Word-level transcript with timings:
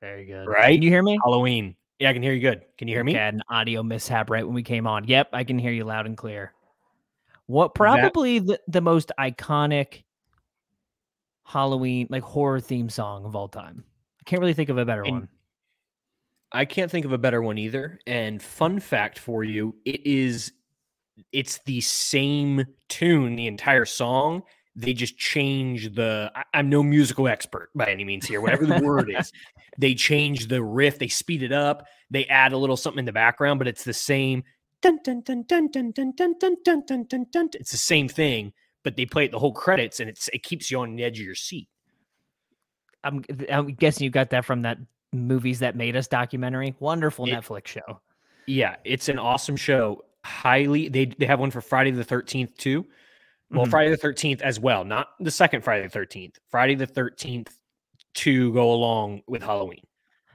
Very 0.00 0.24
good. 0.24 0.46
Right? 0.46 0.74
Can 0.74 0.82
you 0.82 0.90
hear 0.90 1.02
me? 1.02 1.18
Halloween. 1.22 1.76
Yeah, 1.98 2.10
I 2.10 2.12
can 2.12 2.22
hear 2.22 2.32
you 2.32 2.40
good. 2.40 2.62
Can 2.78 2.88
you 2.88 2.94
hear 2.94 3.04
me? 3.04 3.14
Had 3.14 3.34
an 3.34 3.42
audio 3.48 3.82
mishap 3.82 4.30
right 4.30 4.44
when 4.44 4.54
we 4.54 4.62
came 4.62 4.86
on. 4.86 5.04
Yep, 5.04 5.30
I 5.32 5.44
can 5.44 5.58
hear 5.58 5.72
you 5.72 5.84
loud 5.84 6.06
and 6.06 6.16
clear. 6.16 6.52
What 7.46 7.74
probably 7.74 8.38
the, 8.38 8.60
the 8.68 8.80
most 8.80 9.12
iconic 9.18 10.02
Halloween 11.44 12.06
like 12.10 12.22
horror 12.22 12.60
theme 12.60 12.88
song 12.88 13.24
of 13.24 13.36
all 13.36 13.48
time? 13.48 13.84
I 14.20 14.24
can't 14.24 14.40
really 14.40 14.54
think 14.54 14.68
of 14.68 14.78
a 14.78 14.84
better 14.84 15.02
And- 15.04 15.12
one. 15.12 15.28
I 16.52 16.64
can't 16.64 16.90
think 16.90 17.04
of 17.04 17.12
a 17.12 17.18
better 17.18 17.42
one 17.42 17.58
either. 17.58 17.98
And 18.06 18.42
fun 18.42 18.80
fact 18.80 19.18
for 19.18 19.44
you, 19.44 19.76
it 19.84 20.06
is 20.06 20.52
it's 21.32 21.60
the 21.64 21.80
same 21.80 22.64
tune, 22.88 23.36
the 23.36 23.46
entire 23.46 23.84
song. 23.84 24.42
They 24.74 24.92
just 24.92 25.16
change 25.16 25.94
the 25.94 26.30
I, 26.34 26.44
I'm 26.54 26.68
no 26.68 26.82
musical 26.82 27.28
expert 27.28 27.70
by 27.74 27.86
any 27.86 28.04
means 28.04 28.26
here, 28.26 28.40
whatever 28.40 28.66
the 28.66 28.80
word 28.84 29.10
is. 29.16 29.32
They 29.78 29.94
change 29.94 30.48
the 30.48 30.62
riff, 30.62 30.98
they 30.98 31.08
speed 31.08 31.42
it 31.42 31.52
up, 31.52 31.86
they 32.10 32.26
add 32.26 32.52
a 32.52 32.58
little 32.58 32.76
something 32.76 33.00
in 33.00 33.04
the 33.04 33.12
background, 33.12 33.58
but 33.58 33.68
it's 33.68 33.84
the 33.84 33.92
same 33.92 34.44
dun 34.82 34.98
dun 35.02 35.22
dun 35.22 35.42
dun 35.42 35.70
dun 35.70 35.92
dun 35.92 36.14
dun 36.16 36.34
dun 36.38 36.56
dun 36.64 36.82
dun 36.86 37.04
dun 37.04 37.26
dun. 37.32 37.48
It's 37.54 37.72
the 37.72 37.76
same 37.76 38.08
thing, 38.08 38.52
but 38.84 38.96
they 38.96 39.06
play 39.06 39.24
it 39.24 39.32
the 39.32 39.38
whole 39.38 39.52
credits 39.52 40.00
and 40.00 40.08
it's 40.08 40.28
it 40.28 40.42
keeps 40.42 40.70
you 40.70 40.80
on 40.80 40.96
the 40.96 41.04
edge 41.04 41.18
of 41.18 41.26
your 41.26 41.34
seat. 41.34 41.68
I'm 43.02 43.24
I'm 43.50 43.66
guessing 43.68 44.04
you 44.04 44.10
got 44.10 44.30
that 44.30 44.44
from 44.44 44.62
that 44.62 44.78
movies 45.12 45.60
that 45.60 45.76
made 45.76 45.96
us 45.96 46.08
documentary. 46.08 46.74
Wonderful 46.80 47.26
It- 47.26 47.32
Netflix 47.32 47.66
show. 47.68 48.00
Yeah, 48.46 48.76
it's 48.84 49.08
an 49.08 49.18
awesome 49.18 49.56
show. 49.56 50.04
Highly, 50.24 50.88
they 50.88 51.06
they 51.06 51.26
have 51.26 51.40
one 51.40 51.50
for 51.50 51.60
Friday 51.60 51.90
the 51.90 52.04
Thirteenth 52.04 52.56
too. 52.56 52.86
Well, 53.50 53.66
Mhm. 53.66 53.70
Friday 53.70 53.90
the 53.90 53.96
Thirteenth 53.96 54.42
as 54.42 54.58
well, 54.58 54.84
not 54.84 55.08
the 55.20 55.30
second 55.30 55.62
Friday 55.62 55.84
the 55.84 55.88
Thirteenth. 55.90 56.38
Friday 56.50 56.74
the 56.74 56.86
Thirteenth 56.86 57.56
to 58.14 58.52
go 58.52 58.72
along 58.72 59.22
with 59.26 59.42
Halloween. 59.42 59.82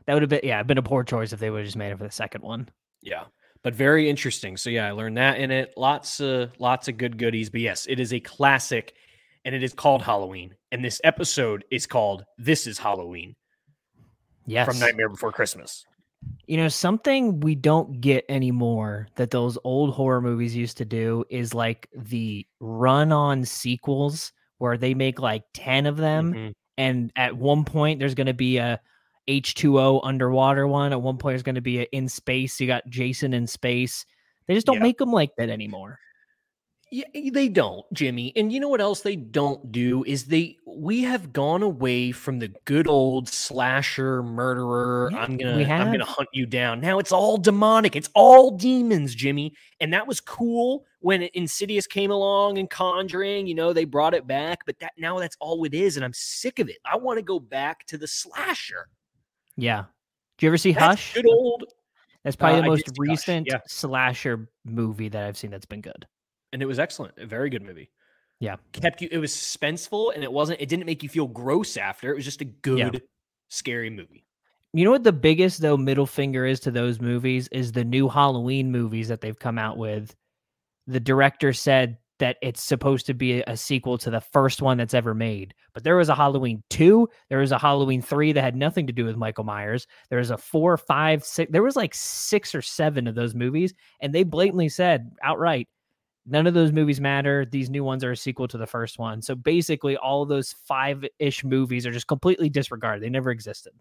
That 0.05 0.13
would 0.13 0.23
have 0.23 0.29
been 0.29 0.41
yeah, 0.43 0.63
been 0.63 0.77
a 0.77 0.83
poor 0.83 1.03
choice 1.03 1.31
if 1.33 1.39
they 1.39 1.49
would 1.49 1.59
have 1.59 1.65
just 1.67 1.77
made 1.77 1.91
it 1.91 1.97
for 1.97 2.03
the 2.03 2.11
second 2.11 2.41
one. 2.43 2.69
Yeah, 3.01 3.25
but 3.63 3.73
very 3.75 4.09
interesting. 4.09 4.55
So 4.57 4.69
yeah, 4.69 4.87
I 4.87 4.91
learned 4.91 5.17
that 5.17 5.39
in 5.39 5.51
it. 5.51 5.73
Lots 5.77 6.19
of 6.21 6.51
lots 6.59 6.87
of 6.87 6.97
good 6.97 7.17
goodies. 7.17 7.49
But 7.49 7.61
yes, 7.61 7.85
it 7.87 7.99
is 7.99 8.13
a 8.13 8.19
classic, 8.19 8.93
and 9.45 9.53
it 9.55 9.63
is 9.63 9.73
called 9.73 10.01
Halloween. 10.03 10.55
And 10.71 10.83
this 10.83 10.99
episode 11.03 11.63
is 11.71 11.85
called 11.87 12.25
"This 12.37 12.65
Is 12.67 12.77
Halloween" 12.79 13.35
Yes. 14.45 14.67
from 14.67 14.79
Nightmare 14.79 15.09
Before 15.09 15.31
Christmas. 15.31 15.85
You 16.45 16.57
know, 16.57 16.67
something 16.67 17.39
we 17.39 17.55
don't 17.55 17.99
get 17.99 18.25
anymore 18.29 19.07
that 19.15 19.31
those 19.31 19.57
old 19.63 19.93
horror 19.93 20.21
movies 20.21 20.55
used 20.55 20.77
to 20.77 20.85
do 20.85 21.23
is 21.29 21.53
like 21.53 21.89
the 21.95 22.45
run 22.59 23.11
on 23.11 23.43
sequels 23.45 24.31
where 24.59 24.77
they 24.77 24.93
make 24.93 25.19
like 25.19 25.43
10 25.55 25.87
of 25.87 25.97
them. 25.97 26.33
Mhm. 26.33 26.53
And 26.77 27.11
at 27.15 27.35
one 27.35 27.65
point, 27.65 27.99
there's 27.99 28.13
going 28.15 28.27
to 28.27 28.33
be 28.33 28.57
a 28.57 28.79
H2O 29.27 30.01
underwater 30.03 30.67
one. 30.67 30.91
At 30.91 31.01
one 31.01 31.17
point, 31.17 31.33
there's 31.33 31.43
going 31.43 31.55
to 31.55 31.61
be 31.61 31.79
a 31.79 31.83
in 31.91 32.07
space. 32.07 32.59
You 32.59 32.67
got 32.67 32.87
Jason 32.87 33.33
in 33.33 33.47
space. 33.47 34.05
They 34.47 34.53
just 34.53 34.67
don't 34.67 34.77
Yeah. 34.77 34.83
make 34.83 34.97
them 34.97 35.11
like 35.11 35.31
that 35.37 35.49
anymore. 35.49 35.97
Yeah, 36.93 37.05
they 37.31 37.47
don't, 37.47 37.85
Jimmy. 37.93 38.33
And 38.35 38.51
you 38.51 38.59
know 38.59 38.67
what 38.67 38.81
else 38.81 38.99
they 38.99 39.15
don't 39.15 39.71
do 39.71 40.03
is 40.03 40.25
they 40.25 40.57
we 40.67 41.03
have 41.03 41.31
gone 41.31 41.63
away 41.63 42.11
from 42.11 42.39
the 42.39 42.49
good 42.65 42.85
old 42.85 43.29
slasher 43.29 44.21
murderer. 44.21 45.09
Yeah, 45.13 45.19
I'm 45.19 45.37
gonna 45.37 45.63
I'm 45.63 45.89
gonna 45.89 46.03
hunt 46.03 46.27
you 46.33 46.45
down. 46.45 46.81
Now 46.81 46.99
it's 46.99 47.13
all 47.13 47.37
demonic. 47.37 47.95
It's 47.95 48.09
all 48.13 48.51
demons, 48.51 49.15
Jimmy. 49.15 49.53
And 49.79 49.93
that 49.93 50.05
was 50.05 50.19
cool 50.19 50.85
when 50.99 51.29
Insidious 51.33 51.87
came 51.87 52.11
along 52.11 52.57
and 52.57 52.69
Conjuring. 52.69 53.47
You 53.47 53.55
know 53.55 53.71
they 53.71 53.85
brought 53.85 54.13
it 54.13 54.27
back, 54.27 54.65
but 54.65 54.77
that 54.79 54.91
now 54.97 55.17
that's 55.17 55.37
all 55.39 55.63
it 55.63 55.73
is, 55.73 55.95
and 55.95 56.03
I'm 56.03 56.13
sick 56.13 56.59
of 56.59 56.67
it. 56.67 56.79
I 56.83 56.97
want 56.97 57.19
to 57.19 57.23
go 57.23 57.39
back 57.39 57.85
to 57.85 57.97
the 57.97 58.07
slasher. 58.07 58.89
Yeah. 59.55 59.85
Do 60.37 60.45
you 60.45 60.49
ever 60.49 60.57
see 60.57 60.73
That's 60.73 60.85
Hush? 60.85 61.13
good 61.13 61.25
old. 61.25 61.63
That's 62.25 62.35
probably 62.35 62.59
Uh, 62.59 62.63
the 62.63 62.67
most 62.67 62.91
recent 62.97 63.47
yeah. 63.49 63.59
slasher 63.65 64.49
movie 64.65 65.07
that 65.07 65.23
I've 65.23 65.37
seen 65.37 65.51
that's 65.51 65.65
been 65.65 65.81
good. 65.81 66.05
And 66.53 66.61
it 66.61 66.65
was 66.65 66.79
excellent. 66.79 67.17
A 67.17 67.25
very 67.25 67.49
good 67.49 67.63
movie. 67.63 67.89
Yeah. 68.39 68.55
kept 68.73 69.01
you. 69.01 69.09
It 69.11 69.19
was 69.19 69.31
suspenseful, 69.31 70.13
and 70.15 70.23
it 70.23 70.31
wasn't. 70.31 70.61
It 70.61 70.67
didn't 70.67 70.87
make 70.87 71.03
you 71.03 71.09
feel 71.09 71.27
gross 71.27 71.77
after. 71.77 72.11
It 72.11 72.15
was 72.15 72.25
just 72.25 72.41
a 72.41 72.45
good, 72.45 73.03
scary 73.49 73.89
movie. 73.89 74.25
You 74.73 74.85
know 74.85 74.91
what 74.91 75.03
the 75.03 75.11
biggest 75.11 75.61
though 75.61 75.77
middle 75.77 76.05
finger 76.05 76.45
is 76.45 76.59
to 76.61 76.71
those 76.71 77.01
movies 77.01 77.49
is 77.49 77.71
the 77.71 77.83
new 77.83 78.07
Halloween 78.07 78.71
movies 78.71 79.09
that 79.09 79.21
they've 79.21 79.37
come 79.37 79.57
out 79.57 79.77
with. 79.77 80.15
The 80.87 80.99
director 80.99 81.53
said 81.53 81.97
that 82.19 82.37
it's 82.41 82.63
supposed 82.63 83.05
to 83.07 83.13
be 83.13 83.41
a 83.41 83.57
sequel 83.57 83.97
to 83.97 84.09
the 84.09 84.21
first 84.21 84.61
one 84.61 84.77
that's 84.77 84.93
ever 84.93 85.13
made. 85.13 85.53
But 85.73 85.83
there 85.83 85.97
was 85.97 86.07
a 86.07 86.15
Halloween 86.15 86.63
2, 86.69 87.09
there 87.29 87.39
was 87.39 87.51
a 87.51 87.57
Halloween 87.57 88.01
3 88.01 88.31
that 88.33 88.43
had 88.43 88.55
nothing 88.55 88.85
to 88.87 88.93
do 88.93 89.05
with 89.05 89.17
Michael 89.17 89.43
Myers. 89.43 89.87
There 90.09 90.19
was 90.19 90.29
a 90.29 90.37
four, 90.37 90.77
five, 90.77 91.25
six. 91.25 91.51
There 91.51 91.63
was 91.63 91.75
like 91.75 91.95
6 91.95 92.55
or 92.55 92.61
7 92.61 93.07
of 93.07 93.15
those 93.15 93.33
movies 93.33 93.73
and 94.01 94.13
they 94.13 94.23
blatantly 94.23 94.69
said 94.69 95.11
outright 95.23 95.67
none 96.25 96.47
of 96.47 96.53
those 96.53 96.71
movies 96.71 97.01
matter. 97.01 97.45
These 97.45 97.69
new 97.69 97.83
ones 97.83 98.03
are 98.03 98.11
a 98.11 98.17
sequel 98.17 98.47
to 98.49 98.57
the 98.57 98.67
first 98.67 98.99
one. 98.99 99.21
So 99.21 99.35
basically 99.35 99.97
all 99.97 100.23
of 100.23 100.29
those 100.29 100.55
5ish 100.69 101.43
movies 101.43 101.85
are 101.85 101.91
just 101.91 102.07
completely 102.07 102.49
disregarded. 102.49 103.03
They 103.03 103.09
never 103.09 103.31
existed. 103.31 103.73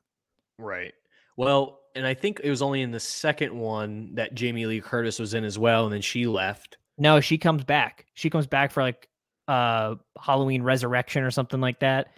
Right. 0.59 0.93
Well, 1.37 1.81
and 1.95 2.07
I 2.07 2.15
think 2.15 2.41
it 2.43 2.51
was 2.51 2.63
only 2.63 2.83
in 2.83 2.91
the 2.91 3.01
second 3.01 3.57
one 3.57 4.15
that 4.15 4.35
Jamie 4.35 4.67
Lee 4.67 4.81
Curtis 4.81 5.19
was 5.19 5.35
in 5.35 5.45
as 5.45 5.59
well, 5.59 5.85
and 5.85 5.93
then 5.93 6.03
she 6.03 6.27
left. 6.27 6.77
No, 6.99 7.21
she 7.21 7.39
comes 7.39 7.65
back. 7.65 8.07
She 8.15 8.31
comes 8.31 8.47
back 8.47 8.71
for 8.71 8.83
like 8.83 9.09
uh 9.49 9.97
Halloween 10.21 10.63
Resurrection 10.63 11.25
or 11.25 11.31
something 11.31 11.61
like 11.61 11.81
that. 11.81 12.09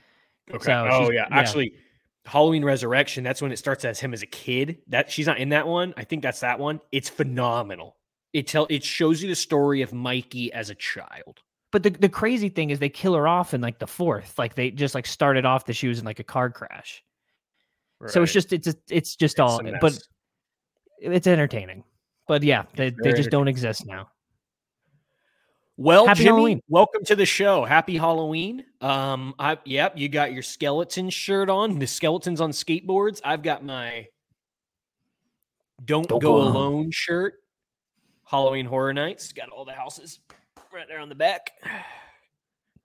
Okay. 0.53 0.65
So 0.65 0.89
oh 0.91 1.11
yeah. 1.11 1.27
yeah. 1.31 1.39
Actually, 1.39 1.75
Halloween 2.27 2.65
Resurrection. 2.65 3.25
That's 3.25 3.41
when 3.41 3.53
it 3.53 3.59
starts 3.59 3.85
as 3.85 4.01
him 4.01 4.13
as 4.13 4.23
a 4.23 4.27
kid. 4.27 4.79
That 4.89 5.11
she's 5.11 5.27
not 5.27 5.39
in 5.39 5.51
that 5.51 5.67
one. 5.67 5.95
I 5.97 6.05
think 6.05 6.23
that's 6.23 6.41
that 6.41 6.59
one. 6.59 6.81
It's 6.91 7.09
phenomenal. 7.09 7.97
It 8.33 8.47
tell 8.47 8.67
it 8.71 8.83
shows 8.83 9.23
you 9.23 9.29
the 9.29 9.35
story 9.35 9.83
of 9.83 9.93
Mikey 9.93 10.53
as 10.53 10.71
a 10.71 10.75
child. 10.75 11.41
But 11.71 11.83
the 11.83 11.91
the 11.91 12.09
crazy 12.09 12.49
thing 12.49 12.71
is 12.71 12.79
they 12.79 12.89
kill 12.89 13.15
her 13.15 13.29
off 13.29 13.55
in 13.55 13.61
like 13.61 13.79
the 13.79 13.87
fourth. 13.87 14.39
Like 14.39 14.55
they 14.55 14.71
just 14.71 14.95
like 14.95 15.07
started 15.07 15.45
off 15.45 15.67
that 15.67 15.75
she 15.75 15.89
was 15.89 15.99
in 15.99 16.05
like 16.05 16.19
a 16.19 16.25
car 16.25 16.51
crash. 16.51 17.03
So 18.09 18.23
it's 18.23 18.33
just 18.33 18.53
it's 18.53 18.65
just, 18.65 18.79
it's 18.91 19.17
just 19.17 19.35
It's 19.35 19.41
all 19.41 19.61
but 19.81 19.99
it's 20.99 21.27
entertaining. 21.27 21.85
But 22.27 22.43
yeah, 22.43 22.65
they, 22.75 22.91
they 23.03 23.13
just 23.13 23.31
don't 23.31 23.49
exist 23.49 23.87
now. 23.87 24.09
Well, 25.77 26.07
Happy 26.07 26.19
Jimmy, 26.19 26.29
Halloween. 26.29 26.61
welcome 26.69 27.05
to 27.07 27.17
the 27.17 27.27
show. 27.27 27.65
Happy 27.65 27.97
Halloween. 27.97 28.65
Um, 28.81 29.35
I 29.39 29.59
yep, 29.65 29.97
you 29.97 30.09
got 30.09 30.33
your 30.33 30.43
skeleton 30.43 31.11
shirt 31.11 31.49
on. 31.49 31.79
The 31.79 31.87
skeletons 31.87 32.41
on 32.41 32.51
skateboards. 32.51 33.21
I've 33.25 33.43
got 33.43 33.65
my 33.65 34.07
"Don't, 35.85 36.07
Don't 36.09 36.21
Go 36.21 36.29
Go 36.29 36.37
Alone. 36.37 36.57
Alone" 36.57 36.91
shirt. 36.93 37.42
Halloween 38.33 38.65
Horror 38.67 38.95
Nights. 38.95 39.33
Got 39.33 39.51
all 39.51 39.65
the 39.67 39.75
houses 39.75 40.19
right 40.73 40.89
there 40.89 40.99
on 41.01 41.09
the 41.11 41.15
back. 41.15 41.51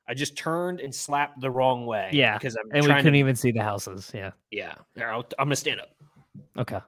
I 0.10 0.13
just 0.13 0.38
turned 0.38 0.80
and 0.81 0.94
slapped 0.94 1.39
the 1.42 1.50
wrong 1.50 1.86
way. 1.86 2.10
Yeah, 2.12 2.38
because 2.38 2.56
I'm 2.57 2.69
And 2.74 2.86
we 2.86 2.94
couldn't 2.94 3.13
to. 3.13 3.19
even 3.19 3.36
see 3.38 3.51
the 3.51 3.63
houses. 3.63 4.12
Yeah. 4.13 4.31
Yeah, 4.51 4.75
I'll- 5.01 5.25
I'm 5.39 5.45
gonna 5.48 5.56
stand 5.56 5.80
up. 5.81 5.89
Okay. 6.57 6.80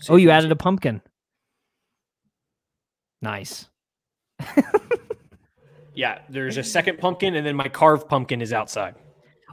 See 0.00 0.12
Oh, 0.12 0.16
you 0.16 0.30
added 0.30 0.50
a 0.52 0.56
pumpkin. 0.56 1.00
Nice. 3.22 3.66
Yeah, 5.94 6.18
there's 6.28 6.58
a 6.58 6.62
second 6.62 6.98
pumpkin, 6.98 7.36
and 7.36 7.46
then 7.46 7.56
my 7.56 7.68
carved 7.68 8.06
pumpkin 8.06 8.42
is 8.42 8.52
outside. 8.52 8.96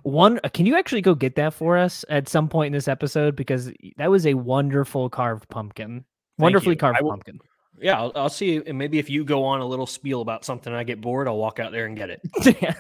One, 0.02 0.42
uh, 0.44 0.50
can 0.50 0.66
you 0.66 0.76
actually 0.78 1.00
go 1.00 1.16
get 1.16 1.36
that 1.36 1.54
for 1.54 1.78
us 1.78 2.04
at 2.10 2.28
some 2.28 2.50
point 2.50 2.68
in 2.68 2.74
this 2.74 2.90
episode? 2.90 3.38
Because 3.38 3.72
that 3.96 4.12
was 4.12 4.28
a 4.28 4.34
wonderful 4.34 5.10
carved 5.10 5.48
pumpkin. 5.48 6.04
Wonderfully 6.38 6.74
you. 6.76 6.80
carved 6.80 6.98
I 7.00 7.02
will- 7.02 7.12
pumpkin. 7.12 7.40
Yeah, 7.84 8.00
I'll, 8.00 8.14
I'll 8.16 8.30
see. 8.30 8.62
And 8.66 8.78
maybe 8.78 8.98
if 8.98 9.10
you 9.10 9.26
go 9.26 9.44
on 9.44 9.60
a 9.60 9.66
little 9.66 9.86
spiel 9.86 10.22
about 10.22 10.46
something, 10.46 10.72
and 10.72 10.80
I 10.80 10.86
get 10.86 11.02
bored. 11.02 11.28
I'll 11.28 11.38
walk 11.38 11.60
out 11.60 11.74
there 11.74 11.86
and 11.86 11.98
get 11.98 12.10
it. 12.10 12.22
Yeah. 12.62 12.76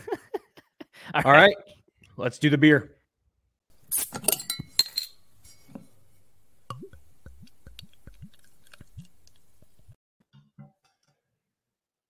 All 1.26 1.34
right, 1.34 1.56
let's 2.16 2.40
do 2.40 2.50
the 2.50 2.58
beer. 2.58 2.96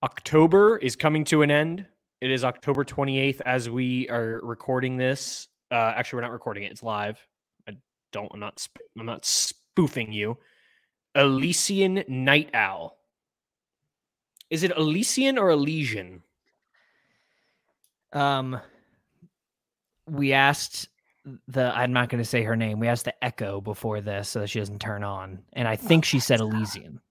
October 0.04 0.78
is 0.78 0.96
coming 0.96 1.24
to 1.26 1.42
an 1.42 1.50
end. 1.50 1.88
It 2.22 2.30
is 2.30 2.44
October 2.44 2.86
28th 2.86 3.42
as 3.42 3.68
we 3.68 4.08
are 4.10 4.40
recording 4.44 4.98
this. 4.98 5.48
Uh, 5.72 5.94
actually, 5.96 6.18
we're 6.18 6.24
not 6.24 6.32
recording 6.32 6.64
it; 6.64 6.72
it's 6.72 6.84
live. 6.84 7.20
I 7.68 7.78
don't. 8.12 8.30
I'm 8.32 8.40
not. 8.40 8.60
sp- 8.62 8.86
I'm 9.00 9.08
not 9.08 9.26
spoofing 9.26 10.12
you. 10.12 10.38
Elysian 11.16 12.04
Night 12.08 12.50
Owl. 12.54 12.98
Is 14.50 14.64
it 14.64 14.72
Elysian 14.78 15.38
or 15.38 15.50
Elysian? 15.50 16.24
Um, 18.12 18.60
we 20.08 20.34
asked 20.34 20.90
the 21.48 21.72
I'm 21.76 21.94
not 21.94 22.10
going 22.10 22.22
to 22.22 22.30
say 22.30 22.44
her 22.44 22.56
name. 22.56 22.80
We 22.80 22.88
asked 22.88 23.06
the 23.06 23.24
Echo 23.24 23.62
before 23.62 24.02
this 24.02 24.30
so 24.30 24.42
that 24.42 24.50
she 24.50 24.60
doesn't 24.60 24.80
turn 24.80 25.04
on, 25.04 25.40
and 25.54 25.68
I 25.68 25.76
think 25.76 26.06
she 26.06 26.20
said 26.20 26.40
Elysian. 26.40 27.00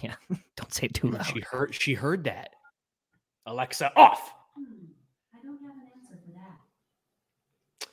Yeah, 0.00 0.14
don't 0.56 0.72
say 0.72 0.86
it 0.86 0.94
too 0.94 1.10
loud. 1.10 1.26
She 1.26 1.40
heard. 1.40 1.74
She 1.74 1.94
heard 1.94 2.22
that. 2.22 2.50
Alexa, 3.44 3.90
off. 3.96 4.32
I 5.34 5.44
don't 5.44 5.60
have 5.62 5.72
an 5.74 5.82
answer 5.92 6.16
for 6.24 6.30
that. 6.30 7.88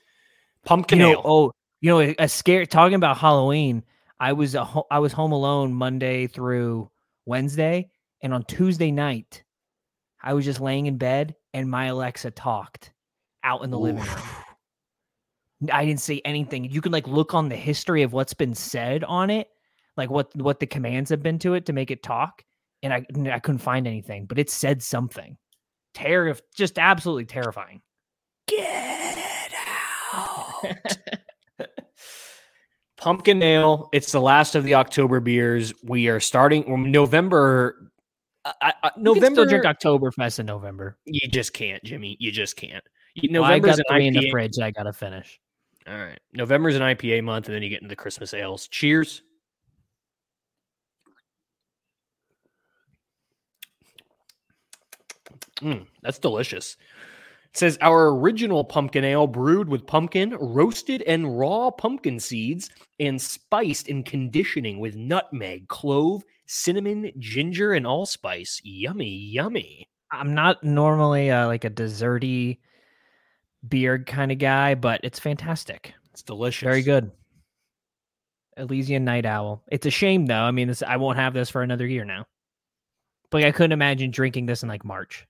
Pumpkin 0.64 1.00
you 1.00 1.06
know, 1.06 1.12
ale. 1.14 1.22
oh, 1.26 1.52
you 1.82 1.90
know, 1.90 2.00
a, 2.02 2.16
a 2.20 2.30
scare. 2.30 2.68
Talking 2.68 2.94
about 2.94 3.18
Halloween, 3.18 3.84
I 4.20 4.34
was 4.34 4.56
a 4.56 4.64
ho- 4.66 4.88
I 4.90 5.00
was 5.00 5.14
home 5.14 5.32
alone 5.32 5.74
Monday 5.74 6.28
through 6.28 6.90
Wednesday, 7.26 7.90
and 8.22 8.34
on 8.34 8.44
Tuesday 8.44 8.92
night, 8.92 9.44
I 10.22 10.34
was 10.34 10.46
just 10.46 10.60
laying 10.60 10.88
in 10.88 10.98
bed, 10.98 11.36
and 11.54 11.70
my 11.70 11.86
Alexa 11.86 12.32
talked 12.32 12.92
out 13.44 13.64
in 13.64 13.70
the 13.70 13.80
living 13.80 14.04
room. 14.04 14.24
I 15.72 15.86
didn't 15.86 16.02
say 16.02 16.22
anything. 16.24 16.66
You 16.66 16.82
can 16.82 16.92
like 16.92 17.08
look 17.08 17.34
on 17.34 17.50
the 17.50 17.56
history 17.56 18.04
of 18.04 18.14
what's 18.14 18.34
been 18.34 18.56
said 18.56 19.04
on 19.04 19.30
it, 19.30 19.50
like 19.96 20.10
what 20.10 20.36
what 20.36 20.60
the 20.60 20.68
commands 20.68 21.10
have 21.10 21.24
been 21.24 21.40
to 21.40 21.54
it 21.56 21.66
to 21.68 21.74
make 21.74 21.92
it 21.92 22.04
talk, 22.04 22.44
and 22.84 22.94
I 22.94 23.06
I 23.32 23.40
couldn't 23.40 23.60
find 23.60 23.88
anything, 23.88 24.26
but 24.26 24.40
it 24.40 24.50
said 24.50 24.82
something. 24.84 25.38
Terror, 25.94 26.36
just 26.56 26.78
absolutely 26.78 27.26
terrifying. 27.26 27.82
Get 28.48 29.18
it 29.18 29.54
out. 30.14 31.18
Pumpkin 33.08 33.42
ale. 33.42 33.88
It's 33.94 34.12
the 34.12 34.20
last 34.20 34.54
of 34.56 34.66
the 34.66 34.76
October 34.76 35.22
beers. 35.22 35.74
We 35.82 36.10
are 36.10 36.20
starting 36.20 36.92
November. 36.92 37.90
I, 38.44 38.74
I, 38.84 38.92
You 38.98 39.04
November. 39.04 39.48
still 39.48 39.62
drink 39.62 39.64
Oktoberfest 39.64 40.40
in 40.40 40.46
November. 40.46 40.98
you 41.06 41.26
just 41.30 41.54
can't, 41.54 41.82
Jimmy. 41.86 42.18
You 42.20 42.34
just 42.34 42.58
can't. 42.58 42.84
You, 43.16 43.30
Well, 43.32 43.46
I 43.46 43.60
November's 43.60 43.78
got 43.78 43.86
three 43.96 44.08
in 44.08 44.14
the 44.14 44.30
fridge. 44.30 44.60
I 44.62 44.72
gotta 44.72 44.92
finish. 44.92 45.40
All 45.88 45.96
right. 45.98 46.20
November's 46.34 46.76
an 46.76 46.82
IPA 46.82 47.24
month, 47.24 47.46
and 47.46 47.56
then 47.56 47.64
you 47.64 47.70
get 47.70 47.82
into 47.82 47.88
the 47.88 47.96
Christmas 47.96 48.34
ales. 48.34 48.68
Cheers. 48.68 49.22
Mm, 55.62 55.88
that's 56.02 56.20
delicious. 56.20 56.76
It 57.58 57.62
says 57.62 57.78
our 57.82 58.10
original 58.10 58.64
pumpkin 58.64 59.04
ale 59.04 59.26
brewed 59.26 59.68
with 59.68 59.88
pumpkin, 59.88 60.38
roasted 60.40 61.02
and 61.08 61.40
raw 61.40 61.72
pumpkin 61.72 62.20
seeds, 62.20 62.70
and 63.00 63.20
spiced 63.20 63.88
in 63.88 64.04
conditioning 64.04 64.80
with 64.80 64.96
nutmeg, 64.96 65.68
clove, 65.68 66.22
cinnamon, 66.46 67.12
ginger, 67.18 67.74
and 67.74 67.88
allspice. 67.88 68.62
Yummy, 68.64 69.10
yummy. 69.10 69.90
I'm 70.12 70.36
not 70.36 70.64
normally 70.64 71.32
uh, 71.32 71.48
like 71.48 71.64
a 71.64 71.72
desserty 71.72 72.60
beer 73.68 74.04
kind 74.04 74.32
of 74.32 74.38
guy, 74.38 74.76
but 74.76 75.02
it's 75.02 75.18
fantastic. 75.18 75.96
It's 76.12 76.22
delicious. 76.22 76.64
Very 76.68 76.84
good. 76.84 77.10
Elysian 78.58 79.04
Night 79.04 79.26
Owl. 79.26 79.64
It's 79.72 79.88
a 79.88 79.90
shame 79.90 80.28
though. 80.28 80.44
I 80.44 80.52
mean, 80.52 80.68
this 80.68 80.84
I 80.84 80.98
won't 80.98 81.18
have 81.18 81.34
this 81.34 81.50
for 81.50 81.64
another 81.64 81.88
year 81.88 82.06
now. 82.06 82.28
But 83.32 83.46
I 83.46 83.52
couldn't 83.52 83.72
imagine 83.72 84.12
drinking 84.12 84.46
this 84.46 84.62
in 84.62 84.70
like 84.70 84.86
March. 84.86 85.26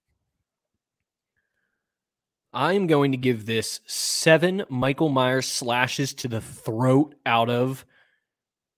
I'm 2.53 2.87
going 2.87 3.11
to 3.11 3.17
give 3.17 3.45
this 3.45 3.81
seven 3.85 4.63
Michael 4.69 5.09
Myers 5.09 5.47
slashes 5.47 6.13
to 6.15 6.27
the 6.27 6.41
throat 6.41 7.15
out 7.25 7.49
of 7.49 7.85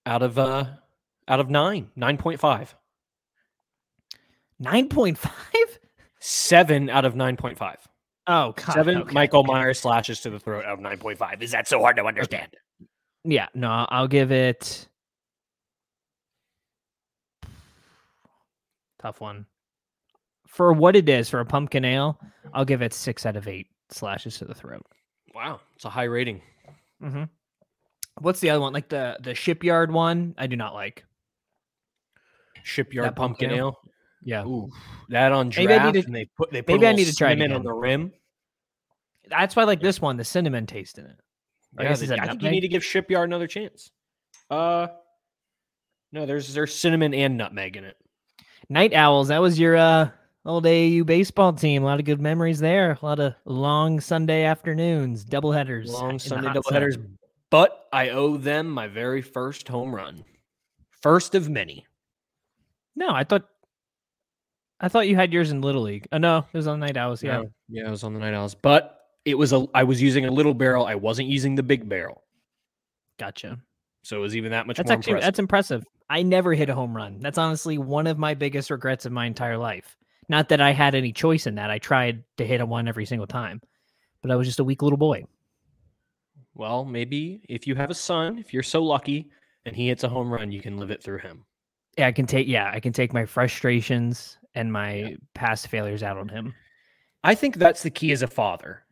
out 0.04 0.22
of 0.22 0.38
uh 0.38 0.66
out 1.28 1.40
of 1.40 1.48
nine. 1.48 1.90
Nine 1.96 2.16
point 2.16 2.40
five. 2.40 2.74
Nine 4.58 4.88
point 4.88 5.18
five. 5.18 5.78
Seven 6.18 6.90
out 6.90 7.04
of 7.04 7.14
nine 7.16 7.36
point 7.36 7.56
five. 7.56 7.78
Oh, 8.26 8.52
God. 8.52 8.74
Seven 8.74 8.98
okay, 8.98 9.14
Michael. 9.14 9.44
Myers 9.44 9.80
slashes 9.80 10.20
to 10.20 10.30
the 10.30 10.38
throat 10.38 10.64
out 10.64 10.74
of 10.74 10.80
nine 10.80 10.98
point 10.98 11.18
five. 11.18 11.42
Is 11.42 11.52
that 11.52 11.66
so 11.66 11.80
hard 11.80 11.96
to 11.96 12.04
understand? 12.04 12.48
Yeah, 13.24 13.46
no, 13.54 13.86
I'll 13.88 14.08
give 14.08 14.30
it. 14.30 14.86
Tough 19.00 19.20
one. 19.20 19.46
For 20.60 20.74
what 20.74 20.94
it 20.94 21.08
is, 21.08 21.30
for 21.30 21.40
a 21.40 21.46
pumpkin 21.46 21.86
ale, 21.86 22.20
I'll 22.52 22.66
give 22.66 22.82
it 22.82 22.92
six 22.92 23.24
out 23.24 23.34
of 23.34 23.48
eight 23.48 23.68
slashes 23.88 24.36
to 24.40 24.44
the 24.44 24.52
throat. 24.54 24.84
Wow, 25.34 25.60
it's 25.74 25.86
a 25.86 25.88
high 25.88 26.04
rating. 26.04 26.42
Mm-hmm. 27.02 27.22
What's 28.20 28.40
the 28.40 28.50
other 28.50 28.60
one? 28.60 28.74
Like 28.74 28.90
the 28.90 29.16
the 29.22 29.34
shipyard 29.34 29.90
one? 29.90 30.34
I 30.36 30.46
do 30.48 30.56
not 30.56 30.74
like. 30.74 31.06
Shipyard 32.62 33.06
That 33.06 33.16
pumpkin 33.16 33.48
pumpkin 33.48 33.58
ale? 33.58 33.66
ale. 33.68 33.80
Yeah, 34.22 34.44
Ooh, 34.44 34.68
that 35.08 35.32
on 35.32 35.48
Maybe 35.48 35.72
I 35.72 35.78
draft, 35.78 35.94
need 35.94 36.00
to- 36.02 36.06
and 36.08 36.14
they 36.14 36.26
put 36.36 36.50
they 36.52 36.60
put 36.60 36.74
maybe 36.74 36.86
I 36.88 36.92
need 36.92 37.06
to 37.06 37.16
try 37.16 37.30
it 37.30 37.38
cinnamon 37.38 37.56
on 37.56 37.62
the 37.62 37.72
rim. 37.72 38.12
that's 39.30 39.56
why 39.56 39.62
I 39.62 39.64
like 39.64 39.80
this 39.80 39.98
one. 39.98 40.18
The 40.18 40.24
cinnamon 40.24 40.66
taste 40.66 40.98
in 40.98 41.06
it. 41.06 41.16
I 41.78 41.84
Yeah, 41.84 41.94
the- 41.94 42.20
I 42.20 42.26
think 42.26 42.42
you 42.42 42.50
need 42.50 42.60
to 42.60 42.68
give 42.68 42.84
Shipyard 42.84 43.26
another 43.30 43.46
chance. 43.46 43.90
Uh, 44.50 44.88
no, 46.12 46.26
there's 46.26 46.52
there's 46.52 46.74
cinnamon 46.74 47.14
and 47.14 47.38
nutmeg 47.38 47.78
in 47.78 47.84
it. 47.84 47.96
Night 48.68 48.92
Owls. 48.92 49.28
That 49.28 49.40
was 49.40 49.58
your 49.58 49.78
uh, 49.78 50.10
old 50.44 50.64
AAU 50.64 51.04
baseball 51.04 51.52
team. 51.52 51.82
A 51.82 51.86
lot 51.86 51.98
of 52.00 52.06
good 52.06 52.20
memories 52.20 52.58
there. 52.58 52.98
A 53.00 53.04
lot 53.06 53.20
of 53.20 53.34
long 53.44 54.00
Sunday 54.00 54.44
afternoons, 54.44 55.24
double 55.24 55.52
headers, 55.52 55.90
long 55.92 56.18
Sunday 56.18 56.48
hot 56.48 56.64
sun. 56.64 56.72
doubleheaders. 56.82 57.06
But 57.50 57.86
I 57.92 58.10
owe 58.10 58.36
them 58.36 58.68
my 58.70 58.86
very 58.86 59.22
first 59.22 59.66
home 59.68 59.94
run, 59.94 60.24
first 61.02 61.34
of 61.34 61.48
many. 61.48 61.86
No, 62.96 63.10
I 63.10 63.24
thought. 63.24 63.46
I 64.82 64.88
thought 64.88 65.08
you 65.08 65.14
had 65.16 65.32
yours 65.32 65.50
in 65.50 65.60
Little 65.60 65.82
League. 65.82 66.06
Oh 66.12 66.18
no, 66.18 66.38
it 66.38 66.56
was 66.56 66.66
on 66.66 66.80
the 66.80 66.86
Night 66.86 66.96
Owls. 66.96 67.22
Yeah. 67.22 67.38
No, 67.42 67.50
yeah, 67.68 67.86
it 67.86 67.90
was 67.90 68.02
on 68.04 68.14
the 68.14 68.20
Night 68.20 68.32
Owls, 68.34 68.54
but 68.54 68.96
it 69.26 69.36
was 69.36 69.52
a 69.52 69.66
I 69.74 69.84
was 69.84 70.00
using 70.00 70.24
a 70.24 70.30
little 70.30 70.54
barrel. 70.54 70.86
I 70.86 70.94
wasn't 70.94 71.28
using 71.28 71.54
the 71.54 71.62
big 71.62 71.86
barrel, 71.88 72.22
Gotcha. 73.18 73.58
so 74.04 74.16
it 74.16 74.20
was 74.20 74.34
even 74.36 74.52
that 74.52 74.66
much 74.66 74.78
That's 74.78 74.88
more 74.88 74.96
actually 74.96 75.10
impressive. 75.12 75.26
that's 75.26 75.38
impressive. 75.38 75.84
I 76.08 76.22
never 76.22 76.54
hit 76.54 76.70
a 76.70 76.74
home 76.74 76.96
run. 76.96 77.18
That's 77.20 77.36
honestly 77.36 77.76
one 77.78 78.06
of 78.06 78.16
my 78.18 78.32
biggest 78.34 78.70
regrets 78.70 79.04
of 79.04 79.12
my 79.12 79.26
entire 79.26 79.58
life. 79.58 79.96
Not 80.30 80.48
that 80.50 80.60
I 80.60 80.70
had 80.70 80.94
any 80.94 81.12
choice 81.12 81.48
in 81.48 81.56
that. 81.56 81.72
I 81.72 81.80
tried 81.80 82.22
to 82.36 82.46
hit 82.46 82.60
a 82.60 82.66
one 82.66 82.86
every 82.86 83.04
single 83.04 83.26
time, 83.26 83.60
but 84.22 84.30
I 84.30 84.36
was 84.36 84.46
just 84.46 84.60
a 84.60 84.64
weak 84.64 84.80
little 84.80 84.96
boy. 84.96 85.24
Well, 86.54 86.84
maybe 86.84 87.40
if 87.48 87.66
you 87.66 87.74
have 87.74 87.90
a 87.90 87.94
son, 87.94 88.38
if 88.38 88.54
you're 88.54 88.62
so 88.62 88.80
lucky, 88.80 89.28
and 89.66 89.74
he 89.74 89.88
hits 89.88 90.04
a 90.04 90.08
home 90.08 90.32
run, 90.32 90.52
you 90.52 90.60
can 90.60 90.78
live 90.78 90.92
it 90.92 91.02
through 91.02 91.18
him. 91.18 91.44
Yeah, 91.98 92.06
I 92.06 92.12
can 92.12 92.26
take. 92.26 92.46
Yeah, 92.46 92.70
I 92.72 92.78
can 92.78 92.92
take 92.92 93.12
my 93.12 93.26
frustrations 93.26 94.38
and 94.54 94.72
my 94.72 95.16
past 95.34 95.66
failures 95.66 96.04
out 96.04 96.16
on 96.16 96.28
him. 96.28 96.54
I 97.24 97.34
think 97.34 97.56
that's 97.56 97.82
the 97.82 97.90
key 97.90 98.12
as 98.12 98.22
a 98.22 98.28
father. 98.28 98.84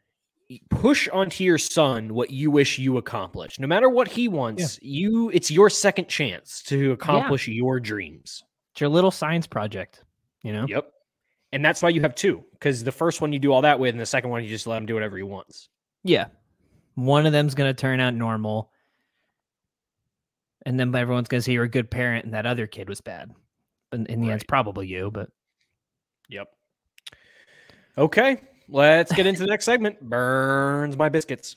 Push 0.70 1.08
onto 1.10 1.44
your 1.44 1.58
son 1.58 2.14
what 2.14 2.30
you 2.30 2.50
wish 2.50 2.80
you 2.80 2.96
accomplished. 2.96 3.60
No 3.60 3.68
matter 3.68 3.88
what 3.88 4.08
he 4.08 4.26
wants, 4.26 4.76
you 4.82 5.30
it's 5.32 5.52
your 5.52 5.70
second 5.70 6.08
chance 6.08 6.64
to 6.64 6.90
accomplish 6.90 7.46
your 7.46 7.78
dreams. 7.78 8.42
It's 8.72 8.80
your 8.80 8.90
little 8.90 9.12
science 9.12 9.46
project. 9.46 10.02
You 10.42 10.52
know. 10.52 10.66
Yep. 10.68 10.94
And 11.52 11.64
that's 11.64 11.82
why 11.82 11.88
you 11.88 12.02
have 12.02 12.14
two, 12.14 12.44
because 12.52 12.84
the 12.84 12.92
first 12.92 13.20
one 13.20 13.32
you 13.32 13.38
do 13.38 13.52
all 13.52 13.62
that 13.62 13.80
with, 13.80 13.90
and 13.90 14.00
the 14.00 14.06
second 14.06 14.30
one 14.30 14.42
you 14.42 14.48
just 14.50 14.66
let 14.66 14.76
him 14.76 14.86
do 14.86 14.94
whatever 14.94 15.16
he 15.16 15.22
wants. 15.22 15.68
Yeah. 16.04 16.26
One 16.94 17.26
of 17.26 17.32
them's 17.32 17.54
going 17.54 17.74
to 17.74 17.80
turn 17.80 18.00
out 18.00 18.14
normal. 18.14 18.70
And 20.66 20.78
then 20.78 20.94
everyone's 20.94 21.28
going 21.28 21.38
to 21.38 21.42
say 21.42 21.52
you're 21.52 21.64
a 21.64 21.68
good 21.68 21.90
parent 21.90 22.26
and 22.26 22.34
that 22.34 22.44
other 22.44 22.66
kid 22.66 22.88
was 22.88 23.00
bad. 23.00 23.30
But 23.90 24.00
in 24.00 24.20
the 24.20 24.26
end, 24.26 24.34
it's 24.34 24.44
probably 24.44 24.86
you. 24.86 25.10
But 25.10 25.30
Yep. 26.28 26.48
Okay, 27.96 28.40
let's 28.68 29.12
get 29.12 29.26
into 29.26 29.40
the 29.40 29.46
next 29.46 29.64
segment. 29.64 30.00
Burns 30.00 30.96
my 30.96 31.08
biscuits. 31.08 31.56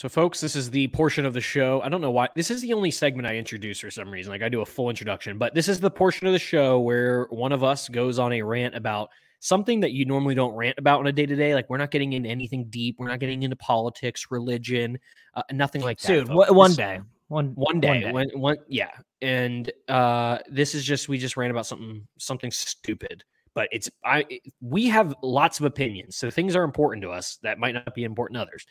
So, 0.00 0.08
folks, 0.08 0.40
this 0.40 0.56
is 0.56 0.70
the 0.70 0.88
portion 0.88 1.26
of 1.26 1.34
the 1.34 1.42
show. 1.42 1.82
I 1.82 1.90
don't 1.90 2.00
know 2.00 2.10
why. 2.10 2.30
This 2.34 2.50
is 2.50 2.62
the 2.62 2.72
only 2.72 2.90
segment 2.90 3.28
I 3.28 3.36
introduce 3.36 3.80
for 3.80 3.90
some 3.90 4.10
reason. 4.10 4.32
Like, 4.32 4.40
I 4.40 4.48
do 4.48 4.62
a 4.62 4.64
full 4.64 4.88
introduction, 4.88 5.36
but 5.36 5.54
this 5.54 5.68
is 5.68 5.78
the 5.78 5.90
portion 5.90 6.26
of 6.26 6.32
the 6.32 6.38
show 6.38 6.80
where 6.80 7.24
one 7.24 7.52
of 7.52 7.62
us 7.62 7.86
goes 7.86 8.18
on 8.18 8.32
a 8.32 8.40
rant 8.40 8.74
about 8.74 9.10
something 9.40 9.78
that 9.80 9.92
you 9.92 10.06
normally 10.06 10.34
don't 10.34 10.54
rant 10.54 10.78
about 10.78 11.00
on 11.00 11.06
a 11.08 11.12
day 11.12 11.26
to 11.26 11.36
day. 11.36 11.54
Like, 11.54 11.68
we're 11.68 11.76
not 11.76 11.90
getting 11.90 12.14
into 12.14 12.30
anything 12.30 12.64
deep. 12.70 12.96
We're 12.98 13.08
not 13.08 13.20
getting 13.20 13.42
into 13.42 13.56
politics, 13.56 14.28
religion, 14.30 14.98
uh, 15.34 15.42
nothing 15.52 15.82
like 15.82 16.00
that. 16.00 16.08
dude, 16.08 16.28
folks. 16.28 16.50
one 16.50 16.72
day, 16.72 17.00
one 17.28 17.48
one 17.48 17.78
day, 17.78 18.10
When, 18.10 18.30
one, 18.30 18.56
yeah. 18.68 18.92
And 19.20 19.70
uh, 19.86 20.38
this 20.48 20.74
is 20.74 20.82
just 20.82 21.10
we 21.10 21.18
just 21.18 21.36
ran 21.36 21.50
about 21.50 21.66
something 21.66 22.08
something 22.16 22.50
stupid, 22.50 23.22
but 23.52 23.68
it's 23.70 23.90
I 24.02 24.24
we 24.62 24.86
have 24.86 25.14
lots 25.22 25.60
of 25.60 25.66
opinions, 25.66 26.16
so 26.16 26.30
things 26.30 26.56
are 26.56 26.64
important 26.64 27.02
to 27.02 27.10
us 27.10 27.36
that 27.42 27.58
might 27.58 27.74
not 27.74 27.94
be 27.94 28.04
important 28.04 28.36
to 28.36 28.40
others. 28.40 28.64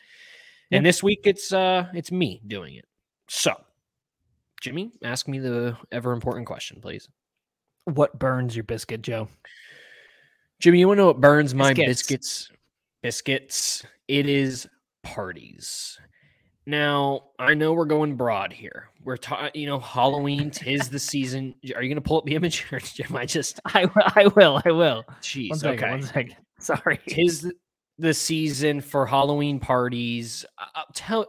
And 0.72 0.86
this 0.86 1.02
week 1.02 1.20
it's 1.24 1.52
uh 1.52 1.86
it's 1.94 2.12
me 2.12 2.40
doing 2.46 2.74
it. 2.74 2.84
So, 3.28 3.54
Jimmy, 4.60 4.92
ask 5.02 5.26
me 5.28 5.38
the 5.38 5.76
ever 5.92 6.12
important 6.12 6.46
question, 6.46 6.80
please. 6.80 7.08
What 7.84 8.18
burns 8.18 8.54
your 8.54 8.64
biscuit, 8.64 9.02
Joe? 9.02 9.28
Jimmy, 10.60 10.78
you 10.80 10.86
want 10.88 10.98
to 10.98 11.02
know 11.02 11.06
what 11.08 11.20
burns 11.20 11.54
my 11.54 11.72
Biscuits. 11.72 12.50
biscuits? 13.02 13.84
It 14.08 14.28
is 14.28 14.68
parties. 15.02 15.98
Now, 16.66 17.22
I 17.38 17.54
know 17.54 17.72
we're 17.72 17.86
going 17.86 18.16
broad 18.16 18.52
here. 18.52 18.90
We're 19.02 19.16
talking, 19.16 19.50
you 19.54 19.66
know, 19.66 19.80
Halloween, 19.80 20.50
tis 20.50 20.88
the 20.90 20.98
season. 21.12 21.54
Are 21.74 21.82
you 21.82 21.88
going 21.88 21.94
to 21.96 22.00
pull 22.02 22.18
up 22.18 22.26
the 22.26 22.34
image 22.34 22.66
or 22.70 22.78
am 23.08 23.16
I 23.16 23.24
just, 23.24 23.58
I, 23.64 23.86
will- 23.86 23.92
I 24.14 24.26
will. 24.36 24.62
I 24.64 24.70
will. 24.70 25.04
jeez, 25.22 25.48
One 25.50 25.58
second. 25.58 25.78
okay. 25.84 25.90
One 25.90 26.02
second. 26.02 26.36
Sorry. 26.60 27.00
Tis, 27.08 27.40
the- 27.42 27.54
the 28.00 28.14
season 28.14 28.80
for 28.80 29.06
Halloween 29.06 29.60
parties. 29.60 30.44
I'll 30.58 30.86
tell 30.94 31.26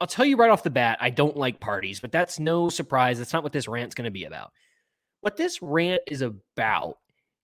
I'll 0.00 0.06
tell 0.06 0.24
you 0.24 0.36
right 0.36 0.50
off 0.50 0.64
the 0.64 0.70
bat, 0.70 0.98
I 1.00 1.10
don't 1.10 1.36
like 1.36 1.60
parties, 1.60 2.00
but 2.00 2.10
that's 2.10 2.40
no 2.40 2.68
surprise. 2.68 3.18
That's 3.18 3.32
not 3.32 3.44
what 3.44 3.52
this 3.52 3.68
rant's 3.68 3.94
going 3.94 4.06
to 4.06 4.10
be 4.10 4.24
about. 4.24 4.50
What 5.20 5.36
this 5.36 5.62
rant 5.62 6.02
is 6.08 6.22
about 6.22 6.98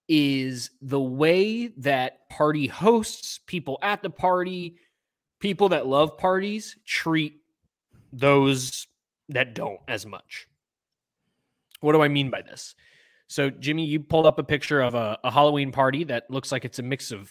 is 0.08 0.70
the 0.82 1.00
way 1.00 1.68
that 1.76 2.28
party 2.30 2.66
hosts, 2.66 3.38
people 3.46 3.78
at 3.80 4.02
the 4.02 4.10
party, 4.10 4.74
people 5.38 5.68
that 5.68 5.86
love 5.86 6.18
parties 6.18 6.76
treat 6.84 7.42
those 8.12 8.88
that 9.28 9.54
don't 9.54 9.78
as 9.86 10.04
much. 10.04 10.48
What 11.80 11.92
do 11.92 12.02
I 12.02 12.08
mean 12.08 12.28
by 12.28 12.42
this? 12.42 12.74
So, 13.28 13.50
Jimmy, 13.50 13.84
you 13.84 14.00
pulled 14.00 14.26
up 14.26 14.38
a 14.38 14.42
picture 14.42 14.80
of 14.80 14.94
a, 14.94 15.18
a 15.22 15.30
Halloween 15.30 15.70
party 15.70 16.02
that 16.04 16.30
looks 16.30 16.50
like 16.50 16.64
it's 16.64 16.78
a 16.78 16.82
mix 16.82 17.12
of 17.12 17.30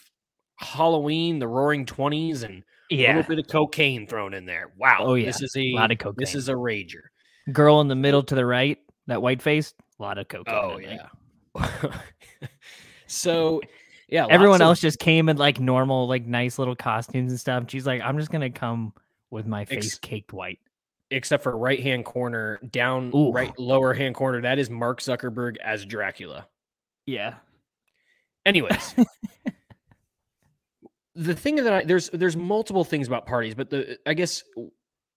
Halloween, 0.58 1.40
the 1.40 1.48
Roaring 1.48 1.86
Twenties, 1.86 2.44
and 2.44 2.64
a 2.92 2.96
little 3.08 3.24
bit 3.24 3.40
of 3.40 3.48
cocaine 3.48 4.08
thrown 4.08 4.34
in 4.34 4.46
there. 4.46 4.72
Wow. 4.78 4.98
Oh, 5.02 5.14
yeah. 5.16 5.28
This 5.28 5.42
is 5.42 5.56
a, 5.56 5.62
a 5.62 5.74
lot 5.74 5.92
of 5.92 5.98
cocaine. 5.98 6.16
this 6.18 6.36
is 6.36 6.50
a 6.50 6.54
rager. 6.54 7.04
Girl 7.52 7.80
in 7.82 7.88
the 7.88 7.96
middle 7.96 8.24
to 8.24 8.36
the 8.36 8.46
right, 8.46 8.78
that 9.08 9.22
white 9.22 9.42
face, 9.42 9.74
a 10.00 10.04
lot 10.04 10.18
of 10.18 10.28
cocaine. 10.28 10.56
Oh 10.56 10.78
yeah. 10.80 11.08
so 13.08 13.62
yeah, 14.10 14.26
Everyone 14.30 14.62
of- 14.62 14.66
else 14.68 14.80
just 14.80 15.00
came 15.00 15.30
in 15.30 15.38
like 15.38 15.60
normal, 15.60 16.08
like 16.08 16.26
nice 16.26 16.60
little 16.60 16.76
costumes 16.76 17.32
and 17.32 17.40
stuff. 17.40 17.66
She's 17.68 17.86
like, 17.88 18.02
I'm 18.02 18.18
just 18.18 18.32
gonna 18.32 18.50
come 18.50 18.94
with 19.32 19.46
my 19.46 19.66
face 19.66 19.86
Ex- 19.88 20.00
caked 20.00 20.34
white. 20.34 20.60
except 21.12 21.44
for 21.44 21.58
right 21.58 21.82
hand 21.82 22.06
corner, 22.06 22.60
down 22.72 23.12
Ooh. 23.16 23.32
right 23.32 23.58
lower 23.60 23.94
hand 23.94 24.16
corner, 24.16 24.42
that 24.42 24.60
is 24.60 24.70
Mark 24.70 25.02
Zuckerberg 25.02 25.58
as 25.58 25.86
Dracula. 25.86 26.48
Yeah. 27.06 27.36
Anyways, 28.46 28.96
the 31.18 31.36
thing 31.36 31.56
that 31.56 31.74
I 31.74 31.84
there's 31.84 32.10
there's 32.12 32.38
multiple 32.38 32.84
things 32.84 33.08
about 33.08 33.26
parties, 33.26 33.56
but 33.56 33.70
the 33.70 33.98
I 34.06 34.14
guess 34.14 34.44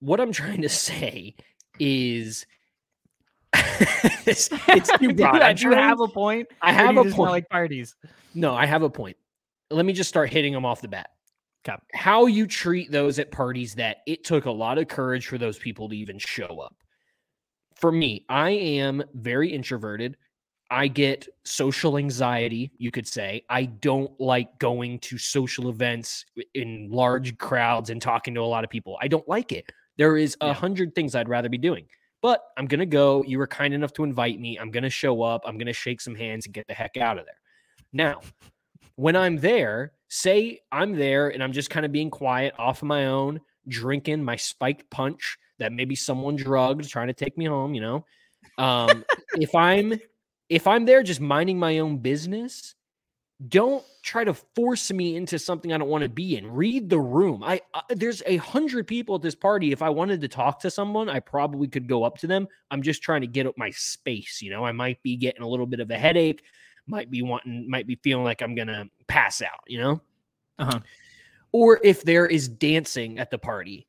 what 0.00 0.20
I'm 0.20 0.32
trying 0.32 0.62
to 0.62 0.68
say 0.68 1.34
is 1.78 2.46
it's, 3.54 4.48
it's 4.68 4.90
too 4.98 5.14
broad. 5.14 5.42
I'm 5.42 5.56
Do 5.56 5.70
have 5.70 6.00
a 6.00 6.08
point? 6.08 6.48
I 6.62 6.72
have 6.72 6.96
a 6.96 7.04
point. 7.04 7.30
like 7.30 7.48
parties. 7.48 7.94
No, 8.34 8.54
I 8.54 8.66
have 8.66 8.82
a 8.82 8.90
point. 8.90 9.16
Let 9.70 9.84
me 9.84 9.92
just 9.92 10.08
start 10.08 10.30
hitting 10.30 10.52
them 10.52 10.64
off 10.64 10.80
the 10.80 10.88
bat. 10.88 11.10
'Kay. 11.64 11.74
How 11.92 12.26
you 12.26 12.46
treat 12.46 12.90
those 12.90 13.18
at 13.18 13.30
parties 13.30 13.74
that 13.74 13.98
it 14.06 14.24
took 14.24 14.46
a 14.46 14.50
lot 14.50 14.78
of 14.78 14.88
courage 14.88 15.26
for 15.26 15.36
those 15.36 15.58
people 15.58 15.88
to 15.90 15.96
even 15.96 16.18
show 16.18 16.60
up. 16.60 16.74
For 17.76 17.92
me, 17.92 18.24
I 18.28 18.50
am 18.50 19.02
very 19.14 19.52
introverted. 19.52 20.16
I 20.70 20.86
get 20.88 21.26
social 21.44 21.98
anxiety, 21.98 22.70
you 22.78 22.90
could 22.90 23.06
say. 23.06 23.44
I 23.48 23.64
don't 23.64 24.18
like 24.20 24.58
going 24.58 25.00
to 25.00 25.18
social 25.18 25.68
events 25.68 26.24
in 26.54 26.88
large 26.90 27.36
crowds 27.38 27.90
and 27.90 28.00
talking 28.00 28.34
to 28.34 28.40
a 28.40 28.46
lot 28.46 28.62
of 28.62 28.70
people. 28.70 28.96
I 29.00 29.08
don't 29.08 29.28
like 29.28 29.50
it. 29.52 29.70
There 29.98 30.16
is 30.16 30.36
a 30.40 30.46
Yeah. 30.48 30.52
hundred 30.54 30.94
things 30.94 31.14
I'd 31.14 31.28
rather 31.28 31.48
be 31.48 31.58
doing. 31.58 31.86
But 32.22 32.44
I'm 32.56 32.66
going 32.66 32.80
to 32.80 32.86
go. 32.86 33.24
You 33.26 33.38
were 33.38 33.46
kind 33.46 33.72
enough 33.74 33.92
to 33.94 34.04
invite 34.04 34.38
me. 34.38 34.58
I'm 34.58 34.70
going 34.70 34.82
to 34.82 34.90
show 34.90 35.22
up. 35.22 35.42
I'm 35.46 35.56
going 35.56 35.66
to 35.66 35.72
shake 35.72 36.00
some 36.00 36.14
hands 36.14 36.44
and 36.46 36.54
get 36.54 36.66
the 36.68 36.74
heck 36.74 36.96
out 36.98 37.18
of 37.18 37.24
there. 37.24 37.34
Now, 37.92 38.20
when 38.96 39.16
I'm 39.16 39.38
there, 39.38 39.92
say 40.08 40.60
I'm 40.70 40.92
there 40.96 41.30
and 41.30 41.42
I'm 41.42 41.52
just 41.52 41.70
kind 41.70 41.86
of 41.86 41.92
being 41.92 42.10
quiet 42.10 42.54
off 42.58 42.82
of 42.82 42.88
my 42.88 43.06
own, 43.06 43.40
drinking 43.68 44.22
my 44.22 44.36
spiked 44.36 44.90
punch 44.90 45.38
that 45.58 45.72
maybe 45.72 45.96
someone 45.96 46.36
drugged, 46.36 46.88
trying 46.88 47.08
to 47.08 47.14
take 47.14 47.36
me 47.38 47.46
home, 47.46 47.74
you 47.74 47.80
know. 47.80 48.04
Um, 48.58 49.04
if 49.34 49.54
I'm 49.54 49.98
if 50.50 50.66
I'm 50.66 50.84
there 50.84 51.02
just 51.02 51.20
minding 51.20 51.58
my 51.58 51.78
own 51.78 51.98
business, 51.98 52.74
don't 53.48 53.82
try 54.02 54.24
to 54.24 54.34
force 54.34 54.92
me 54.92 55.16
into 55.16 55.38
something 55.38 55.72
I 55.72 55.78
don't 55.78 55.88
want 55.88 56.02
to 56.02 56.10
be 56.10 56.36
in. 56.36 56.50
Read 56.52 56.90
the 56.90 56.98
room. 56.98 57.42
I, 57.42 57.62
I 57.72 57.82
there's 57.90 58.22
a 58.26 58.36
hundred 58.36 58.86
people 58.86 59.14
at 59.14 59.22
this 59.22 59.34
party. 59.34 59.72
If 59.72 59.80
I 59.80 59.88
wanted 59.88 60.20
to 60.20 60.28
talk 60.28 60.60
to 60.60 60.70
someone, 60.70 61.08
I 61.08 61.20
probably 61.20 61.68
could 61.68 61.88
go 61.88 62.04
up 62.04 62.18
to 62.18 62.26
them. 62.26 62.48
I'm 62.70 62.82
just 62.82 63.00
trying 63.00 63.22
to 63.22 63.26
get 63.26 63.46
up 63.46 63.56
my 63.56 63.70
space. 63.70 64.42
You 64.42 64.50
know, 64.50 64.64
I 64.64 64.72
might 64.72 65.02
be 65.02 65.16
getting 65.16 65.42
a 65.42 65.48
little 65.48 65.66
bit 65.66 65.80
of 65.80 65.90
a 65.90 65.96
headache, 65.96 66.42
might 66.86 67.10
be 67.10 67.22
wanting, 67.22 67.70
might 67.70 67.86
be 67.86 67.94
feeling 68.02 68.24
like 68.24 68.42
I'm 68.42 68.54
gonna 68.54 68.86
pass 69.06 69.40
out. 69.40 69.60
You 69.68 69.78
know, 69.78 70.00
Uh-huh. 70.58 70.80
or 71.52 71.80
if 71.82 72.02
there 72.02 72.26
is 72.26 72.48
dancing 72.48 73.18
at 73.18 73.30
the 73.30 73.38
party. 73.38 73.86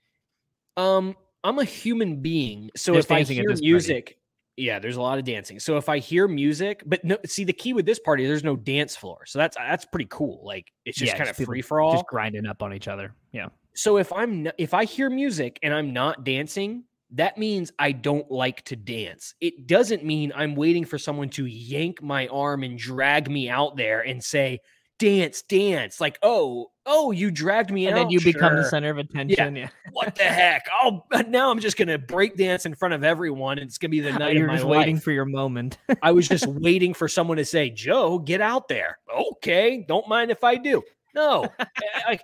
Um, 0.77 1.17
I'm 1.43 1.59
a 1.59 1.65
human 1.65 2.21
being, 2.21 2.69
so 2.77 2.93
There's 2.93 3.05
if 3.05 3.11
I 3.11 3.15
hear 3.23 3.49
this 3.49 3.61
party. 3.87 4.15
Yeah, 4.57 4.79
there's 4.79 4.97
a 4.97 5.01
lot 5.01 5.17
of 5.17 5.25
dancing. 5.25 5.59
So 5.59 5.77
if 5.77 5.89
I 5.89 5.99
hear 5.99 6.27
music, 6.27 6.83
but 6.85 7.03
no, 7.03 7.17
see 7.25 7.43
the 7.43 7.53
key 7.53 7.73
with 7.73 7.85
this 7.85 7.99
party, 7.99 8.25
there's 8.27 8.43
no 8.43 8.55
dance 8.55 8.95
floor, 8.95 9.25
so 9.25 9.39
that's 9.39 9.55
that's 9.57 9.85
pretty 9.85 10.07
cool. 10.09 10.41
Like 10.45 10.71
it's 10.85 10.97
just 10.97 11.13
Yeah, 11.13 11.17
kind 11.17 11.29
of 11.29 11.35
free 11.35 11.61
for 11.61 11.79
all. 11.81 11.93
Just 11.93 12.07
grinding 12.07 12.45
up 12.45 12.61
on 12.61 12.73
each 12.73 12.87
other. 12.87 13.15
Yeah. 13.31 13.49
So 13.73 13.97
if 13.97 14.11
I'm 14.11 14.49
if 14.57 14.73
I 14.73 14.85
hear 14.85 15.09
music 15.09 15.59
and 15.63 15.73
I'm 15.73 15.93
not 15.93 16.23
dancing, 16.23 16.83
that 17.11 17.37
means 17.37 17.71
I 17.79 17.91
don't 17.93 18.29
like 18.29 18.63
to 18.65 18.75
dance. 18.75 19.33
It 19.39 19.67
doesn't 19.67 20.03
mean 20.03 20.31
I'm 20.35 20.55
waiting 20.55 20.85
for 20.85 20.97
someone 20.97 21.29
to 21.31 21.45
yank 21.45 22.01
my 22.01 22.27
arm 22.27 22.63
and 22.63 22.77
drag 22.77 23.29
me 23.29 23.49
out 23.49 23.77
there 23.77 24.01
and 24.01 24.23
say, 24.23 24.59
"Dance, 24.99 25.41
dance." 25.41 26.01
Like, 26.01 26.17
"Oh, 26.21 26.70
oh, 26.85 27.11
you 27.11 27.31
dragged 27.31 27.71
me 27.71 27.83
in. 27.85 27.89
And 27.89 27.99
out." 27.99 28.03
then 28.03 28.09
you 28.11 28.19
become 28.21 28.55
the 28.55 28.63
center 28.63 28.89
of 28.89 28.97
attention. 28.97 29.55
Yeah. 29.55 29.69
What 29.93 30.15
the 30.15 30.23
heck? 30.23 30.65
Oh, 30.83 31.03
now 31.27 31.51
I'm 31.51 31.59
just 31.59 31.75
gonna 31.77 31.97
break 31.97 32.37
dance 32.37 32.65
in 32.65 32.73
front 32.75 32.93
of 32.93 33.03
everyone, 33.03 33.59
and 33.59 33.67
it's 33.67 33.77
gonna 33.77 33.89
be 33.89 33.99
the 33.99 34.13
night 34.19 34.35
You're 34.35 34.45
of 34.45 34.49
my 34.51 34.55
just 34.55 34.65
life. 34.65 34.77
waiting 34.79 34.99
for 34.99 35.11
your 35.11 35.25
moment. 35.25 35.77
I 36.01 36.11
was 36.11 36.27
just 36.29 36.47
waiting 36.47 36.93
for 36.93 37.07
someone 37.09 37.37
to 37.37 37.45
say, 37.45 37.69
"Joe, 37.69 38.17
get 38.19 38.39
out 38.41 38.67
there." 38.69 38.97
Okay, 39.13 39.83
don't 39.87 40.07
mind 40.07 40.31
if 40.31 40.43
I 40.43 40.55
do. 40.55 40.81
No, 41.13 41.45
I- 42.07 42.19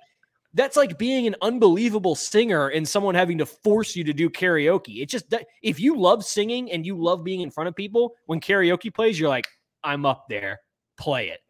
that's 0.53 0.77
like 0.77 0.97
being 0.97 1.27
an 1.27 1.35
unbelievable 1.41 2.15
singer 2.15 2.69
and 2.69 2.87
someone 2.87 3.13
having 3.13 3.37
to 3.37 3.45
force 3.45 3.95
you 3.95 4.03
to 4.05 4.13
do 4.13 4.29
karaoke. 4.29 5.01
It 5.03 5.09
just 5.09 5.31
if 5.61 5.79
you 5.79 5.97
love 5.99 6.23
singing 6.23 6.71
and 6.71 6.85
you 6.85 6.97
love 6.97 7.23
being 7.23 7.41
in 7.41 7.51
front 7.51 7.67
of 7.67 7.75
people, 7.75 8.15
when 8.25 8.39
karaoke 8.39 8.91
plays, 8.93 9.19
you're 9.19 9.29
like, 9.29 9.45
"I'm 9.83 10.05
up 10.05 10.25
there, 10.29 10.61
play 10.97 11.27
it." 11.27 11.41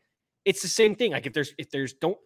It's 0.45 0.61
the 0.63 0.67
same 0.67 0.95
thing. 0.95 1.11
Like 1.11 1.25
if 1.27 1.33
there's 1.33 1.53
if 1.59 1.69
there's 1.69 1.93
don't 1.93 2.17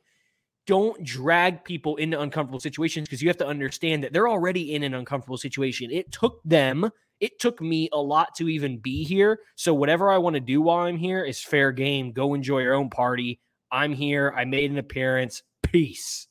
don't 0.67 1.03
drag 1.03 1.63
people 1.63 1.95
into 1.97 2.19
uncomfortable 2.19 2.59
situations 2.59 3.07
because 3.07 3.21
you 3.21 3.29
have 3.29 3.37
to 3.37 3.47
understand 3.47 4.03
that 4.03 4.13
they're 4.13 4.29
already 4.29 4.75
in 4.75 4.83
an 4.83 4.93
uncomfortable 4.93 5.37
situation. 5.37 5.91
It 5.91 6.11
took 6.11 6.41
them 6.43 6.91
it 7.21 7.39
took 7.39 7.61
me 7.61 7.87
a 7.93 8.01
lot 8.01 8.33
to 8.35 8.49
even 8.49 8.79
be 8.79 9.03
here. 9.03 9.39
So 9.55 9.75
whatever 9.75 10.11
I 10.11 10.17
want 10.17 10.33
to 10.33 10.39
do 10.39 10.59
while 10.59 10.87
I'm 10.87 10.97
here 10.97 11.23
is 11.23 11.39
fair 11.39 11.71
game. 11.71 12.11
Go 12.11 12.33
enjoy 12.33 12.61
your 12.61 12.73
own 12.73 12.89
party. 12.89 13.39
I'm 13.71 13.93
here. 13.93 14.33
I 14.35 14.43
made 14.45 14.71
an 14.71 14.79
appearance. 14.79 15.43
Peace. 15.61 16.27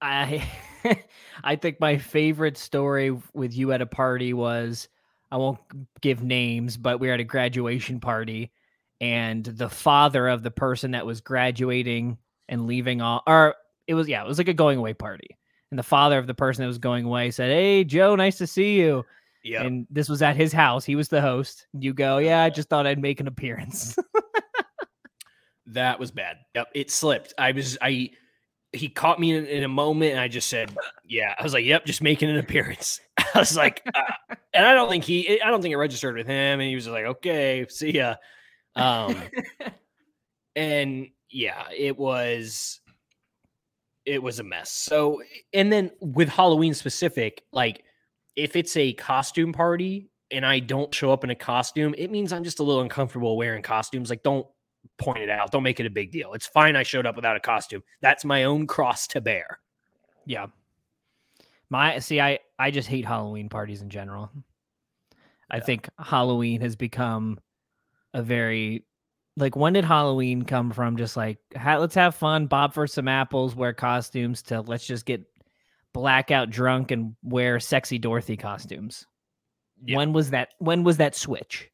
I 0.00 0.48
I 1.44 1.56
think 1.56 1.80
my 1.80 1.98
favorite 1.98 2.56
story 2.56 3.16
with 3.34 3.54
you 3.54 3.72
at 3.72 3.82
a 3.82 3.86
party 3.86 4.32
was 4.32 4.88
I 5.30 5.36
won't 5.36 5.58
give 6.00 6.22
names, 6.22 6.78
but 6.78 6.98
we 6.98 7.08
were 7.08 7.14
at 7.14 7.20
a 7.20 7.24
graduation 7.24 8.00
party 8.00 8.52
and 9.02 9.44
the 9.44 9.68
father 9.68 10.28
of 10.28 10.42
the 10.42 10.50
person 10.50 10.92
that 10.92 11.04
was 11.04 11.20
graduating 11.20 12.16
and 12.48 12.66
leaving 12.66 13.00
all 13.00 13.22
or 13.26 13.54
it 13.86 13.94
was 13.94 14.08
yeah, 14.08 14.22
it 14.22 14.28
was 14.28 14.38
like 14.38 14.48
a 14.48 14.54
going 14.54 14.78
away 14.78 14.94
party. 14.94 15.36
And 15.70 15.78
the 15.78 15.84
father 15.84 16.18
of 16.18 16.26
the 16.26 16.34
person 16.34 16.62
that 16.62 16.68
was 16.68 16.78
going 16.78 17.04
away 17.04 17.30
said, 17.30 17.50
Hey 17.50 17.84
Joe, 17.84 18.14
nice 18.14 18.38
to 18.38 18.46
see 18.46 18.78
you. 18.78 19.04
Yeah. 19.42 19.62
And 19.62 19.86
this 19.90 20.08
was 20.08 20.22
at 20.22 20.36
his 20.36 20.52
house. 20.52 20.84
He 20.84 20.96
was 20.96 21.08
the 21.08 21.20
host. 21.20 21.66
You 21.72 21.92
go, 21.92 22.18
Yeah, 22.18 22.42
I 22.42 22.50
just 22.50 22.68
thought 22.68 22.86
I'd 22.86 23.00
make 23.00 23.20
an 23.20 23.28
appearance. 23.28 23.96
That 25.66 25.98
was 25.98 26.10
bad. 26.10 26.38
Yep. 26.54 26.68
It 26.74 26.90
slipped. 26.90 27.34
I 27.38 27.52
was 27.52 27.76
I 27.82 28.10
he 28.72 28.88
caught 28.88 29.18
me 29.18 29.34
in, 29.34 29.46
in 29.46 29.64
a 29.64 29.68
moment 29.68 30.12
and 30.12 30.20
I 30.20 30.28
just 30.28 30.48
said, 30.48 30.74
yeah. 31.04 31.34
I 31.38 31.42
was 31.42 31.54
like, 31.54 31.64
yep, 31.64 31.86
just 31.86 32.02
making 32.02 32.30
an 32.30 32.36
appearance. 32.36 33.00
I 33.34 33.38
was 33.38 33.56
like, 33.56 33.82
uh, 33.94 34.34
and 34.52 34.66
I 34.66 34.74
don't 34.74 34.88
think 34.88 35.04
he 35.04 35.40
I 35.40 35.50
don't 35.50 35.62
think 35.62 35.72
it 35.72 35.78
registered 35.78 36.16
with 36.16 36.26
him. 36.26 36.60
And 36.60 36.68
he 36.68 36.74
was 36.74 36.84
just 36.84 36.94
like, 36.94 37.04
okay, 37.04 37.66
see 37.68 37.92
ya. 37.92 38.16
Um 38.76 39.20
and 40.56 41.08
yeah, 41.36 41.64
it 41.76 41.98
was 41.98 42.80
it 44.06 44.22
was 44.22 44.38
a 44.38 44.42
mess. 44.42 44.72
So 44.72 45.20
and 45.52 45.70
then 45.70 45.90
with 46.00 46.30
Halloween 46.30 46.72
specific, 46.72 47.44
like 47.52 47.84
if 48.36 48.56
it's 48.56 48.74
a 48.78 48.94
costume 48.94 49.52
party 49.52 50.08
and 50.30 50.46
I 50.46 50.60
don't 50.60 50.94
show 50.94 51.12
up 51.12 51.24
in 51.24 51.30
a 51.30 51.34
costume, 51.34 51.94
it 51.98 52.10
means 52.10 52.32
I'm 52.32 52.42
just 52.42 52.58
a 52.58 52.62
little 52.62 52.80
uncomfortable 52.80 53.36
wearing 53.36 53.62
costumes. 53.62 54.08
Like 54.08 54.22
don't 54.22 54.46
point 54.96 55.18
it 55.18 55.28
out. 55.28 55.52
Don't 55.52 55.62
make 55.62 55.78
it 55.78 55.84
a 55.84 55.90
big 55.90 56.10
deal. 56.10 56.32
It's 56.32 56.46
fine 56.46 56.74
I 56.74 56.84
showed 56.84 57.04
up 57.04 57.16
without 57.16 57.36
a 57.36 57.40
costume. 57.40 57.82
That's 58.00 58.24
my 58.24 58.44
own 58.44 58.66
cross 58.66 59.06
to 59.08 59.20
bear. 59.20 59.60
Yeah. 60.24 60.46
My 61.68 61.98
see, 61.98 62.18
I 62.18 62.38
I 62.58 62.70
just 62.70 62.88
hate 62.88 63.04
Halloween 63.04 63.50
parties 63.50 63.82
in 63.82 63.90
general. 63.90 64.30
I 65.50 65.60
think 65.60 65.90
Halloween 65.98 66.62
has 66.62 66.76
become 66.76 67.38
a 68.14 68.22
very 68.22 68.86
like 69.36 69.56
when 69.56 69.74
did 69.74 69.84
Halloween 69.84 70.42
come 70.42 70.70
from? 70.70 70.96
Just 70.96 71.16
like 71.16 71.38
ha- 71.56 71.76
let's 71.76 71.94
have 71.94 72.14
fun, 72.14 72.46
bob 72.46 72.74
for 72.74 72.86
some 72.86 73.08
apples, 73.08 73.54
wear 73.54 73.72
costumes 73.72 74.42
to 74.42 74.62
let's 74.62 74.86
just 74.86 75.04
get 75.04 75.22
blackout 75.92 76.50
drunk 76.50 76.90
and 76.90 77.14
wear 77.22 77.60
sexy 77.60 77.98
Dorothy 77.98 78.36
costumes. 78.36 79.06
Yeah. 79.84 79.96
When 79.96 80.12
was 80.12 80.30
that? 80.30 80.54
When 80.58 80.84
was 80.84 80.96
that 80.98 81.14
switch? 81.14 81.70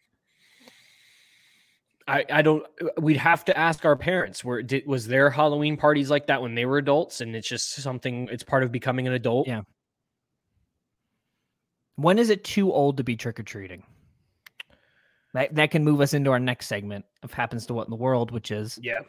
I, 2.08 2.24
I 2.30 2.42
don't. 2.42 2.64
We'd 3.00 3.16
have 3.16 3.44
to 3.44 3.56
ask 3.56 3.84
our 3.84 3.96
parents. 3.96 4.44
Were 4.44 4.62
did 4.62 4.86
was 4.86 5.06
their 5.06 5.30
Halloween 5.30 5.76
parties 5.76 6.10
like 6.10 6.26
that 6.26 6.42
when 6.42 6.54
they 6.54 6.66
were 6.66 6.78
adults, 6.78 7.20
and 7.20 7.36
it's 7.36 7.48
just 7.48 7.74
something. 7.74 8.28
It's 8.30 8.42
part 8.42 8.64
of 8.64 8.72
becoming 8.72 9.06
an 9.06 9.12
adult. 9.12 9.46
Yeah. 9.46 9.62
When 11.96 12.18
is 12.18 12.30
it 12.30 12.42
too 12.42 12.72
old 12.72 12.96
to 12.96 13.04
be 13.04 13.16
trick 13.16 13.38
or 13.38 13.44
treating? 13.44 13.84
That 15.34 15.54
that 15.54 15.70
can 15.70 15.84
move 15.84 16.00
us 16.00 16.14
into 16.14 16.30
our 16.30 16.38
next 16.38 16.66
segment 16.66 17.04
of 17.22 17.32
happens 17.32 17.66
to 17.66 17.74
what 17.74 17.86
in 17.86 17.90
the 17.90 17.96
world, 17.96 18.30
which 18.30 18.50
is 18.50 18.78
yeah, 18.82 19.00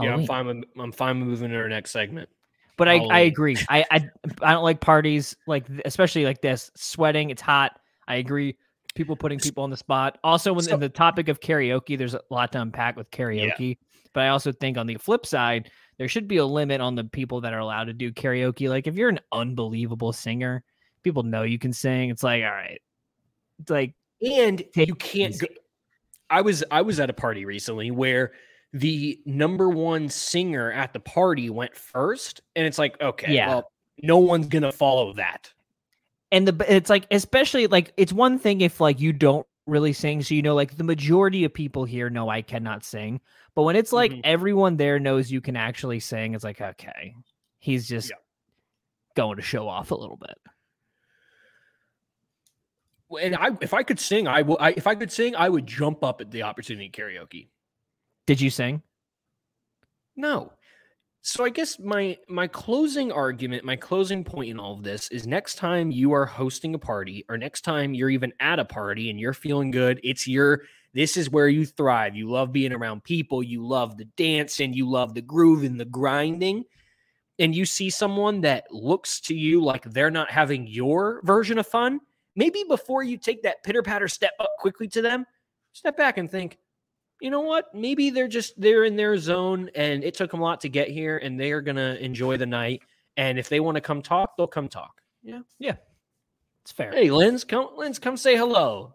yeah. 0.00 0.14
I'm 0.14 0.26
fine. 0.26 0.46
With, 0.46 0.64
I'm 0.78 0.92
fine 0.92 1.20
with 1.20 1.28
moving 1.28 1.50
to 1.50 1.56
our 1.56 1.68
next 1.68 1.90
segment. 1.90 2.28
But 2.76 2.88
I, 2.88 2.96
I 3.10 3.20
agree. 3.20 3.56
I, 3.68 3.84
I 3.90 4.08
I 4.42 4.52
don't 4.52 4.64
like 4.64 4.80
parties 4.80 5.36
like 5.46 5.66
especially 5.84 6.24
like 6.24 6.40
this. 6.40 6.70
Sweating, 6.76 7.30
it's 7.30 7.42
hot. 7.42 7.78
I 8.08 8.16
agree. 8.16 8.56
People 8.94 9.16
putting 9.16 9.38
people 9.38 9.62
on 9.64 9.70
the 9.70 9.76
spot. 9.76 10.18
Also, 10.24 10.52
when 10.52 10.64
So- 10.64 10.74
in 10.74 10.80
the 10.80 10.88
topic 10.88 11.28
of 11.28 11.40
karaoke, 11.40 11.96
there's 11.96 12.14
a 12.14 12.22
lot 12.30 12.52
to 12.52 12.60
unpack 12.60 12.96
with 12.96 13.10
karaoke. 13.10 13.78
But 14.12 14.24
I 14.24 14.28
also 14.28 14.50
think 14.50 14.76
on 14.76 14.86
the 14.86 14.96
flip 14.96 15.24
side, 15.24 15.70
there 15.98 16.08
should 16.08 16.26
be 16.26 16.38
a 16.38 16.44
limit 16.44 16.80
on 16.80 16.94
the 16.94 17.04
people 17.04 17.40
that 17.42 17.52
are 17.52 17.58
allowed 17.60 17.84
to 17.84 17.92
do 17.92 18.10
karaoke. 18.10 18.68
Like 18.68 18.86
if 18.86 18.96
you're 18.96 19.08
an 19.08 19.20
unbelievable 19.30 20.12
singer, 20.12 20.64
people 21.02 21.22
know 21.22 21.42
you 21.42 21.58
can 21.58 21.72
sing. 21.72 22.10
It's 22.10 22.22
like, 22.22 22.42
all 22.42 22.50
right. 22.50 22.80
It's 23.60 23.70
like 23.70 23.94
and 24.22 24.62
you 24.74 24.94
can't 24.94 25.38
go, 25.38 25.46
i 26.30 26.40
was 26.40 26.64
i 26.70 26.80
was 26.80 26.98
at 27.00 27.10
a 27.10 27.12
party 27.12 27.44
recently 27.44 27.90
where 27.90 28.32
the 28.72 29.20
number 29.26 29.68
one 29.68 30.08
singer 30.08 30.70
at 30.72 30.92
the 30.92 31.00
party 31.00 31.50
went 31.50 31.74
first 31.76 32.40
and 32.56 32.66
it's 32.66 32.78
like 32.78 33.00
okay 33.00 33.32
Yeah. 33.34 33.48
well 33.48 33.72
no 34.02 34.18
one's 34.18 34.46
gonna 34.46 34.72
follow 34.72 35.12
that 35.14 35.52
and 36.32 36.46
the 36.48 36.74
it's 36.74 36.88
like 36.88 37.06
especially 37.10 37.66
like 37.66 37.92
it's 37.96 38.12
one 38.12 38.38
thing 38.38 38.60
if 38.60 38.80
like 38.80 39.00
you 39.00 39.12
don't 39.12 39.46
really 39.66 39.92
sing 39.92 40.22
so 40.22 40.34
you 40.34 40.42
know 40.42 40.54
like 40.54 40.76
the 40.76 40.84
majority 40.84 41.44
of 41.44 41.52
people 41.52 41.84
here 41.84 42.08
know 42.10 42.28
i 42.28 42.40
cannot 42.42 42.84
sing 42.84 43.20
but 43.54 43.62
when 43.64 43.76
it's 43.76 43.92
like 43.92 44.10
Mhm. 44.12 44.20
everyone 44.24 44.76
there 44.76 44.98
knows 44.98 45.30
you 45.30 45.40
can 45.40 45.56
actually 45.56 46.00
sing 46.00 46.34
it's 46.34 46.44
like 46.44 46.60
okay 46.60 47.14
he's 47.58 47.86
just 47.88 48.10
Yeah. 48.10 48.16
going 49.16 49.36
to 49.36 49.42
show 49.42 49.68
off 49.68 49.90
a 49.90 49.94
little 49.94 50.16
bit 50.16 50.38
and 53.20 53.34
i 53.36 53.50
if 53.60 53.74
i 53.74 53.82
could 53.82 53.98
sing 54.00 54.28
i 54.28 54.42
will. 54.42 54.58
I, 54.60 54.70
if 54.76 54.86
i 54.86 54.94
could 54.94 55.10
sing 55.10 55.34
i 55.36 55.48
would 55.48 55.66
jump 55.66 56.04
up 56.04 56.20
at 56.20 56.30
the 56.30 56.42
opportunity 56.42 56.86
at 56.86 56.92
karaoke 56.92 57.48
did 58.26 58.40
you 58.40 58.50
sing 58.50 58.82
No. 60.16 60.52
So 61.22 61.44
I 61.44 61.50
guess 61.50 61.78
my 61.78 62.16
my 62.28 62.46
closing 62.46 63.12
argument, 63.12 63.64
my 63.64 63.76
closing 63.76 64.24
point 64.24 64.50
in 64.50 64.58
all 64.58 64.74
of 64.74 64.82
this 64.82 65.08
is 65.08 65.26
next 65.26 65.56
time 65.56 65.90
you 65.90 66.12
are 66.12 66.24
hosting 66.24 66.74
a 66.74 66.78
party 66.78 67.24
or 67.28 67.36
next 67.36 67.60
time 67.62 67.92
you're 67.92 68.10
even 68.10 68.32
at 68.40 68.58
a 68.58 68.64
party 68.64 69.10
and 69.10 69.20
you're 69.20 69.34
feeling 69.34 69.70
good, 69.70 70.00
it's 70.02 70.26
your 70.26 70.62
this 70.94 71.16
is 71.16 71.30
where 71.30 71.48
you 71.48 71.66
thrive. 71.66 72.16
You 72.16 72.30
love 72.30 72.52
being 72.52 72.72
around 72.72 73.04
people, 73.04 73.42
you 73.42 73.66
love 73.66 73.96
the 73.96 74.06
dance 74.16 74.60
and 74.60 74.74
you 74.74 74.88
love 74.88 75.14
the 75.14 75.22
groove 75.22 75.62
and 75.62 75.78
the 75.78 75.84
grinding. 75.84 76.64
And 77.38 77.54
you 77.54 77.64
see 77.64 77.90
someone 77.90 78.42
that 78.42 78.70
looks 78.70 79.20
to 79.22 79.34
you 79.34 79.62
like 79.62 79.84
they're 79.84 80.10
not 80.10 80.30
having 80.30 80.66
your 80.66 81.20
version 81.24 81.58
of 81.58 81.66
fun, 81.66 82.00
maybe 82.36 82.64
before 82.68 83.02
you 83.02 83.16
take 83.16 83.42
that 83.42 83.62
pitter 83.64 83.82
patter 83.82 84.08
step 84.08 84.32
up 84.38 84.50
quickly 84.58 84.88
to 84.88 85.02
them, 85.02 85.26
step 85.72 85.96
back 85.96 86.18
and 86.18 86.30
think, 86.30 86.58
you 87.20 87.30
know 87.30 87.40
what? 87.40 87.74
Maybe 87.74 88.10
they're 88.10 88.28
just 88.28 88.58
they're 88.60 88.84
in 88.84 88.96
their 88.96 89.16
zone 89.18 89.70
and 89.74 90.02
it 90.02 90.14
took 90.14 90.30
them 90.30 90.40
a 90.40 90.42
lot 90.42 90.60
to 90.62 90.68
get 90.68 90.88
here 90.88 91.18
and 91.18 91.38
they 91.38 91.52
are 91.52 91.60
gonna 91.60 91.96
enjoy 92.00 92.36
the 92.36 92.46
night. 92.46 92.82
And 93.16 93.38
if 93.38 93.48
they 93.48 93.60
want 93.60 93.74
to 93.74 93.80
come 93.80 94.00
talk, 94.00 94.36
they'll 94.36 94.46
come 94.46 94.68
talk. 94.68 95.02
Yeah. 95.22 95.40
Yeah. 95.58 95.76
It's 96.62 96.72
fair 96.72 96.92
Hey, 96.92 97.10
Linz, 97.10 97.44
come 97.44 97.68
Linz, 97.76 97.98
come 97.98 98.16
say 98.16 98.36
hello. 98.36 98.94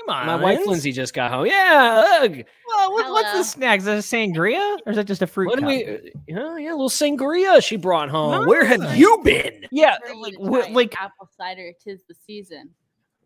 Come 0.00 0.14
on 0.14 0.26
My 0.26 0.36
wife 0.36 0.66
Lindsay 0.66 0.92
just 0.92 1.14
got 1.14 1.30
home. 1.30 1.46
Yeah. 1.46 2.18
ugh. 2.22 2.42
well, 2.66 2.92
what, 2.92 3.10
what's 3.10 3.32
the 3.32 3.42
snacks 3.44 3.84
is 3.86 3.88
it 3.88 4.16
sangria 4.16 4.78
or 4.86 4.90
is 4.90 4.96
that 4.96 5.06
just 5.06 5.22
a 5.22 5.26
fruit 5.26 5.48
What 5.48 5.56
do 5.56 5.62
cup? 5.62 5.68
we 5.68 5.84
uh, 5.86 5.98
yeah, 6.26 6.56
yeah, 6.58 6.70
a 6.70 6.76
little 6.76 6.88
sangria 6.88 7.62
she 7.62 7.76
brought 7.76 8.08
home. 8.08 8.46
Where 8.46 8.64
have 8.64 8.80
Nice. 8.80 8.98
you 8.98 9.20
been? 9.24 9.66
yeah 9.70 9.96
like, 10.16 10.34
wh- 10.36 10.70
like 10.72 10.94
apple 11.00 11.28
cider, 11.36 11.72
tis 11.82 12.02
the 12.08 12.14
season. 12.26 12.70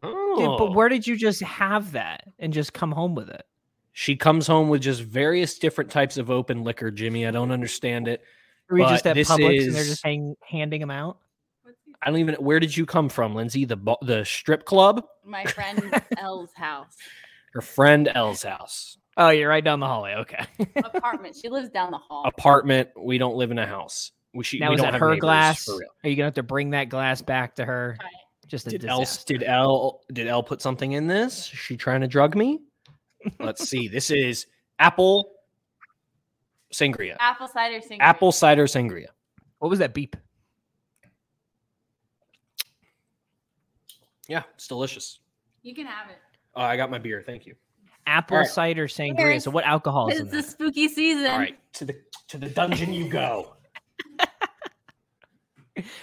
Oh. 0.03 0.37
dude, 0.37 0.59
but 0.59 0.75
where 0.75 0.89
did 0.89 1.07
you 1.07 1.17
just 1.17 1.41
have 1.43 1.93
that 1.93 2.25
and 2.39 2.53
just 2.53 2.73
come 2.75 2.93
home 2.93 3.15
with 3.15 3.31
it 3.31 3.47
she 3.97 4.17
comes 4.17 4.47
home 4.47 4.69
with 4.69 4.83
just 4.83 5.03
various 5.03 5.57
different 5.57 5.89
types 5.89 6.17
of 6.17 6.29
open 6.29 6.65
liquor, 6.65 6.91
Jimmy. 6.91 7.29
I 7.29 7.31
don't 7.31 7.53
understand 7.53 8.09
it. 8.09 8.23
Were 8.69 8.81
you 8.81 8.89
just 8.89 9.07
at 9.07 9.15
this 9.15 9.31
Publix 9.31 9.67
and 9.67 9.75
they're 9.75 9.85
just 9.85 10.05
hang, 10.05 10.35
handing 10.45 10.81
them 10.81 10.91
out? 10.91 11.19
I 12.05 12.11
don't 12.11 12.19
even 12.19 12.35
where 12.37 12.61
did 12.61 12.77
you 12.77 12.85
come 12.87 13.09
from, 13.09 13.35
Lindsay? 13.35 13.65
The 13.65 13.79
the 14.03 14.25
strip 14.25 14.65
club? 14.67 15.05
My 15.25 15.45
friend 15.47 16.03
Elle's 16.19 16.53
house 16.55 16.97
Her 17.55 17.63
friend 17.63 18.11
Elle's 18.15 18.43
house. 18.43 18.99
Oh, 19.17 19.31
you're 19.31 19.49
right 19.49 19.65
down 19.65 19.81
the 19.81 19.87
hallway. 19.87 20.15
Okay. 20.17 20.45
apartment. 20.77 21.37
She 21.41 21.49
lives 21.49 21.71
down 21.71 21.91
the 21.93 21.99
hall. 21.99 22.25
apartment. 22.27 22.91
We 23.01 23.17
don't 23.17 23.37
live 23.37 23.51
in 23.51 23.59
a 23.59 23.67
house. 23.67 24.11
We 24.35 24.43
should. 24.45 24.61
now 24.61 24.71
we 24.71 24.75
is 24.75 24.83
don't 24.83 24.93
that 24.93 24.99
her 25.01 25.11
neighbors, 25.11 25.21
glass? 25.21 25.69
Are 25.69 26.09
you 26.09 26.17
gonna 26.17 26.27
have 26.27 26.35
to 26.35 26.43
bring 26.43 26.71
that 26.71 26.89
glass 26.89 27.23
back 27.23 27.55
to 27.57 27.65
her? 27.65 27.97
Right. 28.01 28.11
Just 28.47 28.67
a 28.67 28.71
Did 28.71 28.85
Elle 28.85 28.99
disaster. 29.01 29.35
did 29.39 29.43
Elle 29.45 30.01
did 30.13 30.27
Elle 30.27 30.43
put 30.43 30.61
something 30.61 30.93
in 30.93 31.07
this? 31.07 31.51
Is 31.53 31.59
she 31.59 31.77
trying 31.77 32.03
to 32.03 32.09
drug 32.09 32.37
me? 32.37 32.61
Let's 33.41 33.67
see. 33.71 33.89
This 33.89 34.11
is 34.11 34.47
apple 34.79 35.31
sangria. 36.73 37.17
Apple 37.21 37.49
cider 37.49 37.79
sangria. 37.81 37.97
Apple 38.01 38.33
cider 38.33 38.65
sangria. 38.67 39.07
What 39.61 39.71
was 39.71 39.79
that 39.79 39.95
beep? 39.95 40.17
Yeah, 44.29 44.43
it's 44.55 44.67
delicious. 44.69 45.21
You 45.63 45.75
can 45.75 45.87
have 45.87 46.11
it. 46.11 46.17
Oh, 46.55 46.63
I 46.63 46.77
got 46.77 46.91
my 46.91 46.99
beer. 46.99 47.23
Thank 47.25 47.47
you. 47.47 47.55
Apple 48.07 48.39
right. 48.39 48.47
cider 48.47 48.87
sangria. 48.87 49.17
Cheers. 49.17 49.45
So 49.45 49.51
what 49.51 49.65
alcohol 49.65 50.09
is 50.09 50.21
in 50.21 50.27
It's 50.27 50.35
the 50.37 50.43
spooky 50.43 50.89
season. 50.89 51.27
All 51.27 51.39
right, 51.39 51.59
to 51.75 51.85
the 51.85 51.97
to 52.29 52.39
the 52.39 52.49
dungeon 52.49 52.93
you 52.93 53.09
go. 53.09 53.57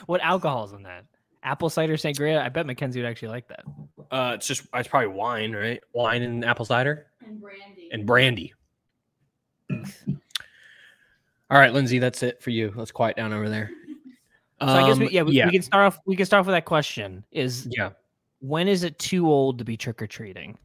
What 0.05 0.21
alcohol 0.21 0.65
is 0.65 0.73
in 0.73 0.83
that? 0.83 1.05
Apple 1.43 1.69
cider 1.69 1.95
sangria. 1.95 2.41
I 2.41 2.49
bet 2.49 2.65
Mackenzie 2.65 3.01
would 3.01 3.09
actually 3.09 3.29
like 3.29 3.47
that. 3.47 3.63
Uh, 4.11 4.33
it's 4.35 4.45
just 4.45 4.67
it's 4.73 4.87
probably 4.87 5.07
wine, 5.07 5.53
right? 5.53 5.81
Wine 5.93 6.21
and 6.21 6.43
apple 6.43 6.65
cider 6.65 7.07
And 7.25 7.41
brandy. 7.41 7.89
and 7.91 8.05
brandy. 8.05 8.53
All 11.49 11.57
right, 11.57 11.73
Lindsay, 11.73 11.99
that's 11.99 12.21
it 12.23 12.41
for 12.41 12.49
you. 12.49 12.73
Let's 12.75 12.91
quiet 12.91 13.15
down 13.15 13.33
over 13.33 13.49
there. 13.49 13.71
So 14.61 14.67
I 14.67 14.87
guess 14.87 14.99
we, 14.99 15.05
Um, 15.05 15.11
yeah, 15.11 15.21
we, 15.23 15.31
yeah, 15.33 15.45
we 15.47 15.53
can 15.53 15.61
start 15.61 15.85
off. 15.85 15.99
We 16.05 16.15
can 16.15 16.25
start 16.25 16.41
off 16.41 16.45
with 16.45 16.55
that 16.55 16.65
question: 16.65 17.23
Is 17.31 17.67
yeah. 17.71 17.91
When 18.41 18.67
is 18.67 18.83
it 18.83 18.99
too 18.99 19.27
old 19.29 19.57
to 19.59 19.63
be 19.63 19.77
trick 19.77 20.01
or 20.01 20.07
treating? 20.07 20.57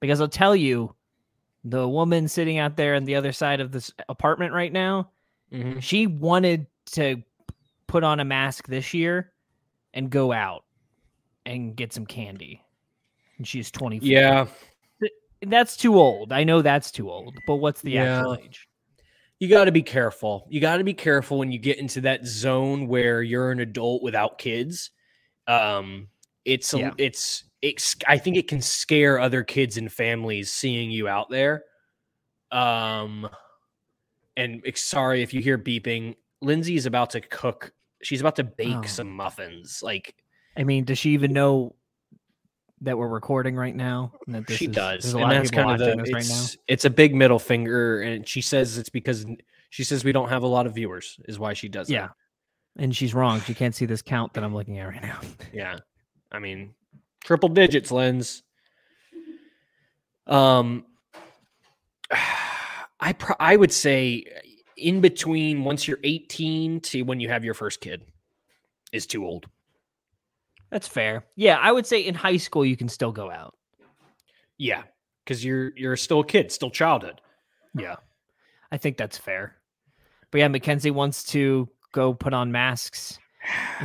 Because 0.00 0.20
I'll 0.20 0.28
tell 0.28 0.56
you, 0.56 0.94
the 1.64 1.88
woman 1.88 2.28
sitting 2.28 2.58
out 2.58 2.76
there 2.76 2.94
on 2.94 3.04
the 3.04 3.14
other 3.14 3.32
side 3.32 3.60
of 3.60 3.70
this 3.72 3.92
apartment 4.08 4.52
right 4.52 4.72
now, 4.72 5.10
Mhm. 5.52 5.82
she 5.82 6.06
wanted 6.06 6.66
to 6.92 7.22
put 7.86 8.04
on 8.04 8.20
a 8.20 8.24
mask 8.24 8.66
this 8.68 8.92
year 8.94 9.32
and 9.94 10.10
go 10.10 10.32
out 10.32 10.64
and 11.46 11.76
get 11.76 11.92
some 11.92 12.06
candy. 12.06 12.62
And 13.38 13.46
she's 13.46 13.70
24. 13.70 14.08
Yeah, 14.08 14.46
That's 15.46 15.76
too 15.76 15.98
old. 15.98 16.32
I 16.32 16.42
know 16.44 16.62
that's 16.62 16.90
too 16.90 17.10
old, 17.10 17.36
but 17.46 17.56
what's 17.56 17.82
the 17.82 17.92
Yeah. 17.92 18.18
actual 18.18 18.38
age? 18.42 18.66
you 19.40 19.48
got 19.48 19.64
to 19.64 19.72
be 19.72 19.82
careful. 19.82 20.46
You 20.48 20.58
got 20.60 20.78
to 20.78 20.84
be 20.84 20.94
careful 20.94 21.38
when 21.38 21.52
you 21.52 21.58
get 21.58 21.78
into 21.78 22.00
that 22.02 22.24
zone 22.24 22.86
where 22.86 23.20
you're 23.20 23.50
an 23.50 23.58
adult 23.60 24.02
without 24.02 24.38
kids. 24.38 24.90
Um, 25.46 26.08
it's 26.44 26.72
a, 26.74 26.78
Yeah. 26.78 26.90
it's 26.98 27.44
it's. 27.62 27.96
I 28.06 28.18
think 28.18 28.36
it 28.36 28.46
can 28.48 28.60
scare 28.60 29.18
other 29.18 29.42
kids 29.42 29.76
and 29.78 29.90
families 29.90 30.50
seeing 30.52 30.90
you 30.90 31.08
out 31.08 31.30
there. 31.30 31.64
Um, 32.52 33.28
and 34.36 34.62
sorry 34.74 35.22
if 35.22 35.32
you 35.34 35.40
hear 35.40 35.58
beeping. 35.58 36.14
Lindsay 36.42 36.76
is 36.76 36.86
about 36.86 37.10
to 37.10 37.20
cook. 37.20 37.72
She's 38.02 38.20
about 38.20 38.36
to 38.36 38.44
bake 38.44 38.74
Oh. 38.76 38.82
some 38.82 39.10
muffins. 39.10 39.82
Like 39.82 40.14
I 40.56 40.64
mean, 40.64 40.84
does 40.84 40.98
she 40.98 41.10
even 41.10 41.32
know 41.32 41.74
that 42.82 42.98
we're 42.98 43.08
recording 43.08 43.56
right 43.56 43.74
now? 43.74 44.12
And 44.26 44.34
that 44.34 44.46
this 44.46 44.58
she 44.58 44.66
is- 44.66 44.74
does, 44.74 45.04
and 45.14 45.22
lot 45.22 45.32
of 45.34 45.38
that's 45.38 45.50
kind 45.50 45.70
of 45.70 45.78
the. 45.78 46.02
this 46.02 46.12
right 46.12 46.26
now. 46.28 46.42
It's, 46.42 46.56
it's 46.68 46.84
a 46.84 46.90
big 46.90 47.14
middle 47.14 47.38
finger, 47.38 48.02
and 48.02 48.28
she 48.28 48.40
says 48.42 48.76
it's 48.76 48.90
because 48.90 49.24
she 49.70 49.84
says 49.84 50.04
we 50.04 50.12
don't 50.12 50.28
have 50.28 50.42
a 50.42 50.46
lot 50.46 50.66
of 50.66 50.74
viewers. 50.74 51.18
Is 51.26 51.38
why 51.38 51.54
she 51.54 51.68
does. 51.68 51.86
that. 51.88 51.94
Yeah. 51.94 52.08
And 52.76 52.94
she's 52.94 53.14
wrong. 53.14 53.40
She 53.40 53.54
can't 53.54 53.74
see 53.74 53.86
this 53.86 54.02
count 54.02 54.34
that 54.34 54.42
I'm 54.44 54.52
looking 54.54 54.78
at 54.80 54.88
right 54.88 55.02
now. 55.02 55.20
Yeah. 55.52 55.78
I 56.34 56.40
mean, 56.40 56.74
triple 57.22 57.48
digits, 57.48 57.90
Linz. 57.90 58.42
Um, 60.26 60.84
I 63.00 63.12
pro- 63.12 63.36
I 63.38 63.56
would 63.56 63.72
say 63.72 64.24
in 64.76 65.00
between 65.00 65.64
once 65.64 65.86
you're 65.86 66.00
18 66.02 66.80
to 66.80 67.02
when 67.02 67.20
you 67.20 67.28
have 67.28 67.44
your 67.44 67.54
first 67.54 67.80
kid 67.80 68.02
is 68.92 69.06
too 69.06 69.24
old. 69.24 69.46
That's 70.70 70.88
fair. 70.88 71.24
Yeah, 71.36 71.58
I 71.60 71.70
would 71.70 71.86
say 71.86 72.00
in 72.00 72.14
high 72.14 72.38
school 72.38 72.64
you 72.64 72.76
can 72.76 72.88
still 72.88 73.12
go 73.12 73.30
out. 73.30 73.54
Yeah, 74.58 74.82
because 75.24 75.44
you're 75.44 75.72
you're 75.76 75.96
still 75.96 76.20
a 76.20 76.26
kid, 76.26 76.50
still 76.50 76.70
childhood. 76.70 77.20
Yeah. 77.76 77.96
I 78.72 78.78
think 78.78 78.96
that's 78.96 79.18
fair. 79.18 79.56
But 80.30 80.38
yeah, 80.38 80.48
Mackenzie 80.48 80.90
wants 80.90 81.24
to 81.24 81.68
go 81.92 82.12
put 82.12 82.34
on 82.34 82.50
masks 82.50 83.18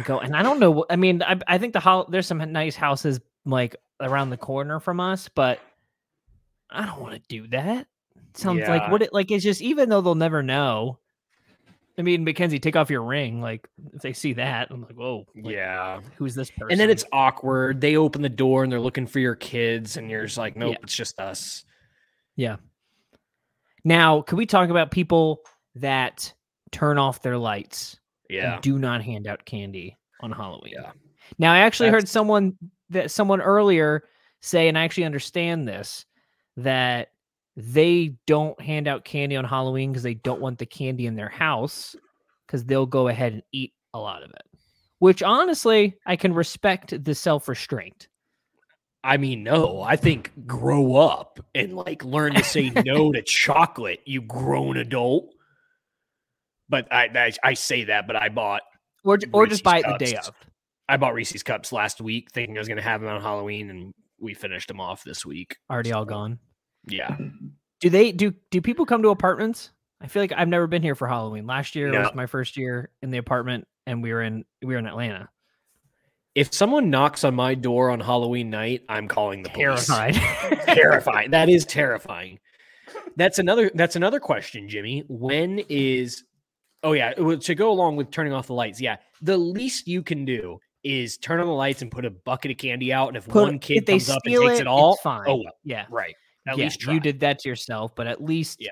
go. 0.04 0.20
And 0.20 0.36
I 0.36 0.44
don't 0.44 0.60
know. 0.60 0.86
I 0.90 0.96
mean, 0.96 1.22
I, 1.24 1.40
I 1.48 1.58
think 1.58 1.74
the 1.74 1.80
ho- 1.80 2.08
there's 2.10 2.28
some 2.28 2.38
nice 2.52 2.76
houses 2.76 3.20
like 3.46 3.76
around 4.00 4.30
the 4.30 4.38
corner 4.38 4.80
from 4.80 5.00
us, 5.00 5.30
but 5.34 5.60
I 6.70 6.86
don't 6.86 7.02
want 7.02 7.16
to 7.16 7.22
do 7.28 7.48
that. 7.50 7.88
Sounds 8.36 8.68
like 8.68 8.92
what 8.92 9.02
it 9.02 9.14
like. 9.14 9.32
It's 9.32 9.44
just 9.44 9.62
even 9.62 9.90
though 9.90 10.02
they'll 10.02 10.16
never 10.16 10.44
know. 10.44 11.00
I 11.98 12.02
mean, 12.02 12.24
Mackenzie, 12.24 12.60
take 12.60 12.78
off 12.78 12.90
your 12.90 13.04
ring. 13.04 13.42
Like 13.42 13.68
if 13.94 14.02
they 14.02 14.14
see 14.14 14.34
that, 14.34 14.70
I'm 14.72 14.82
like, 14.82 14.94
whoa, 14.94 15.26
like, 15.36 15.54
yeah. 15.54 16.00
who's 16.16 16.34
this 16.34 16.50
person? 16.50 16.72
And 16.72 16.80
then 16.80 16.90
it's 16.90 17.04
awkward. 17.12 17.82
They 17.82 17.98
open 17.98 18.22
the 18.22 18.30
door 18.30 18.64
and 18.64 18.72
they're 18.72 18.80
looking 18.80 19.08
for 19.08 19.20
your 19.20 19.36
kids, 19.36 19.98
and 19.98 20.10
you're 20.10 20.26
just 20.26 20.38
like, 20.38 20.56
nope, 20.56 20.72
Yeah. 20.74 20.78
it's 20.84 20.96
just 20.96 21.20
us. 21.20 21.66
Yeah 22.38 22.58
now. 23.84 24.22
Can 24.22 24.38
we 24.38 24.46
talk 24.46 24.70
about 24.70 24.92
people 24.92 25.42
that 25.76 26.34
turn 26.72 26.98
off 26.98 27.22
their 27.22 27.38
lights 27.38 27.99
Yeah. 28.30 28.60
do 28.62 28.80
not 28.80 29.04
hand 29.04 29.28
out 29.28 29.46
candy 29.46 29.98
on 30.22 30.32
Halloween? 30.32 30.74
Yeah. 30.76 30.92
Now, 31.38 31.54
I 31.54 31.60
actually 31.60 31.90
heard 31.90 32.08
someone 32.08 32.58
that 32.90 33.12
someone 33.12 33.42
earlier 33.42 34.04
say, 34.42 34.68
and 34.68 34.78
I 34.78 34.84
actually 34.84 35.06
understand 35.06 35.68
this, 35.68 36.06
that 36.58 37.10
they 37.56 38.16
don't 38.26 38.60
hand 38.62 38.88
out 38.88 39.04
candy 39.04 39.36
on 39.36 39.46
Halloween 39.46 39.92
because 39.92 40.04
they 40.04 40.14
don't 40.14 40.42
want 40.42 40.60
the 40.60 40.66
candy 40.66 41.06
in 41.06 41.16
their 41.16 41.30
house 41.30 41.96
because 42.48 42.64
they'll 42.66 42.86
go 42.86 43.10
ahead 43.10 43.34
and 43.34 43.44
eat 43.52 43.74
a 43.94 44.00
lot 44.00 44.24
of 44.24 44.32
it. 44.32 44.44
Which 45.00 45.24
honestly, 45.24 45.98
I 46.06 46.16
can 46.16 46.34
respect 46.34 47.04
the 47.04 47.16
self 47.16 47.48
restraint. 47.48 48.08
I 49.04 49.18
mean, 49.18 49.44
no, 49.44 49.82
I 49.82 49.96
think 49.96 50.32
grow 50.46 50.96
up 50.96 51.40
and 51.56 51.74
like 51.74 52.04
learn 52.04 52.34
to 52.34 52.44
say 52.44 52.70
no 52.70 53.12
to 53.14 53.22
chocolate, 53.22 54.02
you 54.06 54.22
grown 54.22 54.78
adult. 54.78 55.34
But 56.70 56.92
I, 56.94 57.06
I 57.16 57.32
I 57.44 57.54
say 57.56 57.86
that, 57.86 58.06
but 58.08 58.16
I 58.16 58.30
bought 58.30 58.62
Or, 59.04 59.18
or 59.34 59.46
just 59.48 59.52
Reese's 59.52 59.62
buy 59.64 59.80
it 59.80 59.86
the 59.88 60.06
day 60.06 60.16
of. 60.16 60.34
I 60.88 60.98
bought 60.98 61.14
Reese's 61.14 61.44
cups 61.44 61.72
last 61.72 62.02
week, 62.02 62.32
thinking 62.32 62.58
I 62.58 62.60
was 62.60 62.68
gonna 62.68 62.82
have 62.82 63.02
them 63.02 63.10
on 63.10 63.22
Halloween, 63.22 63.70
and 63.70 63.94
we 64.20 64.34
finished 64.34 64.68
them 64.68 64.80
off 64.80 65.04
this 65.04 65.26
week. 65.26 65.58
Already 65.70 65.92
all 65.92 66.06
gone. 66.06 66.40
Yeah, 66.88 67.18
Do 67.82 67.90
they 67.90 68.12
do 68.12 68.34
do 68.52 68.62
people 68.62 68.86
come 68.86 69.02
to 69.04 69.10
apartments? 69.10 69.72
I 70.02 70.08
feel 70.08 70.22
like 70.24 70.32
I've 70.36 70.48
never 70.48 70.66
been 70.68 70.82
here 70.82 70.96
for 70.96 71.08
Halloween. 71.08 71.46
Last 71.46 71.76
year 71.76 71.92
No. 71.92 72.00
was 72.02 72.16
my 72.16 72.26
first 72.26 72.56
year 72.58 72.90
in 73.02 73.10
the 73.10 73.18
apartment 73.18 73.68
and 73.86 74.02
we 74.02 74.14
were 74.14 74.22
in 74.24 74.46
we 74.62 74.74
were 74.74 74.80
in 74.80 74.86
Atlanta. 74.88 75.30
if 76.36 76.54
someone 76.54 76.90
knocks 76.90 77.24
on 77.24 77.36
my 77.36 77.54
door 77.56 77.90
on 77.90 78.00
Halloween 78.00 78.50
night, 78.50 78.84
I'm 78.88 79.08
calling 79.08 79.44
the 79.44 79.50
police. 79.50 79.88
Terrified. 79.88 80.14
terrifying. 80.66 81.32
That 81.32 81.50
is 81.50 81.66
terrifying. 81.66 82.40
That's 83.18 83.40
another. 83.40 83.70
That's 83.76 83.96
another 83.98 84.20
question, 84.20 84.70
Jimmy. 84.70 85.04
When 85.10 85.60
is? 85.70 86.24
Oh 86.84 86.94
yeah, 86.94 87.14
well, 87.18 87.38
to 87.38 87.56
go 87.56 87.72
along 87.72 87.98
with 87.98 88.10
turning 88.12 88.34
off 88.34 88.48
the 88.48 88.54
lights. 88.54 88.80
Yeah, 88.80 88.98
the 89.22 89.38
least 89.38 89.88
you 89.88 90.02
can 90.02 90.24
do 90.26 90.60
is 90.84 91.18
turn 91.18 91.42
on 91.42 91.48
the 91.48 91.54
lights 91.54 91.82
and 91.82 91.92
put 91.92 92.06
a 92.06 92.10
bucket 92.10 92.52
of 92.52 92.58
candy 92.58 92.94
out, 92.94 93.10
and 93.10 93.18
if 93.18 93.28
Put- 93.28 93.44
one 93.44 93.60
kid 93.60 93.78
if 93.80 93.86
comes 93.86 94.10
up 94.10 94.22
and 94.26 94.36
takes 94.36 94.60
it, 94.60 94.62
it 94.62 94.68
all, 94.68 94.94
it's 94.94 95.02
fine. 95.02 95.26
oh 95.28 95.36
well, 95.36 95.54
yeah. 95.64 95.86
right. 95.90 96.16
At 96.48 96.58
yeah, 96.58 96.64
least 96.66 96.80
try. 96.80 96.94
you 96.94 97.00
did 97.00 97.20
that 97.20 97.40
to 97.40 97.50
yourself, 97.50 97.94
but 97.96 98.08
at 98.08 98.24
least 98.24 98.58
Yeah. 98.62 98.72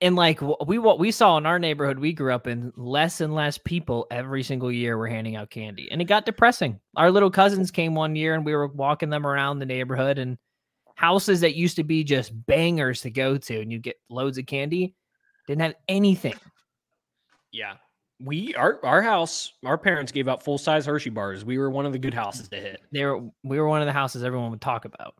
And 0.00 0.14
like 0.16 0.40
we 0.66 0.78
what 0.78 0.98
we 0.98 1.10
saw 1.10 1.38
in 1.38 1.46
our 1.46 1.58
neighborhood 1.58 1.98
we 1.98 2.12
grew 2.12 2.34
up 2.34 2.46
in, 2.46 2.72
less 2.76 3.22
and 3.22 3.34
less 3.34 3.56
people 3.56 4.06
every 4.10 4.42
single 4.42 4.70
year 4.70 4.98
were 4.98 5.06
handing 5.08 5.36
out 5.36 5.48
candy, 5.50 5.88
and 5.90 6.02
it 6.02 6.04
got 6.04 6.26
depressing. 6.26 6.78
Our 6.96 7.10
little 7.10 7.30
cousins 7.30 7.70
came 7.70 7.94
one 7.94 8.14
year, 8.14 8.34
and 8.34 8.44
we 8.44 8.54
were 8.54 8.66
walking 8.66 9.08
them 9.08 9.26
around 9.26 9.58
the 9.60 9.66
neighborhood, 9.66 10.18
and 10.18 10.36
houses 10.96 11.40
that 11.40 11.56
used 11.56 11.76
to 11.76 11.84
be 11.84 12.04
just 12.04 12.32
bangers 12.46 13.00
to 13.02 13.10
go 13.10 13.38
to, 13.38 13.60
and 13.60 13.72
you 13.72 13.78
get 13.78 13.96
loads 14.10 14.36
of 14.36 14.44
candy, 14.44 14.94
didn't 15.46 15.62
have 15.62 15.74
anything. 15.88 16.34
Yeah. 17.54 17.74
We 18.20 18.54
our 18.56 18.84
our 18.84 19.00
house, 19.02 19.52
our 19.64 19.78
parents 19.78 20.12
gave 20.12 20.28
out 20.28 20.42
full 20.42 20.58
size 20.58 20.86
Hershey 20.86 21.10
bars. 21.10 21.44
We 21.44 21.56
were 21.58 21.70
one 21.70 21.86
of 21.86 21.92
the 21.92 21.98
good 21.98 22.14
houses 22.14 22.48
to 22.48 22.56
hit. 22.56 22.80
They 22.92 23.04
were 23.04 23.20
we 23.42 23.58
were 23.58 23.68
one 23.68 23.80
of 23.80 23.86
the 23.86 23.92
houses 23.92 24.22
everyone 24.24 24.50
would 24.50 24.60
talk 24.60 24.84
about. 24.84 25.14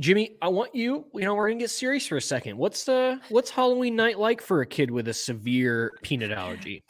Jimmy, 0.00 0.36
I 0.42 0.48
want 0.48 0.74
you. 0.74 1.06
You 1.14 1.22
know, 1.22 1.34
we're 1.34 1.48
gonna 1.48 1.60
get 1.60 1.70
serious 1.70 2.06
for 2.06 2.16
a 2.16 2.20
second. 2.22 2.56
What's 2.56 2.84
the 2.84 3.20
what's 3.28 3.50
Halloween 3.50 3.96
night 3.96 4.18
like 4.18 4.40
for 4.40 4.60
a 4.60 4.66
kid 4.66 4.90
with 4.90 5.08
a 5.08 5.14
severe 5.14 5.92
peanut 6.02 6.30
allergy? 6.32 6.84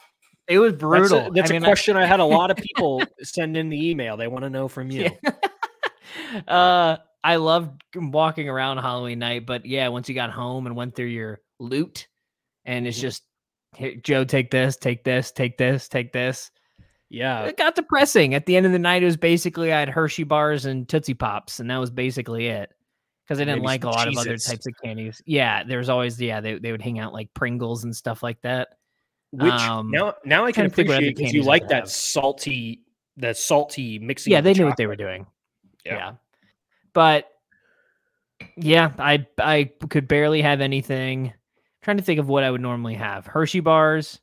It 0.47 0.59
was 0.59 0.71
That's 0.73 0.81
brutal. 0.81 1.27
a, 1.27 1.31
that's 1.31 1.51
I 1.51 1.55
a 1.55 1.57
mean, 1.57 1.63
I- 1.63 1.67
question 1.67 1.97
I 1.97 2.05
had 2.05 2.19
a 2.19 2.25
lot 2.25 2.51
of 2.51 2.57
people 2.75 3.03
send 3.21 3.57
in 3.57 3.69
the 3.69 3.89
email. 3.89 4.17
They 4.17 4.27
want 4.27 4.43
to 4.43 4.49
know 4.49 4.67
from 4.67 4.91
you. 4.91 5.09
uh 6.47 6.97
I 7.23 7.35
loved 7.35 7.81
walking 7.95 8.47
around 8.47 8.77
Halloween 8.77 9.19
night, 9.19 9.45
but 9.45 9.65
yeah, 9.65 9.87
once 9.89 10.07
you 10.07 10.15
got 10.15 10.29
home 10.31 10.67
and 10.67 10.75
went 10.75 10.95
through 10.95 11.07
your 11.07 11.41
loot, 11.59 12.07
and 12.65 12.87
it's 12.87 12.97
Mhm. 12.97 13.01
just 13.01 13.23
"Here, 13.75 13.95
Joe, 13.95 14.23
take 14.23 14.51
this, 14.51 14.77
take 14.77 15.03
this, 15.03 15.31
take 15.31 15.57
this, 15.57 15.87
take 15.87 16.11
this. 16.11 16.51
Yeah. 17.09 17.45
It 17.45 17.57
got 17.57 17.75
depressing. 17.75 18.35
At 18.35 18.45
the 18.45 18.55
end 18.55 18.65
of 18.65 18.71
the 18.71 18.79
night, 18.79 19.01
it 19.01 19.05
was 19.05 19.17
basically 19.17 19.73
I 19.73 19.79
had 19.79 19.89
Hershey 19.89 20.23
bars 20.23 20.65
and 20.65 20.87
Tootsie 20.87 21.15
Pops, 21.15 21.59
and 21.59 21.69
that 21.69 21.77
was 21.77 21.89
basically 21.89 22.47
it. 22.47 22.71
Because 23.25 23.39
I 23.39 23.43
didn't 23.43 23.59
Maybe 23.59 23.67
like 23.67 23.83
a 23.83 23.89
lot 23.89 24.07
of 24.07 24.17
other 24.17 24.37
types 24.37 24.65
of 24.65 24.73
candies. 24.83 25.21
Yeah, 25.25 25.63
there 25.63 25.77
was 25.77 25.89
always 25.89 26.19
yeah 26.19 26.41
they 26.41 26.57
they 26.57 26.71
would 26.71 26.81
hang 26.81 26.97
out 26.97 27.13
like 27.13 27.31
Pringles 27.35 27.83
and 27.83 27.95
stuff 27.95 28.23
like 28.23 28.41
that. 28.41 28.69
Which 29.31 29.53
Um, 29.53 29.91
now 29.91 30.15
now 30.25 30.45
I 30.45 30.51
can 30.51 30.61
trying 30.61 30.69
to 30.71 30.75
think 30.75 30.87
what 30.87 30.97
other 30.97 31.05
appreciate 31.05 31.17
because 31.17 31.33
you 31.33 31.43
like 31.43 31.67
that 31.67 31.81
have. 31.81 31.91
salty 31.91 32.81
that 33.17 33.37
salty 33.37 33.99
mixing. 33.99 34.31
yeah, 34.31 34.39
of 34.39 34.45
the 34.45 34.53
they 34.53 34.59
knew 34.59 34.65
what 34.65 34.77
they 34.77 34.87
were 34.87 34.95
doing. 34.95 35.27
Yeah. 35.85 35.95
Yeah. 35.95 36.11
But 36.93 37.29
yeah, 38.57 38.91
I 38.97 39.27
I 39.37 39.71
could 39.89 40.07
barely 40.07 40.41
have 40.41 40.59
anything. 40.59 41.33
Trying 41.89 41.97
to 41.97 42.03
think 42.03 42.19
of 42.19 42.29
what 42.29 42.43
I 42.43 42.51
would 42.51 42.61
normally 42.61 42.93
have. 42.93 43.25
Hershey 43.25 43.61
bars. 43.61 44.19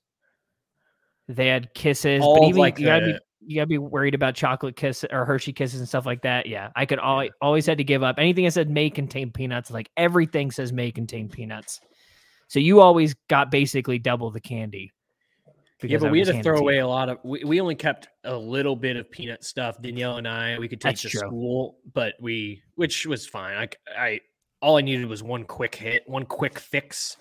They 1.26 1.48
had 1.48 1.74
kisses, 1.74 2.22
All 2.22 2.38
but 2.38 2.46
even 2.48 2.60
like, 2.60 2.78
you 2.78 2.86
gotta 2.86 3.06
the- 3.06 3.12
be 3.14 3.18
you 3.48 3.56
gotta 3.56 3.66
be 3.66 3.78
worried 3.78 4.14
about 4.14 4.36
chocolate 4.36 4.76
kisses 4.76 5.08
or 5.10 5.24
Hershey 5.24 5.52
kisses 5.52 5.80
and 5.80 5.88
stuff 5.88 6.06
like 6.06 6.22
that. 6.22 6.46
Yeah, 6.46 6.70
I 6.76 6.86
could 6.86 7.00
always 7.00 7.30
always 7.40 7.66
had 7.66 7.78
to 7.78 7.84
give 7.84 8.04
up 8.04 8.16
anything 8.18 8.44
that 8.44 8.52
said 8.52 8.70
may 8.70 8.88
contain 8.88 9.32
peanuts. 9.32 9.70
Like 9.72 9.90
everything 9.96 10.52
says 10.52 10.72
may 10.72 10.92
contain 10.92 11.28
peanuts, 11.28 11.80
so 12.46 12.60
you 12.60 12.80
always 12.80 13.14
got 13.28 13.50
basically 13.50 13.98
double 13.98 14.30
the 14.30 14.40
candy. 14.40 14.92
Yeah, 15.82 15.96
I 15.96 16.00
but 16.00 16.12
we 16.12 16.20
had 16.20 16.28
to 16.28 16.42
throw 16.42 16.58
away 16.58 16.78
a 16.78 16.86
lot 16.86 17.08
of. 17.08 17.18
We, 17.24 17.42
we 17.42 17.60
only 17.60 17.74
kept 17.74 18.08
a 18.22 18.36
little 18.36 18.76
bit 18.76 18.96
of 18.96 19.10
peanut 19.10 19.44
stuff. 19.44 19.82
Danielle 19.82 20.18
and 20.18 20.28
I, 20.28 20.58
we 20.58 20.68
could 20.68 20.80
take 20.80 20.92
That's 20.92 21.02
to 21.02 21.08
true. 21.08 21.20
school, 21.20 21.78
but 21.92 22.14
we, 22.20 22.62
which 22.76 23.04
was 23.06 23.26
fine. 23.26 23.68
i 23.98 24.20
all 24.62 24.78
I 24.78 24.80
needed 24.80 25.06
was 25.06 25.22
one 25.22 25.44
quick 25.44 25.74
hit, 25.74 26.02
one 26.06 26.24
quick 26.24 26.58
fix. 26.58 27.16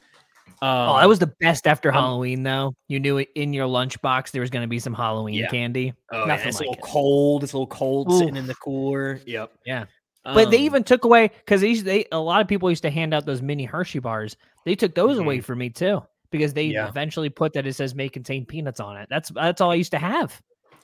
Um, 0.61 0.89
Oh, 0.89 0.97
that 0.97 1.07
was 1.07 1.19
the 1.19 1.33
best 1.39 1.67
after 1.67 1.89
um, 1.89 1.95
Halloween, 1.95 2.43
though. 2.43 2.73
You 2.87 2.99
knew 2.99 3.17
it 3.17 3.29
in 3.35 3.53
your 3.53 3.67
lunchbox 3.67 4.31
there 4.31 4.41
was 4.41 4.49
going 4.49 4.63
to 4.63 4.67
be 4.69 4.79
some 4.79 4.93
Halloween 4.93 5.35
Yeah. 5.35 5.47
candy. 5.49 5.93
Oh, 6.11 6.25
yeah, 6.25 6.35
it's 6.35 6.45
like 6.45 6.67
a 6.67 6.69
little 6.69 6.73
it. 6.75 6.81
cold. 6.81 7.43
It's 7.43 7.53
a 7.53 7.57
little 7.57 7.67
cold 7.67 8.13
sitting 8.13 8.35
in 8.37 8.47
the 8.47 8.55
cooler. 8.55 9.19
Yep. 9.25 9.51
Yeah. 9.65 9.85
But 10.23 10.49
they 10.49 10.57
Um, 10.57 10.63
even 10.63 10.83
took 10.83 11.03
away 11.05 11.27
because 11.27 11.61
they, 11.61 11.75
they 11.75 12.05
a 12.11 12.17
lot 12.19 12.41
of 12.41 12.47
people 12.47 12.69
used 12.69 12.81
to 12.83 12.89
hand 12.89 13.13
out 13.13 13.25
those 13.25 13.41
mini 13.43 13.65
Hershey 13.65 13.99
bars. 13.99 14.37
They 14.65 14.75
took 14.75 14.95
those 14.95 15.17
away 15.19 15.39
for 15.41 15.55
me 15.55 15.69
too 15.69 16.01
because 16.31 16.53
they 16.53 16.65
Mm-hmm. 16.67 16.73
Yeah. 16.73 16.87
eventually 16.89 17.29
put 17.29 17.53
that 17.53 17.67
it 17.67 17.73
says 17.73 17.93
may 17.93 18.09
contain 18.09 18.45
peanuts 18.45 18.79
on 18.79 18.97
it. 18.97 19.07
That's 19.09 19.29
that's 19.29 19.61
all 19.61 19.69
I 19.71 19.75
used 19.75 19.91
to 19.91 19.99
have. 19.99 20.41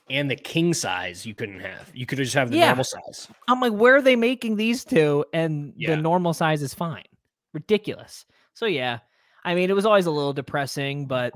and 0.10 0.30
the 0.30 0.36
king 0.36 0.74
size 0.74 1.26
you 1.26 1.34
couldn't 1.34 1.62
have. 1.62 1.89
You 1.93 2.06
could 2.06 2.17
just 2.17 2.34
have 2.34 2.52
the 2.52 2.60
normal 2.60 2.84
size. 2.84 3.28
I'm 3.47 3.62
like, 3.62 3.71
where 3.74 3.95
are 3.95 4.02
they 4.02 4.15
making 4.17 4.58
these 4.58 4.84
two? 4.84 5.24
And 5.34 5.74
the 5.78 5.95
normal 5.95 6.34
size 6.34 6.62
is 6.62 6.74
fine. 6.74 7.06
Ridiculous. 7.54 8.26
So 8.54 8.65
yeah, 8.65 9.00
I 9.43 9.56
mean, 9.56 9.69
it 9.69 9.73
was 9.73 9.86
always 9.86 10.06
a 10.06 10.12
little 10.12 10.34
depressing, 10.34 11.06
but 11.06 11.34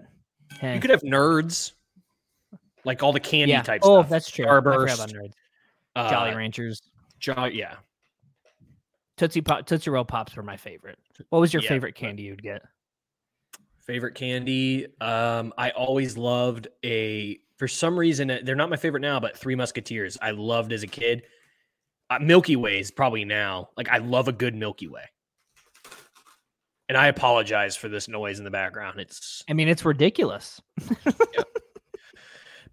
hey. 0.60 0.76
You 0.76 0.80
could 0.80 0.92
have 0.92 1.02
nerds, 1.02 1.74
like 2.84 3.02
all 3.04 3.14
the 3.14 3.20
candy 3.20 3.54
yeah. 3.54 3.64
type 3.64 3.82
oh, 3.84 4.02
stuff. 4.02 4.10
that's 4.10 4.30
true. 4.30 4.46
Starburst, 4.46 5.14
nerds. 5.14 5.34
uh, 5.96 6.10
Jolly 6.10 6.36
Ranchers. 6.36 6.82
Yeah. 7.26 7.76
Tootsie 9.18 9.42
Pop, 9.42 9.66
Tootsie 9.66 9.90
Roll 9.90 10.06
Pops 10.06 10.36
were 10.36 10.44
my 10.44 10.58
favorite. 10.58 11.00
What 11.30 11.40
was 11.40 11.54
your 11.54 11.64
Yeah, 11.64 11.70
favorite 11.70 11.96
candy 11.96 12.24
you'd 12.24 12.44
get? 12.44 12.62
Favorite 13.80 14.16
candy. 14.16 14.88
Um, 15.00 15.54
I 15.58 15.72
always 15.72 16.18
loved 16.18 16.68
a. 16.84 17.40
For 17.58 17.68
some 17.68 17.98
reason, 17.98 18.30
uh, 18.30 18.40
they're 18.44 18.56
not 18.56 18.70
my 18.70 18.76
favorite 18.76 19.00
now, 19.00 19.20
but 19.20 19.38
Three 19.38 19.56
Musketeers. 19.56 20.18
I 20.22 20.32
loved 20.32 20.74
as 20.74 20.84
a 20.84 20.88
kid. 20.88 21.24
Uh, 22.10 22.20
Milky 22.20 22.58
Way 22.58 22.80
is 22.80 22.92
probably 22.92 23.24
now. 23.24 23.70
Like 23.78 23.90
I 23.90 24.00
love 24.00 24.28
a 24.28 24.34
good 24.34 24.54
Milky 24.54 24.88
Way. 24.88 25.04
And 26.88 26.98
I 26.98 27.08
apologize 27.08 27.76
for 27.76 27.90
this 27.90 28.08
noise 28.08 28.38
in 28.38 28.46
the 28.46 28.52
background. 28.52 29.00
It's 29.00 29.44
I 29.50 29.54
mean, 29.54 29.68
it's 29.68 29.84
ridiculous. 29.86 30.62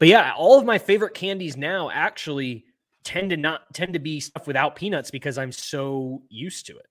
But 0.03 0.09
yeah, 0.09 0.33
all 0.37 0.59
of 0.59 0.64
my 0.64 0.79
favorite 0.79 1.14
candies 1.14 1.57
now 1.57 1.88
actually 1.88 2.64
tend 3.05 3.31
to 3.31 3.37
not 3.37 3.72
tend 3.72 3.92
to 3.92 4.01
be 4.01 4.18
stuff 4.18 4.48
without 4.48 4.75
peanuts 4.75 5.12
because 5.12 5.38
I'm 5.38 5.53
so 5.53 6.22
used 6.29 6.66
to 6.66 6.77
it. 6.77 6.87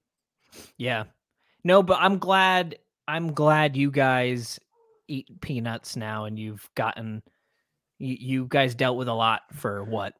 Yeah. 0.77 1.03
No, 1.65 1.83
but 1.83 1.97
I'm 1.99 2.19
glad 2.19 2.77
I'm 3.09 3.33
glad 3.33 3.75
you 3.75 3.91
guys 3.91 4.61
eat 5.09 5.41
peanuts 5.41 5.97
now 5.97 6.23
and 6.23 6.39
you've 6.39 6.69
gotten 6.75 7.21
you, 7.97 8.15
you 8.17 8.45
guys 8.47 8.75
dealt 8.75 8.95
with 8.95 9.09
a 9.09 9.13
lot 9.13 9.41
for 9.51 9.83
what 9.83 10.13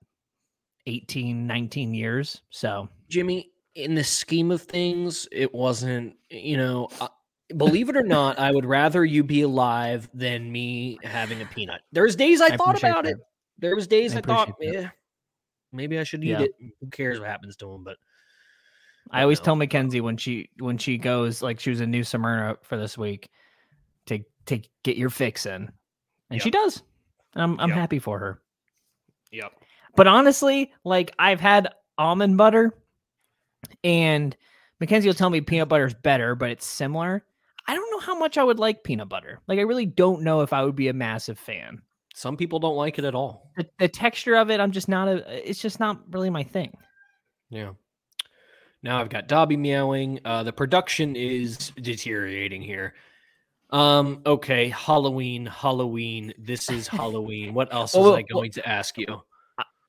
18 0.85 1.47
19 1.47 1.93
years. 1.93 2.41
So, 2.49 2.89
Jimmy, 3.07 3.50
in 3.75 3.95
the 3.95 4.03
scheme 4.03 4.51
of 4.51 4.61
things, 4.61 5.27
it 5.31 5.53
wasn't, 5.53 6.15
you 6.29 6.57
know, 6.57 6.89
uh, 6.99 7.07
believe 7.55 7.89
it 7.89 7.95
or 7.95 8.03
not, 8.03 8.39
I 8.39 8.51
would 8.51 8.65
rather 8.65 9.05
you 9.05 9.23
be 9.23 9.41
alive 9.41 10.09
than 10.13 10.51
me 10.51 10.99
having 11.03 11.41
a 11.41 11.45
peanut. 11.45 11.81
There's 11.91 12.15
days 12.15 12.41
I, 12.41 12.47
I 12.47 12.57
thought 12.57 12.77
about 12.77 13.03
that. 13.05 13.11
it. 13.11 13.17
There 13.59 13.75
was 13.75 13.87
days 13.87 14.15
I 14.15 14.19
I, 14.19 14.21
thought, 14.21 14.55
yeah, 14.59 14.89
maybe 15.71 15.99
I 15.99 16.03
should 16.03 16.23
eat 16.23 16.29
Yeah. 16.29 16.41
it. 16.41 16.51
Who 16.79 16.87
cares 16.87 17.19
what 17.19 17.29
happens 17.29 17.55
to 17.57 17.71
him? 17.71 17.83
But 17.83 17.97
I 19.11 19.21
always 19.21 19.39
no. 19.39 19.45
tell 19.45 19.55
Mackenzie 19.55 20.01
when 20.01 20.17
she 20.17 20.49
when 20.59 20.77
she 20.77 20.97
goes 20.97 21.41
like 21.41 21.59
she 21.59 21.69
was 21.69 21.81
in 21.81 21.91
New 21.91 22.03
Smyrna 22.03 22.57
for 22.61 22.77
this 22.77 22.97
week 22.97 23.29
to 24.07 24.19
to 24.47 24.61
get 24.83 24.97
your 24.97 25.09
fix 25.09 25.45
in, 25.45 25.71
and 26.29 26.41
she 26.41 26.49
does. 26.49 26.81
I'm 27.35 27.59
I'm 27.59 27.69
Yep. 27.69 27.77
happy 27.77 27.99
for 27.99 28.19
her. 28.19 28.41
Yep. 29.31 29.53
But 29.95 30.07
honestly, 30.07 30.73
like 30.83 31.13
I've 31.19 31.39
had 31.39 31.73
almond 31.97 32.37
butter, 32.37 32.73
and 33.83 34.35
Mackenzie 34.79 35.07
will 35.07 35.13
tell 35.13 35.29
me 35.29 35.41
peanut 35.41 35.69
butter 35.69 35.85
is 35.85 35.93
better, 35.93 36.35
but 36.35 36.49
it's 36.49 36.65
similar. 36.65 37.23
I 37.67 37.75
don't 37.75 37.91
know 37.91 37.99
how 37.99 38.17
much 38.17 38.37
I 38.37 38.43
would 38.43 38.59
like 38.59 38.83
peanut 38.83 39.09
butter. 39.09 39.39
Like 39.47 39.59
I 39.59 39.63
really 39.63 39.85
don't 39.85 40.23
know 40.23 40.41
if 40.41 40.53
I 40.53 40.63
would 40.63 40.75
be 40.75 40.87
a 40.87 40.93
massive 40.93 41.37
fan. 41.37 41.81
Some 42.13 42.35
people 42.35 42.59
don't 42.59 42.75
like 42.75 42.99
it 42.99 43.05
at 43.05 43.15
all. 43.15 43.51
The, 43.55 43.69
the 43.79 43.87
texture 43.87 44.35
of 44.35 44.49
it, 44.51 44.59
I'm 44.59 44.71
just 44.71 44.89
not 44.89 45.07
a. 45.07 45.49
It's 45.49 45.61
just 45.61 45.79
not 45.79 46.01
really 46.11 46.29
my 46.29 46.43
thing. 46.43 46.75
Yeah. 47.49 47.71
Now 48.83 48.99
I've 48.99 49.09
got 49.09 49.27
Dobby 49.27 49.57
meowing. 49.57 50.19
Uh, 50.25 50.43
the 50.43 50.51
production 50.51 51.15
is 51.15 51.71
deteriorating 51.81 52.61
here. 52.61 52.95
Um. 53.69 54.21
Okay. 54.25 54.69
Halloween. 54.69 55.45
Halloween. 55.45 56.33
This 56.37 56.69
is 56.69 56.87
Halloween. 56.89 57.53
What 57.53 57.73
else 57.73 57.93
Well, 57.93 58.03
was 58.03 58.11
I 58.11 58.13
well, 58.15 58.41
going 58.41 58.51
to 58.51 58.67
ask 58.67 58.97
you? 58.97 59.21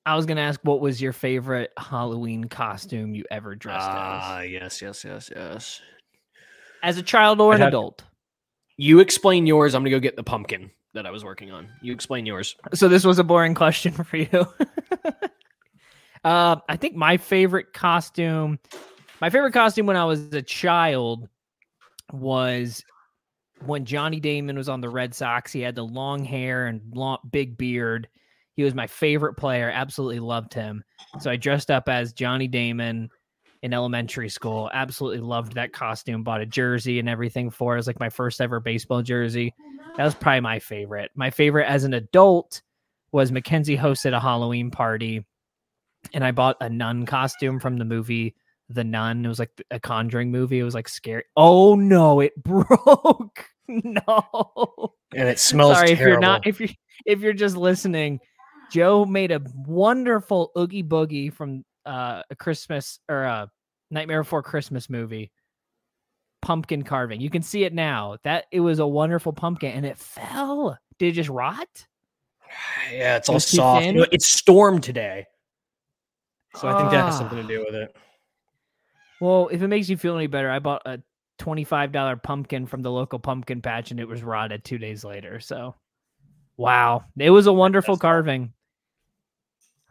I 0.05 0.17
was 0.17 0.27
gonna 0.27 0.41
ask 0.41 0.61
what 0.65 0.81
was 0.81 1.01
your 1.01 1.13
favorite 1.13 1.73
Halloween 1.79 2.45
costume 2.45 3.15
you 3.15 3.25
ever 3.31 3.55
dressed 3.55 3.89
as. 3.89 3.95
Ah, 3.95 4.39
as, 4.41 4.51
yes, 4.51 4.83
yes, 4.83 5.05
yes, 5.05 5.31
yes. 5.35 5.81
as 6.83 6.99
a 6.99 7.03
child 7.03 7.41
or 7.41 7.53
I 7.53 7.57
an 7.57 7.61
had- 7.63 7.69
adult. 7.69 8.03
You 8.79 8.99
explain 9.01 9.47
yours. 9.47 9.75
I'm 9.75 9.83
gonna 9.83 9.91
go 9.91 10.01
get 10.01 10.17
the 10.17 10.25
pumpkin 10.25 10.71
that 10.95 11.07
I 11.07 11.11
was 11.11 11.25
working 11.25 11.53
on. 11.53 11.69
You 11.83 11.93
explain 11.93 12.27
yours. 12.27 12.57
So 12.75 12.89
this 12.89 13.05
was 13.05 13.19
a 13.19 13.25
boring 13.25 13.55
question 13.55 13.93
for 14.05 14.17
you. 14.17 14.47
uh, 16.25 16.57
I 16.69 16.77
think 16.77 16.97
my 16.97 17.17
favorite 17.17 17.73
costume, 17.73 18.59
my 19.21 19.31
favorite 19.31 19.53
costume 19.53 19.87
when 19.87 19.97
I 19.97 20.05
was 20.05 20.33
a 20.35 20.43
child 20.43 21.29
was 22.13 22.85
when 23.65 23.85
Johnny 23.85 24.21
Damon 24.21 24.57
was 24.57 24.69
on 24.69 24.81
the 24.81 24.89
Red 24.89 25.15
Sox. 25.15 25.53
He 25.53 25.61
had 25.61 25.75
the 25.77 25.85
long 25.85 26.25
hair 26.25 26.67
and 26.67 26.81
long, 26.95 27.19
big 27.31 27.57
beard. 27.57 28.09
He 28.55 28.63
was 28.63 28.75
my 28.75 28.87
favorite 28.87 29.35
player. 29.35 29.71
Absolutely 29.71 30.21
loved 30.21 30.53
him. 30.55 30.85
So 31.21 31.31
I 31.31 31.37
dressed 31.37 31.71
up 31.71 31.89
as 31.89 32.13
Johnny 32.13 32.49
Damon 32.49 33.09
in 33.63 33.73
elementary 33.73 34.29
school. 34.29 34.69
Absolutely 34.73 35.21
loved 35.21 35.55
that 35.55 35.73
costume. 35.73 36.23
Bought 36.23 36.41
a 36.43 36.47
jersey 36.47 36.99
and 36.99 37.09
everything 37.09 37.51
for 37.51 37.73
it. 37.73 37.77
It 37.77 37.79
was 37.79 37.87
like 37.87 38.01
my 38.01 38.11
first 38.11 38.41
ever 38.41 38.61
baseball 38.61 39.03
jersey. 39.03 39.55
That 39.97 40.05
was 40.05 40.15
probably 40.15 40.41
my 40.41 40.59
favorite. 40.59 41.11
My 41.15 41.31
favorite 41.31 41.67
as 41.67 41.85
an 41.85 41.95
adult 41.95 42.63
was 43.13 43.31
Mackenzie 43.33 43.77
hosted 43.77 44.17
a 44.17 44.21
Halloween 44.21 44.71
party, 44.71 45.25
and 46.15 46.25
I 46.25 46.33
bought 46.33 46.57
a 46.61 46.69
nun 46.69 47.07
costume 47.07 47.61
from 47.61 47.77
the 47.77 47.85
movie 47.85 48.35
The 48.69 48.85
Nun. 48.85 49.25
It 49.25 49.29
was 49.29 49.39
like 49.39 49.51
a 49.71 49.79
Conjuring 49.79 50.31
movie. 50.31 50.59
It 50.59 50.65
was 50.65 50.75
like 50.75 50.89
scary. 50.89 51.25
Oh 51.37 51.75
no, 51.75 52.21
it 52.21 52.33
broke. 52.43 53.47
no. 53.69 54.95
And 55.15 55.29
it 55.29 55.39
smells 55.39 55.77
Sorry 55.77 55.91
if 55.93 56.01
you're 56.01 56.19
not 56.19 56.47
if 56.47 56.61
you 56.61 56.69
if 57.07 57.21
you're 57.21 57.33
just 57.33 57.57
listening. 57.57 58.21
Joe 58.73 59.05
made 59.05 59.31
a 59.31 59.41
wonderful 59.67 60.51
oogie 60.59 60.83
boogie 60.83 61.33
from 61.33 61.65
uh, 61.85 62.23
a 62.31 62.35
Christmas 62.37 62.99
or 63.09 63.23
a 63.25 63.51
Nightmare 63.91 64.23
Before 64.23 64.43
Christmas 64.43 64.89
movie. 64.89 65.31
Pumpkin 66.41 66.83
carving. 66.83 67.21
You 67.21 67.31
can 67.31 67.43
see 67.43 67.65
it 67.65 67.73
now. 67.75 68.17
That 68.25 68.47
it 68.51 68.61
was 68.61 68.79
a 68.79 68.87
wonderful 68.87 69.33
pumpkin 69.33 69.73
and 69.73 69.87
it 69.87 69.99
fell. 69.99 70.79
Did 70.99 71.09
it 71.09 71.13
just 71.13 71.29
rot? 71.29 71.69
yeah, 72.93 73.17
it's 73.17 73.29
all 73.29 73.37
too 73.37 73.57
soft. 73.59 73.87
You 73.87 73.93
know, 73.93 74.07
It's 74.11 74.29
stormed 74.29 74.83
today, 74.83 75.27
so 76.57 76.67
I 76.69 76.79
think 76.79 76.91
that 76.91 77.05
has 77.05 77.15
Ah. 77.15 77.19
something 77.19 77.39
to 77.41 77.47
do 77.47 77.61
with 77.65 77.75
it. 77.75 77.95
Well, 79.21 79.49
if 79.53 79.63
it 79.63 79.69
makes 79.69 79.89
you 79.89 79.97
feel 79.97 80.17
any 80.17 80.27
better, 80.27 80.51
I 80.51 80.59
bought 80.59 80.83
a 80.85 81.01
$25 81.39 82.23
pumpkin 82.23 82.67
from 82.67 82.83
the 82.83 82.91
local 82.91 83.19
pumpkin 83.19 83.63
patch 83.63 83.91
and 83.93 84.01
it 84.01 84.09
was 84.09 84.23
rotted 84.23 84.65
two 84.65 84.79
days 84.79 85.05
later. 85.05 85.39
So, 85.41 85.77
wow. 86.57 87.05
It 87.17 87.31
was 87.31 87.47
a 87.47 87.53
wonderful 87.53 87.95
up. 87.95 88.01
carving. 88.01 88.53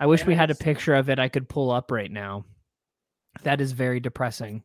I 0.02 0.08
wish 0.08 0.26
we 0.26 0.34
had 0.34 0.50
a 0.50 0.56
picture 0.56 0.96
of 0.96 1.10
it 1.12 1.20
I 1.20 1.30
could 1.30 1.48
pull 1.48 1.70
up 1.70 1.92
right 1.92 2.12
now. 2.12 2.44
That 3.44 3.62
is 3.62 3.72
very 3.72 4.00
depressing. 4.00 4.64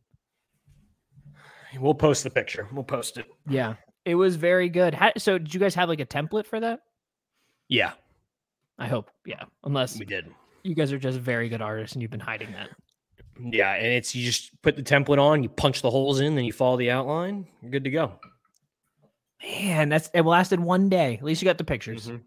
We'll 1.79 1.93
post 1.93 2.23
the 2.23 2.31
picture. 2.31 2.67
We'll 2.73 2.83
post 2.83 3.17
it. 3.17 3.27
Yeah. 3.47 3.75
It 4.03 4.15
was 4.15 4.35
very 4.35 4.67
good. 4.67 4.95
How, 4.95 5.11
so, 5.17 5.37
did 5.37 5.53
you 5.53 5.59
guys 5.59 5.75
have 5.75 5.89
like 5.89 5.99
a 5.99 6.05
template 6.07 6.47
for 6.47 6.59
that? 6.59 6.79
Yeah, 7.69 7.91
I 8.79 8.87
hope. 8.87 9.11
Yeah. 9.25 9.43
Unless 9.63 9.99
we 9.99 10.05
did. 10.05 10.25
you 10.63 10.73
guys 10.73 10.91
are 10.91 10.97
just 10.97 11.19
very 11.19 11.49
good 11.49 11.61
artists 11.61 11.93
and 11.95 12.01
you've 12.01 12.09
been 12.09 12.19
hiding 12.19 12.53
that. 12.53 12.69
Yeah, 13.39 13.73
and 13.73 13.85
it's 13.85 14.15
you 14.15 14.25
just 14.25 14.59
put 14.63 14.75
the 14.75 14.81
template 14.81 15.19
on, 15.19 15.43
you 15.43 15.49
punch 15.49 15.83
the 15.83 15.91
holes 15.91 16.19
in, 16.19 16.33
then 16.35 16.45
you 16.45 16.53
follow 16.53 16.77
the 16.77 16.89
outline. 16.89 17.45
You're 17.61 17.71
good 17.71 17.83
to 17.83 17.91
go. 17.91 18.13
Man, 19.43 19.89
that's 19.89 20.09
it 20.15 20.23
lasted 20.23 20.59
one 20.59 20.89
day. 20.89 21.15
At 21.15 21.23
least 21.23 21.43
you 21.43 21.45
got 21.45 21.59
the 21.59 21.63
pictures. 21.63 22.07
Mhm. 22.07 22.21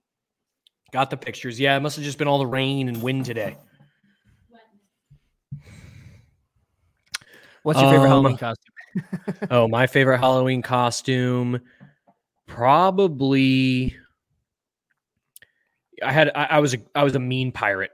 Got 0.93 1.11
the 1.11 1.17
pictures. 1.17 1.59
Yeah, 1.61 1.77
it 1.77 1.81
must 1.81 1.97
have 1.97 2.05
just 2.05 2.19
been 2.19 2.29
all 2.29 2.39
the 2.39 2.47
rain 2.47 2.89
and 2.89 3.03
wind 3.03 3.25
today. 3.25 3.57
What's 7.63 7.81
your 7.81 7.91
favorite 7.91 8.07
Um, 8.07 8.11
Halloween 8.25 8.37
costume? 8.39 8.75
oh, 9.51 9.69
my 9.69 9.87
favorite 9.87 10.19
Halloween 10.19 10.63
costume, 10.63 11.61
probably. 12.47 13.97
I 16.03 16.13
had 16.13 16.31
I, 16.35 16.45
I 16.45 16.59
was 16.61 16.75
a 16.75 16.79
I 16.95 17.05
was 17.05 17.15
a 17.15 17.21
mean 17.21 17.53
pirate. 17.53 17.91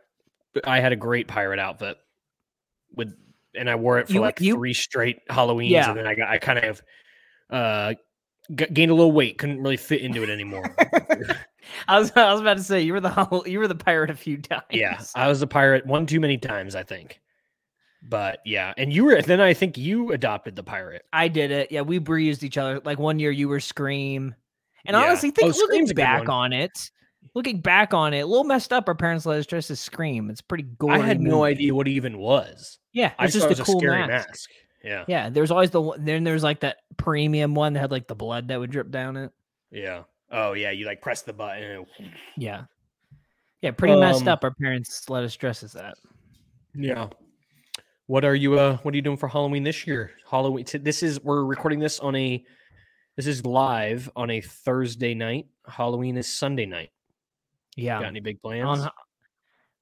I 0.64 0.80
had 0.80 0.92
a 0.92 0.96
great 0.96 1.26
pirate 1.26 1.58
outfit 1.58 1.98
with, 2.94 3.12
and 3.54 3.68
I 3.68 3.74
wore 3.74 3.98
it 3.98 4.06
for 4.06 4.14
You- 4.14 4.20
like 4.20 4.40
you- 4.40 4.54
three 4.54 4.72
straight 4.72 5.18
Halloweens, 5.28 5.70
Yeah. 5.70 5.90
and 5.90 5.98
then 5.98 6.06
I 6.06 6.14
got 6.14 6.28
I 6.28 6.38
kind 6.38 6.58
of 6.60 6.82
uh 7.50 7.94
g- 8.54 8.66
gained 8.72 8.90
a 8.90 8.94
little 8.94 9.12
weight, 9.12 9.38
couldn't 9.38 9.62
really 9.62 9.76
fit 9.76 10.02
into 10.02 10.22
it 10.22 10.30
anymore. 10.30 10.74
I 11.88 11.98
was 11.98 12.12
I 12.16 12.32
was 12.32 12.40
about 12.40 12.56
to 12.58 12.62
say 12.62 12.80
you 12.82 12.92
were 12.92 13.00
the 13.00 13.08
Hall- 13.10 13.44
you 13.46 13.58
were 13.58 13.68
the 13.68 13.74
pirate 13.74 14.10
a 14.10 14.14
few 14.16 14.38
times. 14.40 14.62
yeah, 14.70 15.00
I 15.14 15.28
was 15.28 15.42
a 15.42 15.46
pirate 15.46 15.84
one 15.86 16.06
too 16.06 16.20
many 16.20 16.38
times, 16.38 16.74
I 16.76 16.82
think. 16.82 17.20
But 18.08 18.38
yeah, 18.44 18.72
and 18.76 18.92
you 18.92 19.04
were 19.04 19.20
then 19.22 19.40
I 19.40 19.52
think 19.52 19.76
you 19.76 20.12
adopted 20.12 20.54
the 20.54 20.62
pirate. 20.62 21.02
I 21.12 21.28
did 21.28 21.50
it. 21.50 21.72
Yeah, 21.72 21.80
we 21.80 21.98
breezed 21.98 22.44
each 22.44 22.56
other. 22.58 22.80
Like 22.84 22.98
one 22.98 23.18
year 23.18 23.30
you 23.32 23.48
were 23.48 23.58
Scream. 23.60 24.34
And 24.84 24.94
Yeah. 24.94 25.02
honestly, 25.04 25.30
Oh, 25.30 25.32
think 25.50 25.56
looking 25.56 25.82
a 25.82 25.86
good 25.86 25.96
back 25.96 26.28
on 26.28 26.52
it, 26.52 26.90
looking 27.34 27.60
back 27.60 27.92
on 27.92 28.14
it, 28.14 28.20
a 28.20 28.26
little 28.26 28.44
messed 28.44 28.72
up. 28.72 28.86
Our 28.86 28.94
parents 28.94 29.26
let 29.26 29.38
us 29.40 29.46
dress 29.46 29.68
as 29.70 29.80
Scream. 29.80 30.30
It's 30.30 30.40
pretty 30.40 30.64
gory. 30.78 30.94
I 30.94 30.98
had 31.04 31.20
no 31.20 31.42
idea 31.42 31.74
what 31.74 31.88
it 31.88 31.92
even 31.92 32.18
was. 32.18 32.78
Yeah, 32.92 33.12
I 33.18 33.24
it's 33.24 33.34
just 33.34 33.48
just 33.48 33.58
a 33.58 33.62
it 33.62 33.66
was 33.66 33.66
cool 33.66 33.76
a 33.78 33.80
scary 33.80 34.06
mask. 34.06 34.28
mask. 34.28 34.50
Yeah, 34.86 35.04
Yeah, 35.08 35.28
there's 35.30 35.50
always 35.50 35.70
the 35.70 35.80
one. 35.80 36.04
Then 36.04 36.22
there's 36.24 36.42
like 36.44 36.60
that 36.60 36.76
premium 36.96 37.54
one 37.54 37.72
that 37.72 37.80
had 37.80 37.90
like 37.90 38.06
the 38.06 38.14
blood 38.14 38.48
that 38.48 38.58
would 38.60 38.70
drip 38.70 38.90
down 38.90 39.16
it. 39.16 39.32
yeah. 39.70 40.04
Oh 40.30 40.52
yeah, 40.54 40.70
you 40.72 40.86
like 40.86 41.00
press 41.02 41.22
the 41.22 41.32
button. 41.32 41.62
And 41.62 41.82
it- 41.98 42.10
Yeah, 42.36 42.64
yeah, 43.62 43.70
pretty 43.72 43.94
messed 43.98 44.22
Um, 44.22 44.28
up. 44.28 44.42
Our 44.44 44.52
parents 44.54 45.08
let 45.08 45.22
us 45.24 45.36
dress 45.36 45.62
as 45.62 45.72
that. 45.72 45.94
yeah. 46.74 47.08
What 48.06 48.24
are 48.24 48.34
you? 48.36 48.58
Uh, 48.58 48.76
what 48.78 48.92
are 48.94 48.96
you 48.96 49.02
doing 49.02 49.16
for 49.16 49.28
Halloween 49.28 49.62
this 49.64 49.86
year? 49.86 50.12
Halloween. 50.30 50.64
t- 50.64 50.78
This 50.78 51.02
is 51.02 51.20
we're 51.22 51.44
recording 51.44 51.78
this 51.80 51.98
on 52.00 52.14
a. 52.16 52.44
This 53.16 53.26
is 53.26 53.44
live 53.46 54.10
on 54.14 54.30
a 54.30 54.40
Thursday 54.40 55.14
night. 55.14 55.46
Halloween 55.66 56.16
is 56.16 56.32
Sunday 56.32 56.66
night. 56.66 56.90
Yeah, 57.76 57.98
Got 58.00 58.08
any 58.08 58.20
big 58.20 58.40
plans? 58.40 58.64
on 58.66 58.78
ho- 58.80 58.90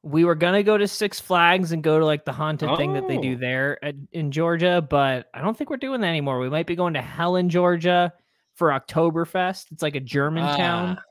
we 0.04 0.24
were 0.24 0.34
gonna 0.34 0.62
go 0.62 0.76
to 0.76 0.86
Six 0.86 1.18
Flags 1.18 1.72
and 1.72 1.82
go 1.82 1.98
to 1.98 2.04
like 2.04 2.24
the 2.26 2.32
haunted 2.32 2.76
thing 2.76 2.92
that 2.92 3.08
they 3.08 3.16
do 3.18 3.32
Oh. 3.34 3.38
there 3.40 3.82
at, 3.84 3.94
in 4.12 4.30
Georgia, 4.30 4.86
but 4.88 5.26
I 5.32 5.40
don't 5.40 5.56
think 5.56 5.70
we're 5.70 5.78
doing 5.78 6.02
that 6.02 6.08
anymore. 6.08 6.38
We 6.38 6.50
might 6.50 6.66
be 6.66 6.76
going 6.76 6.94
to 6.94 7.00
Helen, 7.02 7.48
Georgia 7.48 8.12
for 8.54 8.68
Oktoberfest. 8.68 9.72
It's 9.72 9.82
like 9.82 9.94
a 9.96 10.00
German 10.00 10.44
town. 10.56 10.98
Ah, 10.98 11.02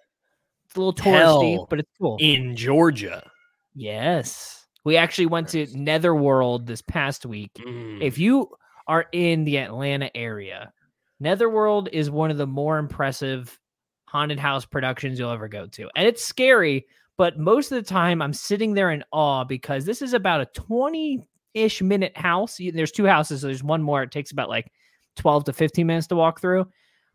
It's 0.67 0.75
a 0.75 0.79
little 0.79 0.93
touristy, 0.93 1.67
but 1.69 1.79
it's 1.79 1.89
cool. 1.99 2.17
in 2.21 2.55
Georgia. 2.55 3.29
yes, 3.75 4.65
we 4.85 4.97
actually 4.97 5.25
went 5.27 5.47
to 5.49 5.65
Netherworld 5.77 6.67
this 6.67 6.81
past 6.81 7.25
week. 7.25 7.51
Mm. 7.55 8.01
If 8.01 8.17
you 8.17 8.49
are 8.87 9.05
in 9.11 9.45
the 9.45 9.57
Atlanta 9.57 10.15
area, 10.15 10.71
Netherworld 11.19 11.89
is 11.93 12.11
one 12.11 12.31
of 12.31 12.37
the 12.37 12.47
more 12.47 12.77
impressive 12.77 13.57
haunted 14.05 14.39
house 14.39 14.65
productions 14.65 15.17
you'll 15.17 15.31
ever 15.31 15.47
go 15.47 15.67
to. 15.67 15.89
And 15.95 16.05
it's 16.07 16.23
scary, 16.23 16.85
but 17.17 17.37
most 17.37 17.71
of 17.71 17.83
the 17.83 17.87
time 17.89 18.21
I'm 18.21 18.33
sitting 18.33 18.73
there 18.73 18.91
in 18.91 19.03
awe 19.11 19.43
because 19.43 19.85
this 19.85 20.01
is 20.01 20.13
about 20.13 20.41
a 20.41 20.45
20 20.53 21.27
ish 21.53 21.81
minute 21.81 22.17
house. 22.17 22.59
There's 22.59 22.91
two 22.91 23.05
houses, 23.05 23.41
so 23.41 23.47
there's 23.47 23.63
one 23.63 23.83
more. 23.83 24.03
It 24.03 24.11
takes 24.11 24.31
about 24.31 24.49
like 24.49 24.71
12 25.17 25.45
to 25.45 25.53
15 25.53 25.85
minutes 25.85 26.07
to 26.07 26.15
walk 26.15 26.41
through. 26.41 26.67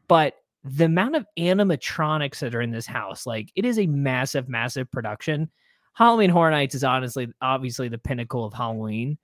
But 0.06 0.34
the 0.64 0.84
amount 0.84 1.16
of 1.16 1.26
animatronics 1.38 2.38
that 2.40 2.54
are 2.54 2.60
in 2.60 2.70
this 2.70 2.86
house, 2.86 3.26
like 3.26 3.50
it 3.56 3.64
is 3.64 3.78
a 3.78 3.86
massive, 3.86 4.48
massive 4.48 4.90
production. 4.90 5.50
Halloween 5.94 6.30
Horror 6.30 6.52
Nights 6.52 6.74
is 6.76 6.84
honestly, 6.84 7.28
obviously, 7.42 7.88
the 7.88 7.98
pinnacle 7.98 8.44
of 8.44 8.54
Halloween. 8.54 9.18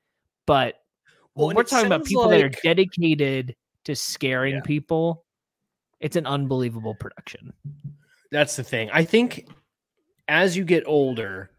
But 0.47 0.75
Well, 1.35 1.49
when 1.49 1.57
we're 1.57 1.63
talking 1.63 1.87
about 1.87 2.05
people 2.05 2.29
that 2.29 2.43
are 2.43 2.51
dedicated 2.63 3.55
to 3.85 3.95
scaring 3.95 4.55
Yeah. 4.57 4.61
people, 4.63 5.25
it's 6.01 6.17
an 6.17 6.27
unbelievable 6.27 6.95
production. 6.97 7.53
That's 8.31 8.57
the 8.57 8.65
thing. 8.65 8.91
I 8.93 9.05
think 9.05 9.47
as 10.29 10.57
you 10.57 10.65
get 10.65 10.85
older, 10.87 11.51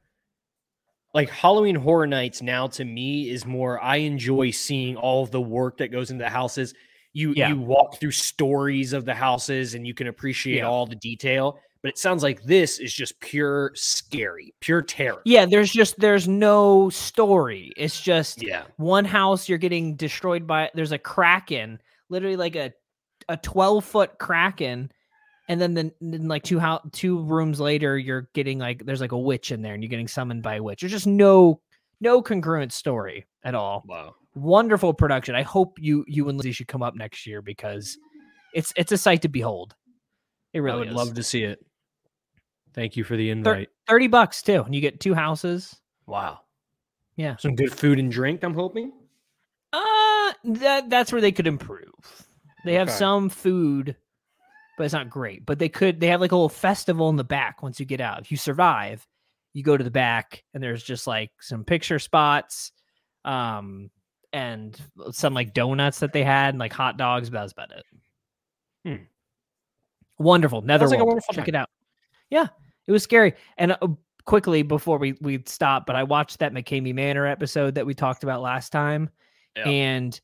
like 1.13 1.29
Halloween 1.29 1.75
Horror 1.75 2.07
Nights 2.07 2.41
now 2.41 2.67
to 2.67 2.83
me 2.85 3.29
is 3.29 3.45
more 3.45 3.81
I 3.81 3.97
enjoy 3.97 4.51
seeing 4.51 4.95
all 4.97 5.23
of 5.23 5.31
the 5.31 5.41
work 5.41 5.77
that 5.77 5.89
goes 5.89 6.11
into 6.11 6.23
the 6.23 6.29
houses. 6.29 6.73
You 7.13 7.33
Yeah. 7.35 7.49
you 7.49 7.59
walk 7.59 7.99
through 7.99 8.11
stories 8.11 8.91
of 8.91 9.05
the 9.05 9.13
houses 9.13 9.75
and 9.75 9.87
you 9.87 9.93
can 9.93 10.07
appreciate 10.07 10.57
Yeah. 10.57 10.67
all 10.67 10.85
the 10.85 10.95
detail. 10.95 11.59
But 11.81 11.89
it 11.89 11.97
sounds 11.99 12.23
like 12.23 12.41
this 12.41 12.79
is 12.79 12.91
just 12.93 13.17
pure 13.19 13.71
scary, 13.75 14.53
pure 14.59 14.81
terror. 14.81 15.21
Yeah, 15.23 15.45
there's 15.45 15.71
just 15.71 15.97
there's 15.99 16.27
no 16.27 16.89
story. 16.89 17.71
It's 17.77 18.01
just 18.01 18.41
Yeah. 18.41 18.63
one 18.77 19.05
house 19.05 19.47
you're 19.47 19.59
getting 19.59 19.95
destroyed 19.95 20.45
by 20.47 20.71
there's 20.73 20.91
a 20.91 20.97
kraken, 20.97 21.79
literally 22.09 22.35
like 22.37 22.55
a 22.55 22.73
a 23.29 23.37
12 23.37 23.85
foot 23.85 24.17
kraken 24.19 24.91
and 25.47 25.61
then 25.61 25.73
the, 25.73 25.93
then 26.01 26.27
like 26.27 26.43
two 26.43 26.59
how 26.59 26.81
two 26.91 27.21
rooms 27.23 27.59
later 27.59 27.97
you're 27.97 28.29
getting 28.33 28.57
like 28.59 28.85
there's 28.85 29.01
like 29.01 29.11
a 29.11 29.17
witch 29.17 29.51
in 29.51 29.61
there 29.61 29.73
and 29.73 29.83
you're 29.83 29.89
getting 29.89 30.07
summoned 30.07 30.41
by 30.43 30.55
a 30.55 30.63
witch. 30.63 30.81
There's 30.81 30.91
just 30.91 31.07
no 31.07 31.61
no 32.01 32.21
congruent 32.21 32.73
story 32.73 33.25
at 33.43 33.55
all. 33.55 33.83
Wow. 33.87 34.15
Wonderful 34.35 34.93
production. 34.93 35.35
I 35.35 35.43
hope 35.43 35.77
you 35.79 36.03
you 36.07 36.27
and 36.29 36.37
Lizzie 36.37 36.51
should 36.51 36.67
come 36.67 36.83
up 36.83 36.95
next 36.95 37.25
year 37.25 37.41
because 37.41 37.97
it's 38.53 38.73
it's 38.75 38.91
a 38.91 38.97
sight 38.97 39.21
to 39.23 39.29
behold. 39.29 39.75
It 40.53 40.59
really 40.59 40.75
I 40.75 40.79
would 40.79 40.87
is. 40.89 40.95
love 40.95 41.13
to 41.15 41.23
see 41.23 41.43
it. 41.43 41.59
Thank 42.73 42.97
you 42.97 43.03
for 43.03 43.15
the 43.15 43.29
invite. 43.29 43.69
30 43.87 44.07
bucks 44.07 44.41
too 44.41 44.61
and 44.63 44.73
you 44.75 44.81
get 44.81 44.99
two 44.99 45.13
houses. 45.13 45.75
Wow. 46.07 46.39
Yeah. 47.15 47.37
Some 47.37 47.55
good 47.55 47.71
food 47.71 47.99
and 47.99 48.11
drink, 48.11 48.43
I'm 48.43 48.53
hoping. 48.53 48.91
Uh 49.71 50.33
that 50.45 50.89
that's 50.89 51.11
where 51.11 51.21
they 51.21 51.31
could 51.31 51.47
improve. 51.47 51.89
They 52.65 52.73
have 52.73 52.89
Okay. 52.89 52.97
some 52.97 53.29
food, 53.29 53.95
but 54.77 54.83
it's 54.83 54.93
not 54.93 55.09
great. 55.09 55.45
But 55.45 55.59
they 55.59 55.69
could 55.69 55.99
they 55.99 56.07
have 56.07 56.21
like 56.21 56.31
a 56.31 56.35
little 56.35 56.49
festival 56.49 57.09
in 57.09 57.15
the 57.15 57.23
back 57.23 57.63
once 57.63 57.79
you 57.79 57.85
get 57.85 58.01
out. 58.01 58.19
If 58.21 58.31
you 58.31 58.37
survive, 58.37 59.05
you 59.53 59.63
go 59.63 59.77
to 59.77 59.83
the 59.83 59.91
back 59.91 60.43
and 60.53 60.61
there's 60.61 60.83
just 60.83 61.07
like 61.07 61.31
some 61.39 61.63
picture 61.63 61.99
spots, 61.99 62.71
um, 63.23 63.89
and 64.33 64.79
some 65.11 65.33
like 65.33 65.53
donuts 65.53 65.99
that 65.99 66.11
they 66.13 66.23
had 66.23 66.49
and 66.49 66.59
like 66.59 66.73
hot 66.73 66.97
dogs, 66.97 67.29
but 67.29 67.39
that's 67.41 67.53
about 67.53 67.71
it. 67.71 67.83
Hmm. 68.85 69.03
Wonderful. 70.19 70.61
Netherworld. 70.61 70.91
like 70.91 71.01
a 71.01 71.05
wonderful 71.05 71.33
Check 71.33 71.45
time. 71.45 71.55
it 71.55 71.57
out. 71.57 71.69
Yeah, 72.29 72.47
it 72.87 72.91
was 72.91 73.03
scary. 73.03 73.33
And 73.57 73.71
uh, 73.73 73.87
quickly 74.25 74.61
before 74.63 74.97
we 74.97 75.13
we 75.21 75.43
stop, 75.45 75.85
but 75.85 75.95
I 75.95 76.03
watched 76.03 76.39
that 76.39 76.53
McCamey 76.53 76.93
Manor 76.93 77.25
episode 77.25 77.75
that 77.75 77.85
we 77.85 77.93
talked 77.93 78.23
about 78.23 78.41
last 78.41 78.71
time 78.71 79.09
Yeah. 79.55 79.67
and 79.69 80.19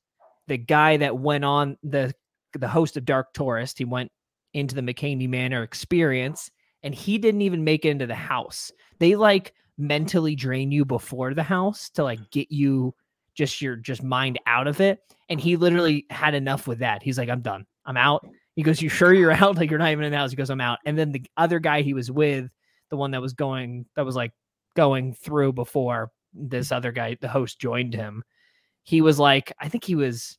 the 0.47 0.57
guy 0.57 0.97
that 0.97 1.17
went 1.17 1.45
on 1.45 1.77
the 1.83 2.13
the 2.53 2.67
host 2.67 2.97
of 2.97 3.05
Dark 3.05 3.33
Tourist, 3.33 3.77
he 3.77 3.85
went 3.85 4.11
into 4.53 4.75
the 4.75 4.81
McCamey 4.81 5.29
Manor 5.29 5.63
experience, 5.63 6.51
and 6.83 6.93
he 6.93 7.17
didn't 7.17 7.41
even 7.41 7.63
make 7.63 7.85
it 7.85 7.89
into 7.89 8.07
the 8.07 8.15
house. 8.15 8.71
They 8.99 9.15
like 9.15 9.53
mentally 9.77 10.35
drain 10.35 10.71
you 10.71 10.85
before 10.85 11.33
the 11.33 11.43
house 11.43 11.89
to 11.91 12.03
like 12.03 12.19
get 12.31 12.51
you 12.51 12.93
just 13.33 13.61
your 13.61 13.75
just 13.75 14.03
mind 14.03 14.39
out 14.45 14.67
of 14.67 14.81
it. 14.81 14.99
And 15.29 15.39
he 15.39 15.55
literally 15.55 16.05
had 16.09 16.33
enough 16.33 16.67
with 16.67 16.79
that. 16.79 17.01
He's 17.01 17.17
like, 17.17 17.29
I'm 17.29 17.41
done. 17.41 17.65
I'm 17.85 17.97
out. 17.97 18.27
He 18.55 18.63
goes, 18.63 18.81
You 18.81 18.89
sure 18.89 19.13
you're 19.13 19.31
out? 19.31 19.55
Like 19.57 19.69
you're 19.69 19.79
not 19.79 19.91
even 19.91 20.03
in 20.03 20.11
the 20.11 20.17
house. 20.17 20.31
He 20.31 20.35
goes, 20.35 20.49
I'm 20.49 20.61
out. 20.61 20.79
And 20.85 20.97
then 20.97 21.11
the 21.11 21.23
other 21.37 21.59
guy 21.59 21.81
he 21.81 21.93
was 21.93 22.11
with, 22.11 22.49
the 22.89 22.97
one 22.97 23.11
that 23.11 23.21
was 23.21 23.33
going, 23.33 23.85
that 23.95 24.05
was 24.05 24.15
like 24.15 24.33
going 24.75 25.13
through 25.13 25.53
before 25.53 26.11
this 26.33 26.71
other 26.71 26.91
guy, 26.91 27.17
the 27.19 27.27
host 27.27 27.59
joined 27.59 27.93
him. 27.93 28.23
He 28.83 29.01
was 29.01 29.19
like, 29.19 29.53
I 29.59 29.69
think 29.69 29.83
he 29.83 29.95
was, 29.95 30.37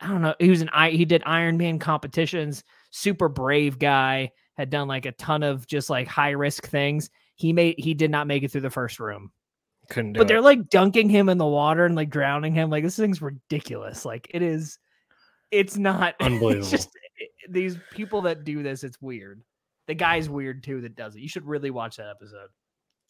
I 0.00 0.08
don't 0.08 0.22
know, 0.22 0.34
he 0.38 0.50
was 0.50 0.60
an 0.60 0.70
I 0.70 0.90
he 0.90 1.04
did 1.04 1.22
Iron 1.26 1.56
Man 1.56 1.78
competitions, 1.78 2.64
super 2.96 3.28
brave 3.28 3.78
guy, 3.78 4.30
had 4.56 4.70
done 4.70 4.88
like 4.88 5.06
a 5.06 5.12
ton 5.12 5.42
of 5.42 5.66
just 5.66 5.90
like 5.90 6.08
high 6.08 6.30
risk 6.30 6.66
things. 6.66 7.10
He 7.34 7.52
made 7.52 7.76
he 7.78 7.94
did 7.94 8.10
not 8.10 8.26
make 8.26 8.42
it 8.42 8.50
through 8.50 8.62
the 8.62 8.70
first 8.70 8.98
room. 8.98 9.30
Couldn't 9.90 10.14
do 10.14 10.18
But 10.18 10.28
they're 10.28 10.40
like 10.40 10.68
dunking 10.70 11.10
him 11.10 11.28
in 11.28 11.38
the 11.38 11.46
water 11.46 11.84
and 11.84 11.94
like 11.94 12.10
drowning 12.10 12.54
him. 12.54 12.70
Like 12.70 12.82
this 12.82 12.96
thing's 12.96 13.20
ridiculous. 13.22 14.04
Like 14.04 14.28
it 14.32 14.42
is 14.42 14.78
it's 15.50 15.76
not 15.76 16.14
Unbelievable. 16.20 16.62
It's 16.62 16.70
just 16.70 16.88
it- 17.18 17.30
these 17.48 17.78
people 17.92 18.22
that 18.22 18.44
do 18.44 18.62
this, 18.62 18.82
it's 18.82 19.00
weird. 19.00 19.42
The 19.86 19.94
guy's 19.94 20.28
weird 20.28 20.64
too 20.64 20.80
that 20.80 20.96
does 20.96 21.14
it. 21.14 21.20
You 21.20 21.28
should 21.28 21.46
really 21.46 21.70
watch 21.70 21.96
that 21.98 22.08
episode. 22.08 22.48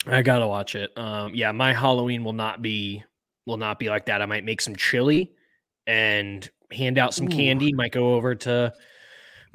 I 0.06 0.22
gotta 0.22 0.46
watch 0.46 0.74
it. 0.74 0.90
Um, 0.98 1.32
yeah, 1.34 1.52
my 1.52 1.72
Halloween 1.72 2.24
will 2.24 2.34
not 2.34 2.60
be 2.60 3.02
will 3.46 3.56
not 3.56 3.78
be 3.78 3.88
like 3.88 4.06
that. 4.06 4.20
I 4.20 4.26
might 4.26 4.44
make 4.44 4.60
some 4.60 4.76
chili 4.76 5.32
and 5.86 6.48
hand 6.72 6.98
out 6.98 7.14
some 7.14 7.26
Ooh. 7.26 7.30
candy. 7.30 7.72
Might 7.72 7.92
go 7.92 8.14
over 8.14 8.34
to 8.34 8.72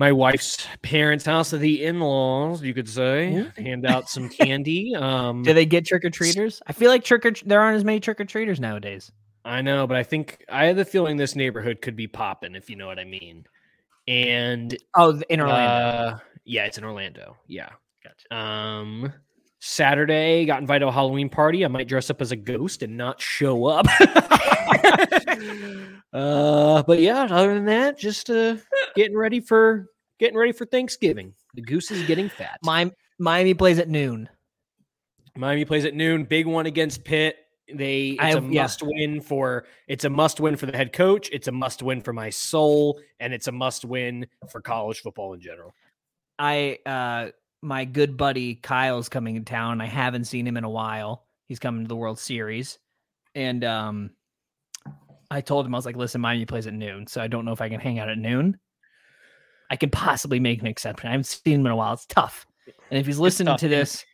my 0.01 0.11
wife's 0.11 0.65
parents' 0.81 1.27
house, 1.27 1.53
of 1.53 1.59
the 1.59 1.85
in-laws, 1.85 2.63
you 2.63 2.73
could 2.73 2.89
say. 2.89 3.35
Ooh. 3.35 3.51
Hand 3.55 3.85
out 3.85 4.09
some 4.09 4.29
candy. 4.29 4.93
Um, 5.01 5.43
Do 5.43 5.53
they 5.53 5.65
get 5.67 5.85
trick 5.85 6.03
or 6.03 6.09
treaters? 6.09 6.59
I 6.65 6.73
feel 6.73 6.89
like 6.89 7.03
trick 7.03 7.23
or 7.25 7.33
there 7.45 7.61
aren't 7.61 7.77
as 7.77 7.83
many 7.83 7.99
trick 7.99 8.19
or 8.19 8.25
treaters 8.25 8.59
nowadays. 8.59 9.11
I 9.45 9.61
know, 9.61 9.85
but 9.85 9.97
I 9.97 10.03
think 10.03 10.43
I 10.49 10.65
have 10.65 10.75
the 10.75 10.85
feeling 10.85 11.17
this 11.17 11.35
neighborhood 11.35 11.81
could 11.81 11.95
be 11.95 12.07
popping, 12.07 12.55
if 12.55 12.69
you 12.69 12.75
know 12.75 12.87
what 12.87 12.97
I 12.97 13.03
mean. 13.03 13.45
And 14.07 14.75
Oh, 14.95 15.21
in 15.29 15.39
Orlando. 15.39 16.15
uh, 16.15 16.19
yeah, 16.45 16.65
it's 16.65 16.79
in 16.79 16.83
Orlando. 16.83 17.37
Yeah. 17.47 17.69
gotcha. 18.03 18.35
Um, 18.35 19.13
Saturday 19.59 20.45
got 20.45 20.61
invited 20.61 20.85
to 20.85 20.87
a 20.87 20.91
Halloween 20.91 21.29
party. 21.29 21.63
I 21.63 21.67
might 21.67 21.87
dress 21.87 22.09
up 22.09 22.21
as 22.21 22.31
a 22.31 22.35
ghost 22.35 22.81
and 22.81 22.97
not 22.97 23.21
show 23.21 23.65
up. 23.65 23.85
uh, 26.13 26.81
but 26.83 26.99
yeah, 26.99 27.27
other 27.29 27.53
than 27.53 27.65
that, 27.65 27.99
just 27.99 28.29
uh, 28.31 28.55
getting 28.95 29.15
ready 29.17 29.39
for 29.39 29.87
getting 30.21 30.37
ready 30.37 30.53
for 30.53 30.65
Thanksgiving. 30.65 31.33
The 31.55 31.61
goose 31.61 31.91
is 31.91 32.01
getting 32.07 32.29
fat. 32.29 32.59
Mi- 32.63 32.93
Miami 33.19 33.53
plays 33.53 33.77
at 33.79 33.89
noon. 33.89 34.29
Miami 35.35 35.65
plays 35.65 35.83
at 35.83 35.93
noon. 35.95 36.23
Big 36.23 36.45
one 36.45 36.65
against 36.65 37.03
Pitt. 37.03 37.35
They 37.73 38.17
I 38.19 38.27
it's 38.29 38.35
a 38.37 38.41
have- 38.41 38.51
yeah. 38.51 38.61
must 38.63 38.83
win 38.83 39.21
for 39.21 39.65
it's 39.87 40.03
a 40.05 40.09
must 40.09 40.39
win 40.39 40.55
for 40.57 40.65
the 40.65 40.75
head 40.77 40.93
coach. 40.93 41.29
It's 41.31 41.47
a 41.47 41.51
must 41.51 41.81
win 41.81 42.01
for 42.01 42.13
my 42.13 42.29
soul, 42.29 42.99
and 43.19 43.33
it's 43.33 43.47
a 43.47 43.51
must 43.51 43.83
win 43.85 44.27
for 44.49 44.61
college 44.61 44.99
football 45.01 45.33
in 45.33 45.41
general. 45.41 45.73
I 46.39 46.79
uh 46.85 47.29
my 47.61 47.85
good 47.85 48.17
buddy 48.17 48.55
Kyle's 48.55 49.07
coming 49.09 49.35
in 49.35 49.45
town. 49.45 49.81
I 49.81 49.85
haven't 49.85 50.25
seen 50.25 50.45
him 50.47 50.57
in 50.57 50.63
a 50.63 50.69
while. 50.69 51.25
He's 51.47 51.59
coming 51.59 51.83
to 51.83 51.87
the 51.87 51.95
World 51.95 52.19
Series. 52.19 52.77
And 53.35 53.63
um 53.63 54.11
I 55.29 55.39
told 55.39 55.65
him 55.65 55.73
I 55.73 55.77
was 55.77 55.85
like, 55.85 55.95
listen, 55.95 56.19
Miami 56.19 56.45
plays 56.45 56.67
at 56.67 56.73
noon, 56.73 57.07
so 57.07 57.21
I 57.21 57.27
don't 57.27 57.45
know 57.45 57.53
if 57.53 57.61
I 57.61 57.69
can 57.69 57.79
hang 57.79 57.99
out 57.99 58.09
at 58.09 58.17
noon. 58.17 58.59
I 59.71 59.77
could 59.77 59.91
possibly 59.93 60.39
make 60.41 60.59
an 60.59 60.67
exception. 60.67 61.07
I 61.07 61.11
haven't 61.11 61.27
seen 61.27 61.61
him 61.61 61.65
in 61.65 61.71
a 61.71 61.75
while. 61.77 61.93
It's 61.93 62.05
tough. 62.05 62.45
And 62.91 62.99
if 62.99 63.05
he's 63.05 63.17
listening 63.17 63.55
to 63.57 63.67
this, 63.69 64.05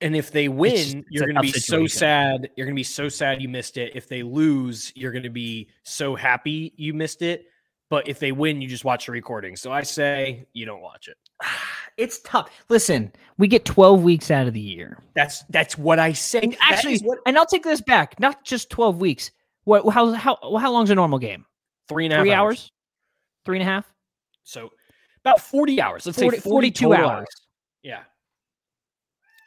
And 0.00 0.14
if 0.14 0.30
they 0.30 0.48
win, 0.48 0.76
just- 0.76 0.96
it's 0.96 1.06
you're 1.10 1.26
going 1.26 1.34
to 1.34 1.40
be 1.40 1.52
so 1.52 1.86
sad. 1.88 2.50
You're 2.56 2.66
going 2.66 2.74
to 2.76 2.78
be 2.78 2.84
so 2.84 3.08
sad 3.08 3.42
you 3.42 3.48
missed 3.48 3.76
it. 3.76 3.92
If 3.96 4.06
they 4.06 4.22
lose, 4.22 4.92
you're 4.94 5.10
going 5.12 5.24
to 5.24 5.30
be 5.30 5.68
so 5.82 6.14
happy 6.14 6.72
you 6.76 6.94
missed 6.94 7.22
it. 7.22 7.46
But 7.90 8.08
if 8.08 8.18
they 8.18 8.30
win, 8.30 8.60
you 8.60 8.68
just 8.68 8.84
watch 8.84 9.06
the 9.06 9.12
recording. 9.12 9.56
So 9.56 9.72
I 9.72 9.82
say 9.82 10.46
you 10.52 10.64
don't 10.66 10.80
watch 10.80 11.08
it. 11.08 11.16
it's 11.96 12.20
tough. 12.20 12.50
Listen, 12.68 13.12
we 13.38 13.48
get 13.48 13.64
12 13.64 14.02
weeks 14.02 14.30
out 14.30 14.46
of 14.46 14.54
the 14.54 14.60
year. 14.60 14.98
That's 15.14 15.42
that's 15.50 15.76
what 15.76 15.98
I 15.98 16.12
say. 16.12 16.40
And 16.40 16.56
actually, 16.60 16.98
what 16.98 17.18
and 17.26 17.36
I'll 17.36 17.46
take 17.46 17.64
this 17.64 17.80
back. 17.80 18.20
Not 18.20 18.44
just 18.44 18.70
12 18.70 18.98
weeks. 18.98 19.30
What 19.64 19.88
how 19.92 20.12
how 20.12 20.36
how 20.40 20.72
long's 20.72 20.90
a 20.90 20.94
normal 20.94 21.18
game? 21.18 21.46
three 21.88 22.04
and 22.04 22.12
a 22.12 22.16
half 22.16 22.22
Three 22.22 22.32
hours? 22.32 22.70
Three 23.44 23.58
and 23.58 23.68
a 23.68 23.72
half? 23.72 23.93
So 24.44 24.70
about 25.24 25.40
40 25.40 25.80
hours. 25.80 26.06
Let's 26.06 26.18
40 26.18 26.36
say 26.36 26.40
40 26.40 26.50
42 26.70 26.88
total 26.88 27.06
hours. 27.10 27.26
Yeah. 27.82 28.02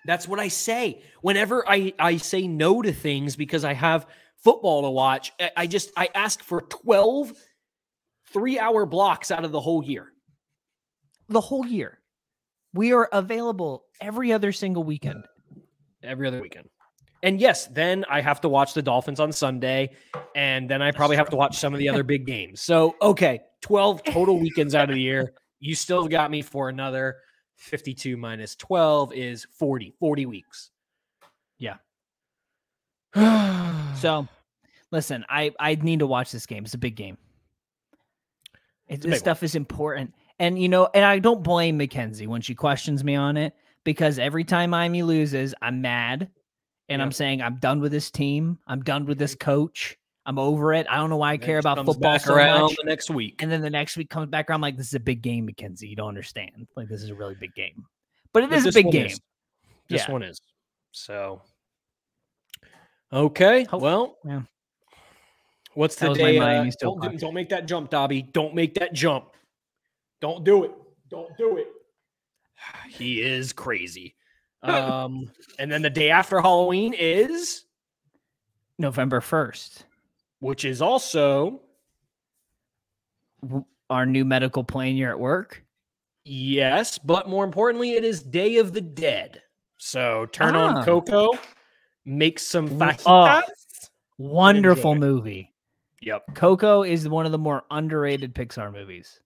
That's 0.06 0.28
what 0.28 0.40
I 0.40 0.48
say. 0.48 1.04
Whenever 1.22 1.68
I, 1.68 1.94
I 2.00 2.18
say 2.18 2.48
no 2.48 2.82
to 2.82 2.92
things 2.94 3.36
because 3.36 3.64
I 3.66 3.74
have 3.74 4.08
football 4.44 4.84
to 4.84 4.90
watch, 4.90 5.32
I- 5.40 5.52
I 5.58 5.68
just 5.68 5.92
I 5.98 6.10
ask 6.16 6.42
for 6.44 6.62
12 6.62 7.34
three 8.34 8.60
hour 8.60 8.86
blocks 8.86 9.32
out 9.32 9.46
of 9.46 9.52
the 9.52 9.60
whole 9.62 9.84
year. 9.84 10.12
the 11.30 11.42
whole 11.42 11.66
year. 11.66 12.00
We 12.74 12.94
are 12.94 13.10
available 13.12 13.84
every 14.02 14.32
other 14.32 14.52
single 14.52 14.84
weekend. 14.84 15.26
Every 16.04 16.28
other 16.28 16.42
weekend. 16.42 16.68
And 17.28 17.42
yes, 17.42 17.68
then 17.68 18.06
I 18.10 18.22
have 18.22 18.40
to 18.40 18.48
watch 18.48 18.74
the 18.74 18.82
Dolphins 18.82 19.20
on 19.20 19.34
Sunday, 19.34 19.90
and 20.34 20.70
then 20.70 20.82
I 20.82 20.94
probably 20.94 21.18
have 21.18 21.30
to 21.32 21.36
watch 21.36 21.58
some 21.58 21.74
of 21.74 21.78
the 21.78 21.90
other 21.90 22.02
big 22.02 22.26
games. 22.26 22.62
So 22.62 22.96
okay, 23.02 23.42
12 23.64 24.02
total 24.06 24.40
weekends 24.40 24.74
out 24.74 24.90
of 24.90 24.96
the 24.96 25.02
year. 25.02 25.34
You 25.60 25.76
still 25.76 26.08
got 26.08 26.32
me 26.32 26.42
for 26.42 26.70
another 26.70 27.18
52 27.58 28.16
minus 28.16 28.56
12 28.56 29.12
is 29.12 29.46
40, 29.60 29.94
40 30.00 30.26
weeks. 30.26 30.72
Yeah. 31.60 31.76
so 33.98 34.26
listen, 34.92 35.26
I 35.28 35.52
I 35.60 35.76
need 35.76 36.00
to 36.00 36.08
watch 36.08 36.32
this 36.32 36.46
game. 36.46 36.64
It's 36.64 36.76
a 36.76 36.78
big 36.78 36.96
game. 36.96 37.18
It, 38.88 39.02
this 39.02 39.04
big 39.04 39.12
one. 39.12 39.20
stuff 39.20 39.44
is 39.44 39.56
important, 39.56 40.14
and 40.40 40.58
you 40.58 40.70
know, 40.70 40.88
and 40.94 41.04
I 41.04 41.20
don't 41.20 41.44
blame 41.44 41.76
Mackenzie 41.76 42.26
when 42.26 42.40
she 42.40 42.56
questions 42.56 43.04
me 43.04 43.16
on 43.16 43.36
it 43.36 43.54
because 43.84 44.18
every 44.18 44.46
time 44.46 44.70
Miami 44.70 45.04
loses, 45.04 45.54
I'm 45.62 45.82
mad, 45.82 46.30
and 46.90 47.02
I'm 47.02 47.12
saying 47.12 47.42
I'm 47.42 47.58
done 47.58 47.80
with 47.80 47.92
this 47.92 48.10
team. 48.12 48.58
I'm 48.68 48.82
done 48.84 49.06
with 49.06 49.18
this 49.18 49.36
coach. 49.36 49.98
I'm 50.26 50.38
over 50.38 50.74
it. 50.74 50.86
I 50.90 50.98
don't 50.98 51.10
know 51.10 51.18
why 51.18 51.32
I 51.34 51.38
care 51.38 51.58
about 51.60 51.86
football 51.86 52.20
so 52.20 52.34
around 52.36 52.62
much. 52.64 52.76
the 52.76 52.84
next 52.84 53.10
week. 53.10 53.42
And 53.42 53.50
then 53.52 53.62
the 53.62 53.70
next 53.70 53.96
week 53.96 54.10
comes 54.10 54.30
back 54.30 54.50
around, 54.50 54.58
I'm 54.58 54.62
like, 54.62 54.76
this 54.78 54.88
is 54.88 54.94
a 54.94 55.00
big 55.00 55.22
game, 55.22 55.46
Mackenzie. 55.46 55.88
You 55.88 55.96
don't 55.96 56.10
understand. 56.10 56.68
Like, 56.76 56.90
this 56.90 57.02
is 57.02 57.10
a 57.10 57.16
really 57.16 57.36
big 57.40 57.54
game. 57.56 57.86
But 58.34 58.44
it 58.44 58.50
But 58.50 58.60
is 58.60 58.66
a 58.66 58.72
big 58.74 58.92
game. 58.92 59.06
is. 59.06 59.22
This 59.88 60.04
Yeah. 60.06 60.12
one 60.12 60.24
is. 60.24 60.42
So 60.92 61.42
Okay. 63.14 63.64
Hope- 63.64 63.82
well, 63.82 64.18
yeah. 64.26 64.42
what's 65.76 65.96
the 65.96 66.14
day? 66.14 66.38
uh, 66.40 66.70
don't, 66.82 67.02
do- 67.02 67.18
don't 67.18 67.34
make 67.34 67.48
that 67.50 67.66
jump, 67.66 67.90
Dobby. 67.90 68.22
Don't 68.24 68.54
make 68.54 68.74
that 68.76 68.92
jump. 68.92 69.30
Don't 70.20 70.44
do 70.44 70.66
it. 70.66 70.72
Don't 71.10 71.36
do 71.38 71.56
it. 71.58 71.68
He 72.90 73.22
is 73.22 73.54
crazy. 73.54 74.16
Um, 74.64 75.30
and 75.60 75.72
then 75.72 75.82
the 75.82 75.90
day 75.90 76.10
after 76.10 76.42
Halloween 76.42 76.94
is, 76.98 77.66
November 78.80 79.22
1st. 79.22 79.84
which 80.40 80.66
is 80.66 80.82
also 80.82 81.62
Our 83.90 84.06
new 84.06 84.26
medical 84.26 84.64
plane 84.64 84.96
year 84.98 85.12
at 85.12 85.20
work. 85.20 85.64
yes, 86.26 86.98
but 86.98 87.30
more 87.30 87.46
importantly, 87.46 87.92
it 87.94 88.04
is 88.04 88.22
Day 88.22 88.58
of 88.58 88.74
the 88.74 88.82
Dead. 88.82 89.42
So 89.78 90.26
turn 90.28 90.56
Ah. 90.56 90.78
on 90.80 90.84
Coco, 90.86 91.30
make 92.06 92.40
some 92.40 92.68
fajitas. 92.68 93.04
oh. 93.06 93.42
Wonderful 94.18 94.96
movie. 94.96 95.54
Yep, 96.02 96.34
Coco 96.36 96.84
is 96.84 97.08
one 97.08 97.26
of 97.28 97.32
the 97.32 97.38
more 97.38 97.64
underrated 97.72 98.34
Pixar 98.36 98.72
movies. 98.74 99.20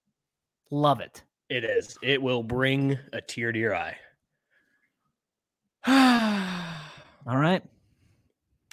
Love 0.69 0.99
it. 0.99 1.23
it 1.49 1.63
is. 1.65 1.97
It 2.01 2.21
will 2.21 2.43
bring 2.43 2.97
a 3.13 3.19
tear 3.21 3.51
to 3.51 3.59
your 3.59 3.75
eye. 3.75 3.97
All 5.87 7.37
right. 7.37 7.63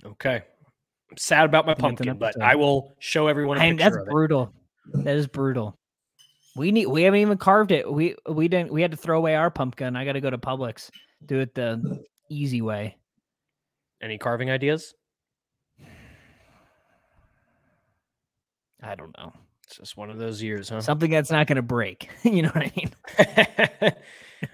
Okay. 0.05 0.43
I'm 1.11 1.17
sad 1.17 1.45
about 1.45 1.67
my 1.67 1.75
pumpkin, 1.75 2.19
but. 2.19 2.41
I 2.41 2.55
will 2.55 2.95
show 2.99 3.27
everyone 3.29 3.59
a 3.59 3.61
I, 3.61 3.71
picture 3.71 3.85
that's 3.85 3.97
of 3.97 4.03
it. 4.03 4.11
brutal. 4.11 4.53
That 4.93 5.17
is 5.17 5.27
brutal. 5.27 5.79
We 6.57 6.73
need. 6.73 6.87
We 6.87 7.03
haven't 7.03 7.21
even 7.21 7.39
carved 7.39 7.73
it. 7.73 7.91
We 7.91 8.17
we 8.29 8.49
didn't. 8.49 8.73
We 8.73 8.83
had 8.83 8.91
to 8.91 8.97
throw 8.97 9.19
away 9.19 9.37
our 9.37 9.51
pumpkin. 9.51 9.97
I 9.97 10.05
got 10.05 10.13
to 10.13 10.21
go 10.21 10.31
to 10.31 10.39
Publix. 10.39 10.91
Do 11.25 11.41
it 11.41 11.55
the 11.55 12.03
easy 12.31 12.63
way. 12.63 12.97
Any 14.03 14.19
carving 14.19 14.51
ideas? 14.51 14.95
I 18.83 18.95
don't 18.95 19.17
know. 19.19 19.33
It's 19.65 19.77
just 19.77 19.97
one 19.97 20.09
of 20.11 20.19
those 20.19 20.43
years, 20.43 20.69
huh? 20.69 20.81
Something 20.81 21.11
that's 21.11 21.31
not 21.31 21.47
going 21.47 21.57
to 21.57 21.63
break. 21.63 22.09
you 22.23 22.43
know 22.43 22.51
what 22.51 22.65
I 22.65 22.73
mean? 22.77 23.93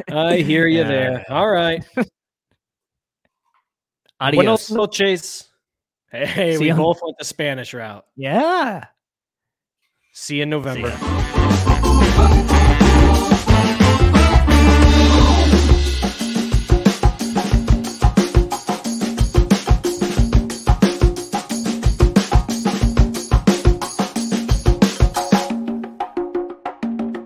I 0.11 0.37
hear 0.39 0.67
you 0.67 0.85
there. 0.85 1.25
All 1.29 1.49
right. 1.49 1.85
Adios. 4.21 4.37
Buenos 4.45 4.71
noches. 4.71 5.49
Hey, 6.11 6.55
See 6.55 6.59
we 6.61 6.69
ya. 6.69 6.77
both 6.77 7.01
went 7.03 7.17
the 7.19 7.25
Spanish 7.25 7.75
route. 7.75 8.05
Yeah. 8.17 8.85
See 10.12 10.37
you 10.37 10.45
in 10.45 10.51
November. 10.51 10.91
ya. 10.91 11.61